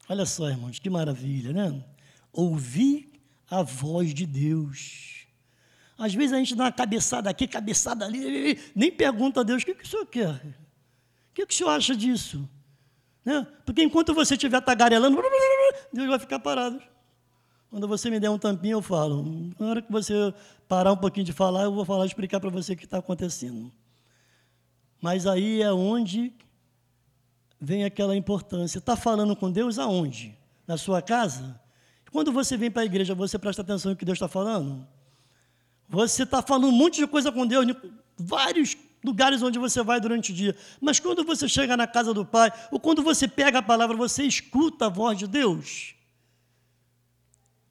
Olha 0.07 0.26
só, 0.26 0.51
irmãos, 0.51 0.78
que 0.78 0.90
maravilha, 0.90 1.53
né? 1.53 1.82
Ouvir 2.30 3.11
a 3.51 3.62
voz 3.62 4.12
de 4.12 4.26
Deus. 4.26 5.26
Às 5.96 6.14
vezes 6.14 6.34
a 6.34 6.38
gente 6.38 6.55
dá 6.55 6.64
uma 6.64 6.72
cabeçada 6.72 7.30
aqui, 7.30 7.49
cabeçada 7.49 8.05
ali, 8.05 8.59
nem 8.74 8.92
pergunta 8.92 9.40
a 9.40 9.42
Deus: 9.42 9.62
o 9.62 9.66
que, 9.66 9.74
que 9.74 9.84
o 9.84 9.88
senhor 9.88 10.07
quer? 10.07 10.67
Que, 11.39 11.47
que 11.47 11.55
o 11.55 11.57
senhor 11.57 11.70
acha 11.70 11.95
disso? 11.95 12.49
Né? 13.24 13.47
Porque 13.64 13.80
enquanto 13.80 14.12
você 14.12 14.34
estiver 14.34 14.61
tagarelando, 14.61 15.16
Deus 15.93 16.09
vai 16.09 16.18
ficar 16.18 16.41
parado. 16.41 16.82
Quando 17.70 17.86
você 17.86 18.11
me 18.11 18.18
der 18.18 18.28
um 18.28 18.39
tampinho, 18.39 18.78
eu 18.78 18.82
falo. 18.82 19.55
Na 19.57 19.68
hora 19.68 19.82
que 19.82 19.93
você 19.93 20.34
parar 20.66 20.93
um 20.93 20.97
pouquinho 20.97 21.24
de 21.24 21.32
falar, 21.32 21.62
eu 21.62 21.72
vou 21.72 21.84
falar, 21.84 22.07
explicar 22.07 22.41
para 22.41 22.51
você 22.51 22.72
o 22.72 22.76
que 22.76 22.86
está 22.86 22.99
acontecendo. 22.99 23.70
Mas 25.01 25.28
aí 25.28 25.62
é 25.62 25.72
onde 25.72 26.32
vem 27.61 27.84
aquela 27.84 28.16
importância. 28.16 28.80
Está 28.80 28.97
falando 28.97 29.36
com 29.36 29.49
Deus 29.49 29.78
aonde? 29.78 30.36
Na 30.66 30.76
sua 30.76 31.01
casa? 31.01 31.61
Quando 32.11 32.32
você 32.32 32.57
vem 32.57 32.68
para 32.68 32.82
a 32.82 32.86
igreja, 32.86 33.14
você 33.14 33.39
presta 33.39 33.62
atenção 33.62 33.93
no 33.93 33.97
que 33.97 34.05
Deus 34.05 34.16
está 34.16 34.26
falando? 34.26 34.84
Você 35.89 36.24
está 36.24 36.43
falando 36.43 36.66
um 36.66 36.72
monte 36.72 36.97
de 36.97 37.07
coisa 37.07 37.30
com 37.30 37.47
Deus, 37.47 37.64
vários 38.16 38.74
lugares 39.03 39.42
onde 39.42 39.59
você 39.59 39.82
vai 39.82 40.01
durante 40.01 40.32
o 40.32 40.34
dia. 40.34 40.57
Mas 40.80 40.99
quando 41.01 41.24
você 41.24 41.49
chega 41.49 41.76
na 41.76 41.86
casa 41.86 42.12
do 42.12 42.24
Pai, 42.24 42.53
ou 42.70 42.80
quando 42.80 43.03
você 43.03 43.28
pega 43.28 43.59
a 43.59 43.62
palavra, 43.62 43.96
você 43.96 44.24
escuta 44.24 44.86
a 44.86 44.88
voz 44.88 45.18
de 45.18 45.26
Deus. 45.26 45.94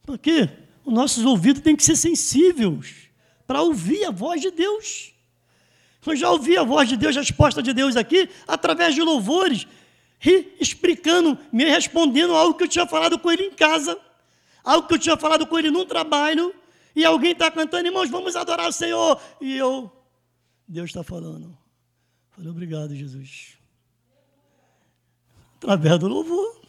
Porque 0.03 0.49
os 0.85 0.93
nossos 0.93 1.25
ouvidos 1.25 1.61
têm 1.61 1.75
que 1.75 1.83
ser 1.83 1.95
sensíveis 1.95 3.09
para 3.45 3.61
ouvir 3.61 4.05
a 4.05 4.11
voz 4.11 4.41
de 4.41 4.51
Deus. 4.51 5.13
Eu 6.05 6.15
já 6.15 6.31
ouvi 6.31 6.57
a 6.57 6.63
voz 6.63 6.87
de 6.87 6.95
Deus, 6.95 7.17
a 7.17 7.19
resposta 7.19 7.61
de 7.61 7.73
Deus 7.73 7.97
aqui, 7.97 8.29
através 8.47 8.95
de 8.95 9.01
louvores, 9.01 9.67
explicando, 10.57 11.37
me 11.51 11.65
respondendo 11.65 12.33
algo 12.33 12.53
que 12.53 12.63
eu 12.63 12.67
tinha 12.67 12.87
falado 12.87 13.19
com 13.19 13.29
ele 13.29 13.43
em 13.43 13.51
casa, 13.51 13.99
algo 14.63 14.87
que 14.87 14.93
eu 14.93 14.99
tinha 14.99 15.17
falado 15.17 15.45
com 15.45 15.59
ele 15.59 15.69
no 15.69 15.83
trabalho, 15.83 16.55
e 16.95 17.03
alguém 17.03 17.33
está 17.33 17.51
cantando, 17.51 17.87
irmãos, 17.87 18.09
vamos 18.09 18.37
adorar 18.37 18.69
o 18.69 18.71
Senhor. 18.71 19.19
E 19.41 19.57
eu, 19.57 19.91
Deus 20.67 20.89
está 20.89 21.03
falando. 21.03 21.57
Falei, 22.31 22.51
obrigado, 22.51 22.93
Jesus. 22.93 23.57
Através 25.57 25.97
do 25.99 26.07
louvor, 26.07 26.61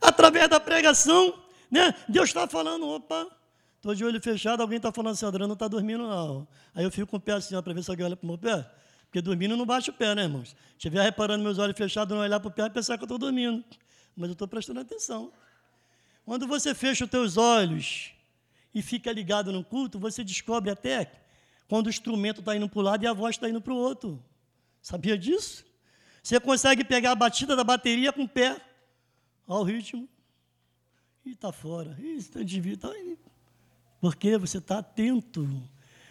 através 0.00 0.48
da 0.48 0.58
pregação, 0.58 1.38
né? 1.70 1.94
Deus 2.08 2.28
está 2.28 2.48
falando, 2.48 2.88
opa, 2.88 3.28
estou 3.76 3.94
de 3.94 4.04
olho 4.04 4.20
fechado, 4.20 4.62
alguém 4.62 4.78
está 4.78 4.90
falando 4.90 5.12
assim, 5.12 5.26
André 5.26 5.46
não 5.46 5.52
está 5.52 5.68
dormindo 5.68 6.08
não. 6.08 6.48
Aí 6.74 6.82
eu 6.82 6.90
fico 6.90 7.06
com 7.06 7.18
o 7.18 7.20
pé 7.20 7.32
assim, 7.32 7.60
para 7.62 7.72
ver 7.72 7.84
se 7.84 7.90
alguém 7.90 8.06
olha 8.06 8.16
para 8.16 8.24
o 8.24 8.28
meu 8.28 8.38
pé. 8.38 8.68
Porque 9.04 9.20
dormindo 9.20 9.56
não 9.56 9.64
baixa 9.64 9.90
o 9.90 9.94
pé, 9.94 10.14
né, 10.14 10.24
irmãos? 10.24 10.48
Se 10.48 10.56
estiver 10.72 11.02
reparando 11.02 11.44
meus 11.44 11.58
olhos 11.58 11.76
fechados, 11.76 12.14
não 12.14 12.22
olhar 12.22 12.40
para 12.40 12.48
o 12.48 12.50
pé, 12.50 12.68
pensar 12.68 12.98
que 12.98 13.04
eu 13.04 13.06
estou 13.06 13.18
dormindo. 13.18 13.64
Mas 14.16 14.28
eu 14.28 14.32
estou 14.32 14.48
prestando 14.48 14.80
atenção. 14.80 15.32
Quando 16.24 16.46
você 16.48 16.74
fecha 16.74 17.04
os 17.04 17.10
teus 17.10 17.36
olhos 17.36 18.10
e 18.74 18.82
fica 18.82 19.12
ligado 19.12 19.52
no 19.52 19.62
culto, 19.62 20.00
você 20.00 20.24
descobre 20.24 20.70
até 20.70 21.25
quando 21.68 21.86
o 21.86 21.90
instrumento 21.90 22.40
está 22.40 22.56
indo 22.56 22.68
para 22.68 22.78
o 22.78 22.82
lado 22.82 23.04
e 23.04 23.06
a 23.06 23.12
voz 23.12 23.36
está 23.36 23.48
indo 23.48 23.60
para 23.60 23.72
o 23.72 23.76
outro. 23.76 24.22
Sabia 24.80 25.18
disso? 25.18 25.64
Você 26.22 26.40
consegue 26.40 26.84
pegar 26.84 27.12
a 27.12 27.14
batida 27.14 27.54
da 27.54 27.64
bateria 27.64 28.12
com 28.12 28.22
o 28.22 28.28
pé. 28.28 28.60
Olha 29.46 29.60
o 29.60 29.64
ritmo. 29.64 30.08
E 31.24 31.32
está 31.32 31.52
fora. 31.52 31.96
E 31.98 32.16
está 32.16 32.42
de 32.42 32.76
tá 32.76 32.90
aí. 32.90 33.18
Porque 34.00 34.36
você 34.36 34.58
está 34.58 34.78
atento. 34.78 35.48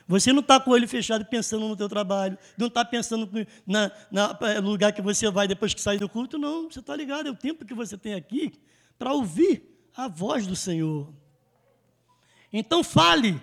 Você 0.08 0.32
não 0.32 0.42
está 0.42 0.60
com 0.60 0.70
o 0.70 0.74
olho 0.74 0.88
fechado 0.88 1.26
pensando 1.26 1.68
no 1.68 1.76
teu 1.76 1.90
trabalho, 1.90 2.38
não 2.58 2.68
está 2.68 2.86
pensando 2.86 3.28
no 3.66 4.70
lugar 4.70 4.94
que 4.94 5.02
você 5.02 5.30
vai 5.32 5.48
depois 5.48 5.74
que 5.74 5.82
sair 5.82 5.98
do 5.98 6.08
culto, 6.08 6.38
não. 6.38 6.70
Você 6.70 6.80
está 6.80 6.96
ligado, 6.96 7.28
é 7.28 7.32
o 7.32 7.36
tempo 7.36 7.66
que 7.66 7.74
você 7.74 7.98
tem 7.98 8.14
aqui 8.14 8.54
para 9.00 9.14
ouvir 9.14 9.64
a 9.96 10.08
voz 10.08 10.46
do 10.46 10.56
Senhor. 10.56 11.12
Então 12.54 12.84
fale, 12.84 13.42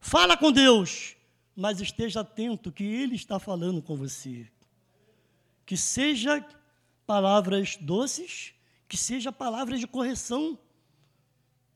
fala 0.00 0.36
com 0.36 0.50
Deus, 0.50 1.14
mas 1.54 1.80
esteja 1.80 2.20
atento 2.20 2.72
que 2.72 2.84
Ele 2.84 3.14
está 3.14 3.38
falando 3.38 3.82
com 3.82 3.96
você. 3.96 4.48
Que 5.64 5.76
seja 5.76 6.44
palavras 7.06 7.76
doces, 7.76 8.54
que 8.88 8.96
seja 8.96 9.30
palavras 9.30 9.80
de 9.80 9.86
correção, 9.86 10.58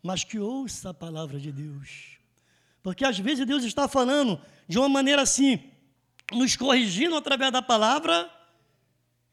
mas 0.03 0.25
que 0.25 0.39
ouça 0.39 0.91
a 0.91 0.95
palavra 0.95 1.39
de 1.39 1.53
Deus. 1.53 2.19
Porque 2.83 3.05
às 3.05 3.19
vezes 3.19 3.47
Deus 3.47 3.65
está 3.65 3.89
falando 3.89 4.41
de 4.69 4.79
uma 4.79 4.89
maneira 4.89 5.23
assim, 5.23 5.73
nos 6.33 6.57
corrigindo 6.57 7.17
através 7.17 7.53
da 7.53 7.61
palavra, 7.61 8.31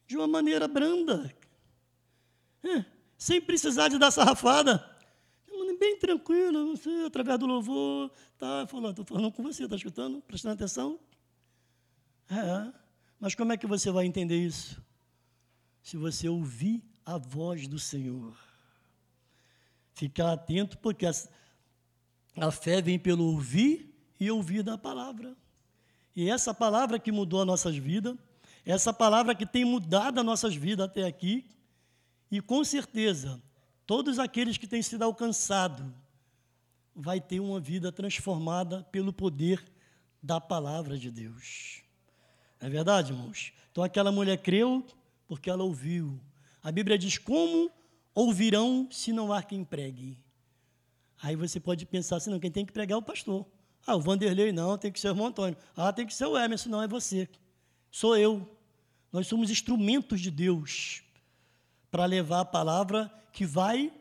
de 0.06 0.16
uma 0.16 0.26
maneira 0.26 0.68
branda, 0.68 1.34
é, 2.62 2.84
sem 3.16 3.40
precisar 3.40 3.88
de 3.88 3.98
dar 3.98 4.10
sarrafada. 4.10 4.93
Bem 5.84 5.98
tranquilo, 5.98 6.74
sei, 6.78 7.04
através 7.04 7.38
do 7.38 7.44
louvor, 7.44 8.10
tá 8.38 8.66
falando, 8.66 8.90
estou 8.92 9.04
falando 9.04 9.30
com 9.30 9.42
você, 9.42 9.64
está 9.64 9.76
escutando? 9.76 10.22
Prestando 10.22 10.54
atenção? 10.54 10.98
É, 12.30 12.72
mas 13.20 13.34
como 13.34 13.52
é 13.52 13.58
que 13.58 13.66
você 13.66 13.90
vai 13.90 14.06
entender 14.06 14.38
isso? 14.38 14.82
Se 15.82 15.98
você 15.98 16.26
ouvir 16.26 16.82
a 17.04 17.18
voz 17.18 17.68
do 17.68 17.78
Senhor. 17.78 18.34
Ficar 19.92 20.32
atento, 20.32 20.78
porque 20.78 21.04
as, 21.04 21.28
a 22.34 22.50
fé 22.50 22.80
vem 22.80 22.98
pelo 22.98 23.24
ouvir 23.24 23.94
e 24.18 24.30
ouvir 24.30 24.62
da 24.62 24.78
palavra. 24.78 25.36
E 26.16 26.30
essa 26.30 26.54
palavra 26.54 26.98
que 26.98 27.12
mudou 27.12 27.42
as 27.42 27.46
nossas 27.46 27.76
vidas, 27.76 28.16
essa 28.64 28.90
palavra 28.90 29.34
que 29.34 29.44
tem 29.44 29.66
mudado 29.66 30.18
as 30.18 30.24
nossas 30.24 30.54
vidas 30.56 30.86
até 30.86 31.04
aqui, 31.04 31.44
e 32.30 32.40
com 32.40 32.64
certeza, 32.64 33.38
todos 33.86 34.18
aqueles 34.18 34.56
que 34.56 34.66
têm 34.66 34.82
sido 34.82 35.02
alcançados, 35.02 35.86
vai 36.94 37.20
ter 37.20 37.40
uma 37.40 37.60
vida 37.60 37.90
transformada 37.90 38.84
pelo 38.84 39.12
poder 39.12 39.64
da 40.22 40.40
palavra 40.40 40.96
de 40.96 41.10
Deus. 41.10 41.82
É 42.60 42.68
verdade, 42.68 43.12
irmãos? 43.12 43.52
Então 43.70 43.82
aquela 43.82 44.12
mulher 44.12 44.38
creu 44.38 44.84
porque 45.26 45.50
ela 45.50 45.64
ouviu. 45.64 46.20
A 46.62 46.70
Bíblia 46.70 46.96
diz: 46.96 47.18
Como 47.18 47.70
ouvirão 48.14 48.88
se 48.90 49.12
não 49.12 49.32
há 49.32 49.42
quem 49.42 49.64
pregue? 49.64 50.18
Aí 51.22 51.36
você 51.36 51.58
pode 51.58 51.86
pensar 51.86 52.16
assim, 52.16 52.30
não, 52.30 52.38
quem 52.38 52.50
tem 52.50 52.66
que 52.66 52.72
pregar 52.72 52.96
é 52.96 52.98
o 52.98 53.02
pastor. 53.02 53.46
Ah, 53.86 53.96
o 53.96 54.00
Vanderlei 54.00 54.52
não, 54.52 54.76
tem 54.76 54.92
que 54.92 55.00
ser 55.00 55.08
o 55.08 55.10
irmão 55.10 55.26
Antônio. 55.26 55.56
Ah, 55.76 55.92
tem 55.92 56.06
que 56.06 56.14
ser 56.14 56.26
o 56.26 56.38
Emerson, 56.38 56.68
não 56.68 56.82
é 56.82 56.88
você. 56.88 57.28
Sou 57.90 58.16
eu. 58.16 58.46
Nós 59.12 59.26
somos 59.26 59.50
instrumentos 59.50 60.20
de 60.20 60.30
Deus 60.30 61.02
para 61.94 62.06
levar 62.06 62.40
a 62.40 62.44
palavra 62.44 63.08
que 63.32 63.46
vai 63.46 63.92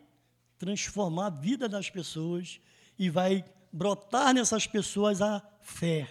transformar 0.57 1.27
a 1.27 1.29
vida 1.29 1.69
das 1.69 1.91
pessoas 1.91 2.59
e 2.97 3.07
vai 3.07 3.45
brotar 3.71 4.33
nessas 4.33 4.65
pessoas 4.65 5.21
a 5.21 5.43
fé, 5.61 6.09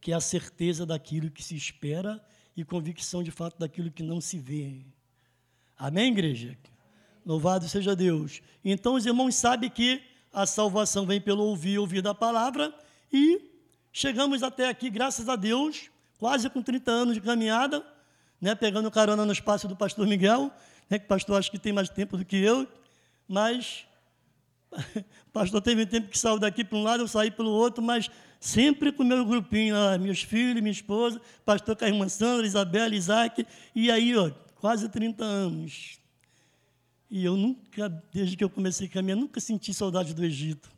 que 0.00 0.10
é 0.10 0.14
a 0.16 0.20
certeza 0.20 0.84
daquilo 0.84 1.30
que 1.30 1.40
se 1.40 1.54
espera 1.54 2.20
e 2.56 2.64
convicção 2.64 3.22
de 3.22 3.30
fato 3.30 3.60
daquilo 3.60 3.92
que 3.92 4.02
não 4.02 4.20
se 4.20 4.40
vê. 4.40 4.84
Amém, 5.78 6.10
igreja? 6.10 6.58
Louvado 7.24 7.68
seja 7.68 7.94
Deus. 7.94 8.42
Então 8.64 8.94
os 8.94 9.06
irmãos 9.06 9.36
sabem 9.36 9.70
que 9.70 10.02
a 10.32 10.46
salvação 10.46 11.06
vem 11.06 11.20
pelo 11.20 11.44
ouvir, 11.44 11.78
ouvir 11.78 12.02
da 12.02 12.12
palavra, 12.12 12.74
e 13.12 13.40
chegamos 13.92 14.42
até 14.42 14.68
aqui, 14.68 14.90
graças 14.90 15.28
a 15.28 15.36
Deus, 15.36 15.88
quase 16.18 16.50
com 16.50 16.60
30 16.60 16.90
anos 16.90 17.14
de 17.14 17.20
caminhada, 17.20 17.86
né, 18.40 18.56
pegando 18.56 18.90
carona 18.90 19.24
no 19.24 19.30
espaço 19.30 19.68
do 19.68 19.76
pastor 19.76 20.08
Miguel, 20.08 20.50
né, 20.88 20.98
que 20.98 21.06
pastor 21.06 21.38
acho 21.38 21.50
que 21.50 21.58
tem 21.58 21.72
mais 21.72 21.88
tempo 21.88 22.16
do 22.16 22.24
que 22.24 22.36
eu, 22.36 22.66
mas 23.28 23.86
pastor 25.32 25.60
teve 25.60 25.86
tempo 25.86 26.08
que 26.08 26.18
saiu 26.18 26.38
daqui 26.38 26.64
para 26.64 26.78
um 26.78 26.82
lado, 26.82 27.02
eu 27.02 27.08
saí 27.08 27.30
pelo 27.30 27.50
outro, 27.50 27.82
mas 27.82 28.10
sempre 28.40 28.92
com 28.92 29.02
o 29.02 29.06
meu 29.06 29.24
grupinho, 29.24 29.74
lá, 29.74 29.96
meus 29.98 30.22
filhos, 30.22 30.60
minha 30.60 30.72
esposa, 30.72 31.20
pastor 31.44 31.76
com 31.76 31.84
a 31.84 31.88
irmã 31.88 32.08
Sandra, 32.08 32.46
Isabela, 32.46 32.94
Isaac, 32.94 33.46
e 33.74 33.90
aí, 33.90 34.16
ó, 34.16 34.30
quase 34.56 34.88
30 34.88 35.24
anos. 35.24 35.98
E 37.10 37.24
eu 37.24 37.36
nunca, 37.36 37.88
desde 38.12 38.36
que 38.36 38.42
eu 38.42 38.50
comecei 38.50 38.86
a 38.86 38.90
caminhar, 38.90 39.16
nunca 39.16 39.38
senti 39.38 39.74
saudade 39.74 40.14
do 40.14 40.24
Egito. 40.24 40.70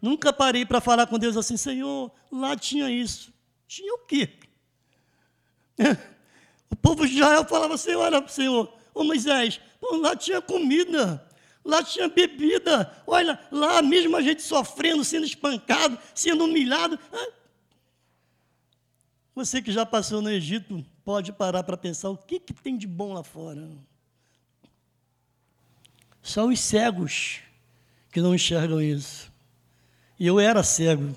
Nunca 0.00 0.32
parei 0.32 0.64
para 0.64 0.80
falar 0.80 1.06
com 1.06 1.18
Deus 1.18 1.36
assim, 1.36 1.56
Senhor, 1.56 2.10
lá 2.32 2.56
tinha 2.56 2.90
isso. 2.90 3.32
Tinha 3.68 3.94
o 3.94 3.98
quê? 3.98 4.30
O 6.72 6.76
povo 6.76 7.04
de 7.04 7.14
Israel 7.14 7.44
falava 7.44 7.74
assim, 7.74 7.96
olha, 7.96 8.26
Senhor, 8.28 8.72
ô 9.00 9.04
Moisés, 9.04 9.60
lá 10.00 10.14
tinha 10.14 10.40
comida, 10.42 11.26
lá 11.64 11.82
tinha 11.82 12.08
bebida, 12.08 13.02
olha, 13.06 13.40
lá 13.50 13.82
mesmo 13.82 14.16
a 14.16 14.22
gente 14.22 14.42
sofrendo, 14.42 15.04
sendo 15.04 15.24
espancado, 15.24 15.98
sendo 16.14 16.44
humilhado. 16.44 16.98
Você 19.34 19.62
que 19.62 19.72
já 19.72 19.86
passou 19.86 20.20
no 20.20 20.30
Egito, 20.30 20.84
pode 21.04 21.32
parar 21.32 21.62
para 21.62 21.76
pensar 21.76 22.10
o 22.10 22.16
que, 22.16 22.38
que 22.38 22.52
tem 22.52 22.76
de 22.76 22.86
bom 22.86 23.14
lá 23.14 23.22
fora. 23.22 23.66
São 26.22 26.48
os 26.48 26.60
cegos 26.60 27.40
que 28.12 28.20
não 28.20 28.34
enxergam 28.34 28.82
isso. 28.82 29.32
E 30.18 30.26
eu 30.26 30.38
era 30.38 30.62
cego. 30.62 31.16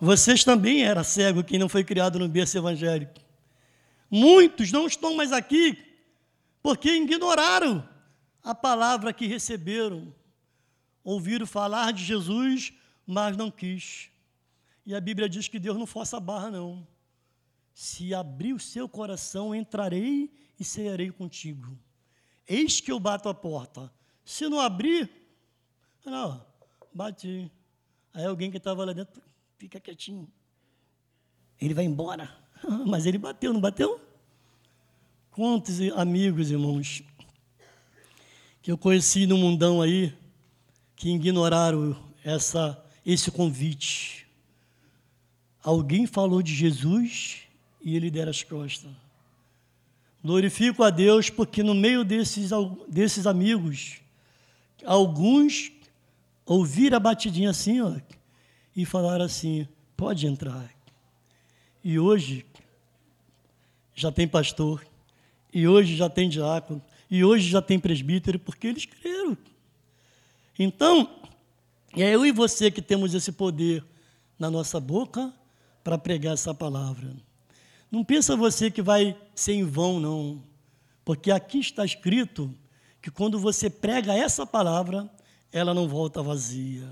Vocês 0.00 0.44
também 0.44 0.84
eram 0.84 1.02
cego, 1.02 1.42
quem 1.42 1.58
não 1.58 1.68
foi 1.68 1.82
criado 1.82 2.18
no 2.18 2.28
berço 2.28 2.56
evangélico. 2.56 3.20
Muitos 4.08 4.70
não 4.70 4.86
estão 4.86 5.16
mais 5.16 5.32
aqui 5.32 5.89
porque 6.62 6.90
ignoraram 6.90 7.88
a 8.42 8.54
palavra 8.54 9.12
que 9.12 9.26
receberam. 9.26 10.14
Ouviram 11.02 11.46
falar 11.46 11.92
de 11.92 12.04
Jesus, 12.04 12.72
mas 13.06 13.36
não 13.36 13.50
quis. 13.50 14.10
E 14.84 14.94
a 14.94 15.00
Bíblia 15.00 15.28
diz 15.28 15.48
que 15.48 15.58
Deus 15.58 15.76
não 15.76 15.86
força 15.86 16.16
a 16.16 16.20
barra, 16.20 16.50
não. 16.50 16.86
Se 17.72 18.12
abrir 18.14 18.52
o 18.52 18.60
seu 18.60 18.88
coração, 18.88 19.54
entrarei 19.54 20.30
e 20.58 20.64
cearei 20.64 21.10
contigo. 21.10 21.78
Eis 22.46 22.80
que 22.80 22.92
eu 22.92 23.00
bato 23.00 23.28
a 23.28 23.34
porta. 23.34 23.90
Se 24.24 24.48
não 24.48 24.60
abrir, 24.60 25.10
não, 26.04 26.44
bati. 26.92 27.50
Aí 28.12 28.24
alguém 28.24 28.50
que 28.50 28.56
estava 28.56 28.84
lá 28.84 28.92
dentro, 28.92 29.22
fica 29.56 29.80
quietinho. 29.80 30.30
Ele 31.60 31.74
vai 31.74 31.84
embora. 31.84 32.30
Mas 32.86 33.06
ele 33.06 33.18
bateu, 33.18 33.52
não 33.52 33.60
bateu? 33.60 34.00
Quantos 35.30 35.80
amigos, 35.94 36.50
irmãos, 36.50 37.02
que 38.60 38.72
eu 38.72 38.76
conheci 38.76 39.26
no 39.26 39.38
mundão 39.38 39.80
aí, 39.80 40.12
que 40.96 41.08
ignoraram 41.08 41.96
essa, 42.24 42.82
esse 43.06 43.30
convite. 43.30 44.26
Alguém 45.62 46.04
falou 46.06 46.42
de 46.42 46.52
Jesus 46.52 47.42
e 47.80 47.94
ele 47.94 48.10
dera 48.10 48.30
as 48.30 48.42
costas. 48.42 48.90
Glorifico 50.22 50.82
a 50.82 50.90
Deus 50.90 51.30
porque 51.30 51.62
no 51.62 51.74
meio 51.74 52.04
desses, 52.04 52.50
desses 52.88 53.26
amigos, 53.26 54.00
alguns 54.84 55.70
ouviram 56.44 56.96
a 56.96 57.00
batidinha 57.00 57.50
assim, 57.50 57.80
ó, 57.80 57.94
e 58.74 58.84
falaram 58.84 59.24
assim: 59.24 59.66
pode 59.96 60.26
entrar. 60.26 60.68
E 61.82 61.98
hoje 61.98 62.44
já 63.94 64.12
tem 64.12 64.26
pastor, 64.26 64.84
e 65.52 65.66
hoje 65.66 65.96
já 65.96 66.08
tem 66.08 66.28
diácono, 66.28 66.82
e 67.10 67.24
hoje 67.24 67.48
já 67.48 67.60
tem 67.60 67.78
presbítero, 67.78 68.38
porque 68.38 68.66
eles 68.66 68.84
creram. 68.84 69.36
Então, 70.58 71.08
é 71.96 72.14
eu 72.14 72.24
e 72.24 72.30
você 72.30 72.70
que 72.70 72.82
temos 72.82 73.14
esse 73.14 73.32
poder 73.32 73.84
na 74.38 74.50
nossa 74.50 74.78
boca 74.78 75.32
para 75.82 75.98
pregar 75.98 76.34
essa 76.34 76.54
palavra. 76.54 77.14
Não 77.90 78.04
pensa 78.04 78.36
você 78.36 78.70
que 78.70 78.80
vai 78.80 79.16
ser 79.34 79.54
em 79.54 79.64
vão, 79.64 79.98
não. 79.98 80.42
Porque 81.04 81.30
aqui 81.30 81.58
está 81.58 81.84
escrito 81.84 82.54
que 83.02 83.10
quando 83.10 83.38
você 83.38 83.68
prega 83.68 84.14
essa 84.14 84.46
palavra, 84.46 85.10
ela 85.52 85.74
não 85.74 85.88
volta 85.88 86.22
vazia. 86.22 86.88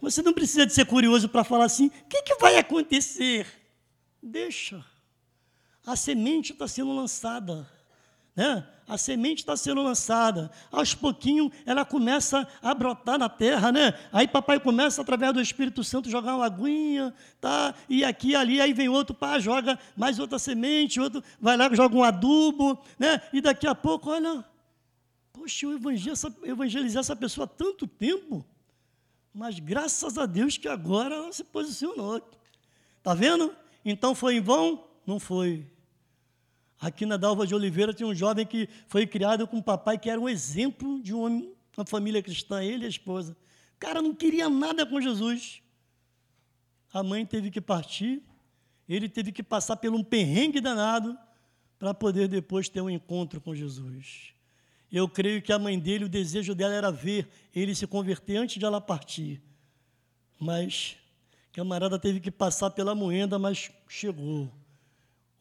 Você 0.00 0.22
não 0.22 0.32
precisa 0.32 0.66
de 0.66 0.72
ser 0.72 0.84
curioso 0.84 1.28
para 1.28 1.42
falar 1.42 1.64
assim: 1.64 1.86
o 1.86 2.08
que, 2.08 2.22
que 2.22 2.36
vai 2.36 2.56
acontecer? 2.56 3.46
Deixa. 4.22 4.84
A 5.86 5.96
semente 5.96 6.52
está 6.52 6.66
sendo 6.66 6.92
lançada. 6.94 7.66
Né? 8.34 8.66
a 8.88 8.96
semente 8.96 9.40
está 9.40 9.56
sendo 9.56 9.82
lançada. 9.82 10.50
Aos 10.70 10.94
pouquinhos 10.94 11.50
ela 11.64 11.84
começa 11.84 12.46
a 12.62 12.72
brotar 12.72 13.18
na 13.18 13.28
terra, 13.28 13.72
né? 13.72 13.98
Aí 14.12 14.28
papai 14.28 14.60
começa, 14.60 15.02
através 15.02 15.32
do 15.32 15.40
Espírito 15.40 15.82
Santo, 15.82 16.08
jogar 16.08 16.36
uma 16.36 16.46
aguinha, 16.46 17.12
tá? 17.40 17.74
E 17.88 18.04
aqui 18.04 18.36
ali, 18.36 18.60
aí 18.60 18.72
vem 18.72 18.88
outro, 18.88 19.14
pá, 19.14 19.38
joga 19.38 19.78
mais 19.96 20.18
outra 20.18 20.38
semente, 20.38 21.00
outro 21.00 21.22
vai 21.40 21.56
lá, 21.56 21.72
joga 21.74 21.96
um 21.96 22.04
adubo, 22.04 22.78
né? 22.98 23.20
E 23.32 23.40
daqui 23.40 23.66
a 23.66 23.74
pouco, 23.74 24.10
olha, 24.10 24.44
poxa, 25.32 25.66
eu 25.66 25.80
evangelizei 26.44 27.00
essa 27.00 27.16
pessoa 27.16 27.44
há 27.44 27.48
tanto 27.48 27.86
tempo, 27.86 28.44
mas 29.34 29.58
graças 29.58 30.16
a 30.16 30.26
Deus 30.26 30.56
que 30.56 30.68
agora 30.68 31.16
ela 31.16 31.32
se 31.32 31.42
posicionou. 31.42 32.22
Tá 33.02 33.14
vendo? 33.14 33.54
Então 33.84 34.14
foi 34.14 34.36
em 34.36 34.40
vão? 34.40 34.84
Não 35.06 35.18
foi. 35.20 35.66
Aqui 36.80 37.06
na 37.06 37.16
Dalva 37.16 37.46
de 37.46 37.54
Oliveira 37.54 37.94
tinha 37.94 38.06
um 38.06 38.14
jovem 38.14 38.44
que 38.44 38.68
foi 38.86 39.06
criado 39.06 39.46
com 39.46 39.56
um 39.56 39.62
papai 39.62 39.98
que 39.98 40.10
era 40.10 40.20
um 40.20 40.28
exemplo 40.28 41.02
de 41.02 41.14
um, 41.14 41.54
uma 41.76 41.86
família 41.86 42.22
cristã, 42.22 42.62
ele 42.62 42.84
e 42.84 42.86
a 42.86 42.90
esposa. 42.90 43.36
O 43.76 43.78
cara 43.78 44.02
não 44.02 44.14
queria 44.14 44.48
nada 44.48 44.84
com 44.84 45.00
Jesus. 45.00 45.62
A 46.92 47.02
mãe 47.02 47.24
teve 47.24 47.50
que 47.50 47.60
partir, 47.60 48.22
ele 48.88 49.08
teve 49.08 49.32
que 49.32 49.42
passar 49.42 49.76
por 49.76 49.92
um 49.92 50.04
perrengue 50.04 50.60
danado 50.60 51.16
para 51.78 51.92
poder 51.92 52.28
depois 52.28 52.68
ter 52.68 52.80
um 52.80 52.90
encontro 52.90 53.40
com 53.40 53.54
Jesus. 53.54 54.32
Eu 54.90 55.08
creio 55.08 55.42
que 55.42 55.52
a 55.52 55.58
mãe 55.58 55.78
dele, 55.78 56.04
o 56.04 56.08
desejo 56.08 56.54
dela 56.54 56.74
era 56.74 56.90
ver 56.90 57.28
ele 57.54 57.74
se 57.74 57.86
converter 57.86 58.36
antes 58.36 58.58
de 58.58 58.64
ela 58.64 58.80
partir. 58.80 59.42
Mas 60.38 60.96
camarada 61.52 61.98
teve 61.98 62.20
que 62.20 62.30
passar 62.30 62.70
pela 62.70 62.94
moenda, 62.94 63.38
mas 63.38 63.70
chegou. 63.88 64.50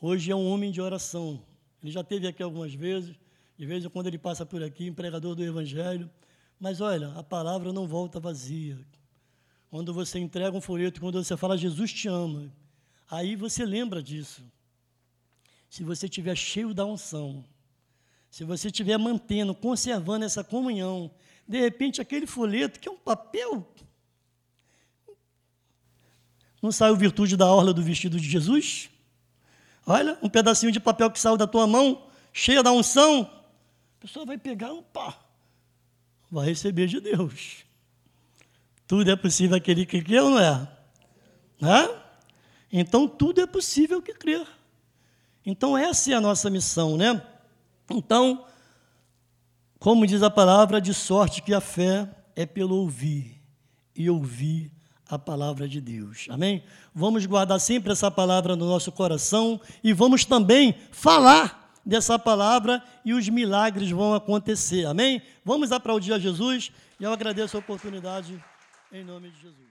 Hoje 0.08 0.32
é 0.32 0.36
um 0.36 0.48
homem 0.48 0.70
de 0.70 0.80
oração. 0.80 1.42
Ele 1.82 1.92
já 1.92 2.04
teve 2.04 2.28
aqui 2.28 2.44
algumas 2.44 2.72
vezes, 2.76 3.16
de 3.58 3.66
vez 3.66 3.84
em 3.84 3.90
quando 3.90 4.06
ele 4.06 4.20
passa 4.20 4.46
por 4.46 4.62
aqui, 4.62 4.86
empregador 4.86 5.34
do 5.34 5.44
Evangelho. 5.44 6.08
Mas 6.60 6.80
olha, 6.80 7.12
a 7.14 7.24
palavra 7.24 7.74
não 7.74 7.88
volta 7.88 8.20
vazia. 8.20 8.78
Quando 9.68 9.92
você 9.96 10.20
entrega 10.20 10.56
um 10.56 10.62
folheto, 10.62 11.02
quando 11.02 11.24
você 11.24 11.36
fala 11.36 11.58
Jesus 11.58 11.92
te 11.92 12.08
ama, 12.08 12.54
aí 13.10 13.36
você 13.36 13.66
lembra 13.66 14.04
disso. 14.04 14.44
Se 15.68 15.84
você 15.84 16.06
estiver 16.06 16.36
cheio 16.36 16.72
da 16.72 16.86
unção, 16.86 17.44
se 18.30 18.44
você 18.44 18.68
estiver 18.68 19.00
mantendo, 19.00 19.56
conservando 19.56 20.24
essa 20.24 20.44
comunhão, 20.44 21.10
de 21.48 21.60
repente 21.60 22.00
aquele 22.00 22.28
folheto, 22.28 22.80
que 22.80 22.88
é 22.88 22.92
um 22.92 23.00
papel, 23.00 23.68
não 26.62 26.72
saiu 26.72 26.96
virtude 26.96 27.36
da 27.36 27.52
orla 27.52 27.74
do 27.74 27.82
vestido 27.82 28.20
de 28.20 28.30
Jesus? 28.30 28.92
Olha, 29.86 30.18
um 30.22 30.30
pedacinho 30.30 30.72
de 30.72 30.80
papel 30.80 31.12
que 31.12 31.20
saiu 31.20 31.38
da 31.38 31.46
tua 31.46 31.68
mão, 31.68 32.08
cheia 32.34 32.64
da 32.64 32.72
unção, 32.72 33.30
a 33.98 34.02
pessoa 34.02 34.26
vai 34.26 34.38
pegar, 34.38 34.74
opa, 34.74 35.16
vai 36.30 36.48
receber 36.48 36.88
de 36.88 37.00
Deus. 37.00 37.64
Tudo 38.88 39.10
é 39.10 39.16
possível 39.16 39.56
aquele 39.56 39.86
que 39.86 40.02
crê 40.02 40.20
ou 40.20 40.32
não 40.32 40.40
é? 40.40 40.68
Né? 41.62 42.02
Então, 42.72 43.08
tudo 43.08 43.42
é 43.42 43.48
possível 43.48 44.02
que 44.02 44.14
crer. 44.14 44.46
Então, 45.46 45.78
essa 45.78 46.12
é 46.12 46.16
a 46.16 46.22
nossa 46.22 46.50
missão, 46.50 46.98
né? 46.98 47.22
Então, 47.90 48.46
como 49.80 50.08
diz 50.08 50.24
a 50.24 50.30
palavra, 50.30 50.82
de 50.82 50.94
sorte 50.94 51.42
que 51.42 51.54
a 51.54 51.62
fé 51.62 52.10
é 52.36 52.46
pelo 52.46 52.76
ouvir, 52.76 53.42
e 53.96 54.10
ouvir 54.10 54.72
a 55.10 55.20
palavra 55.20 55.68
de 55.68 55.80
Deus. 55.80 56.28
Amém? 56.30 56.64
Vamos 56.94 57.26
guardar 57.26 57.60
sempre 57.60 57.92
essa 57.92 58.10
palavra 58.10 58.56
no 58.56 58.66
nosso 58.66 58.92
coração 58.92 59.60
e 59.84 59.94
vamos 59.94 60.26
também 60.26 60.76
falar 60.92 61.80
dessa 61.86 62.18
palavra 62.18 62.84
e 63.04 63.14
os 63.14 63.30
milagres 63.30 63.92
vão 63.92 64.16
acontecer. 64.16 64.86
Amém? 64.86 65.22
Vamos 65.44 65.72
aplaudir 65.72 66.14
a 66.14 66.20
Jesus 66.20 66.72
e 67.00 67.04
eu 67.04 67.14
agradeço 67.14 67.56
a 67.56 67.60
oportunidade 67.60 68.44
em 68.92 69.04
nome 69.04 69.30
de 69.30 69.42
Jesus. 69.42 69.65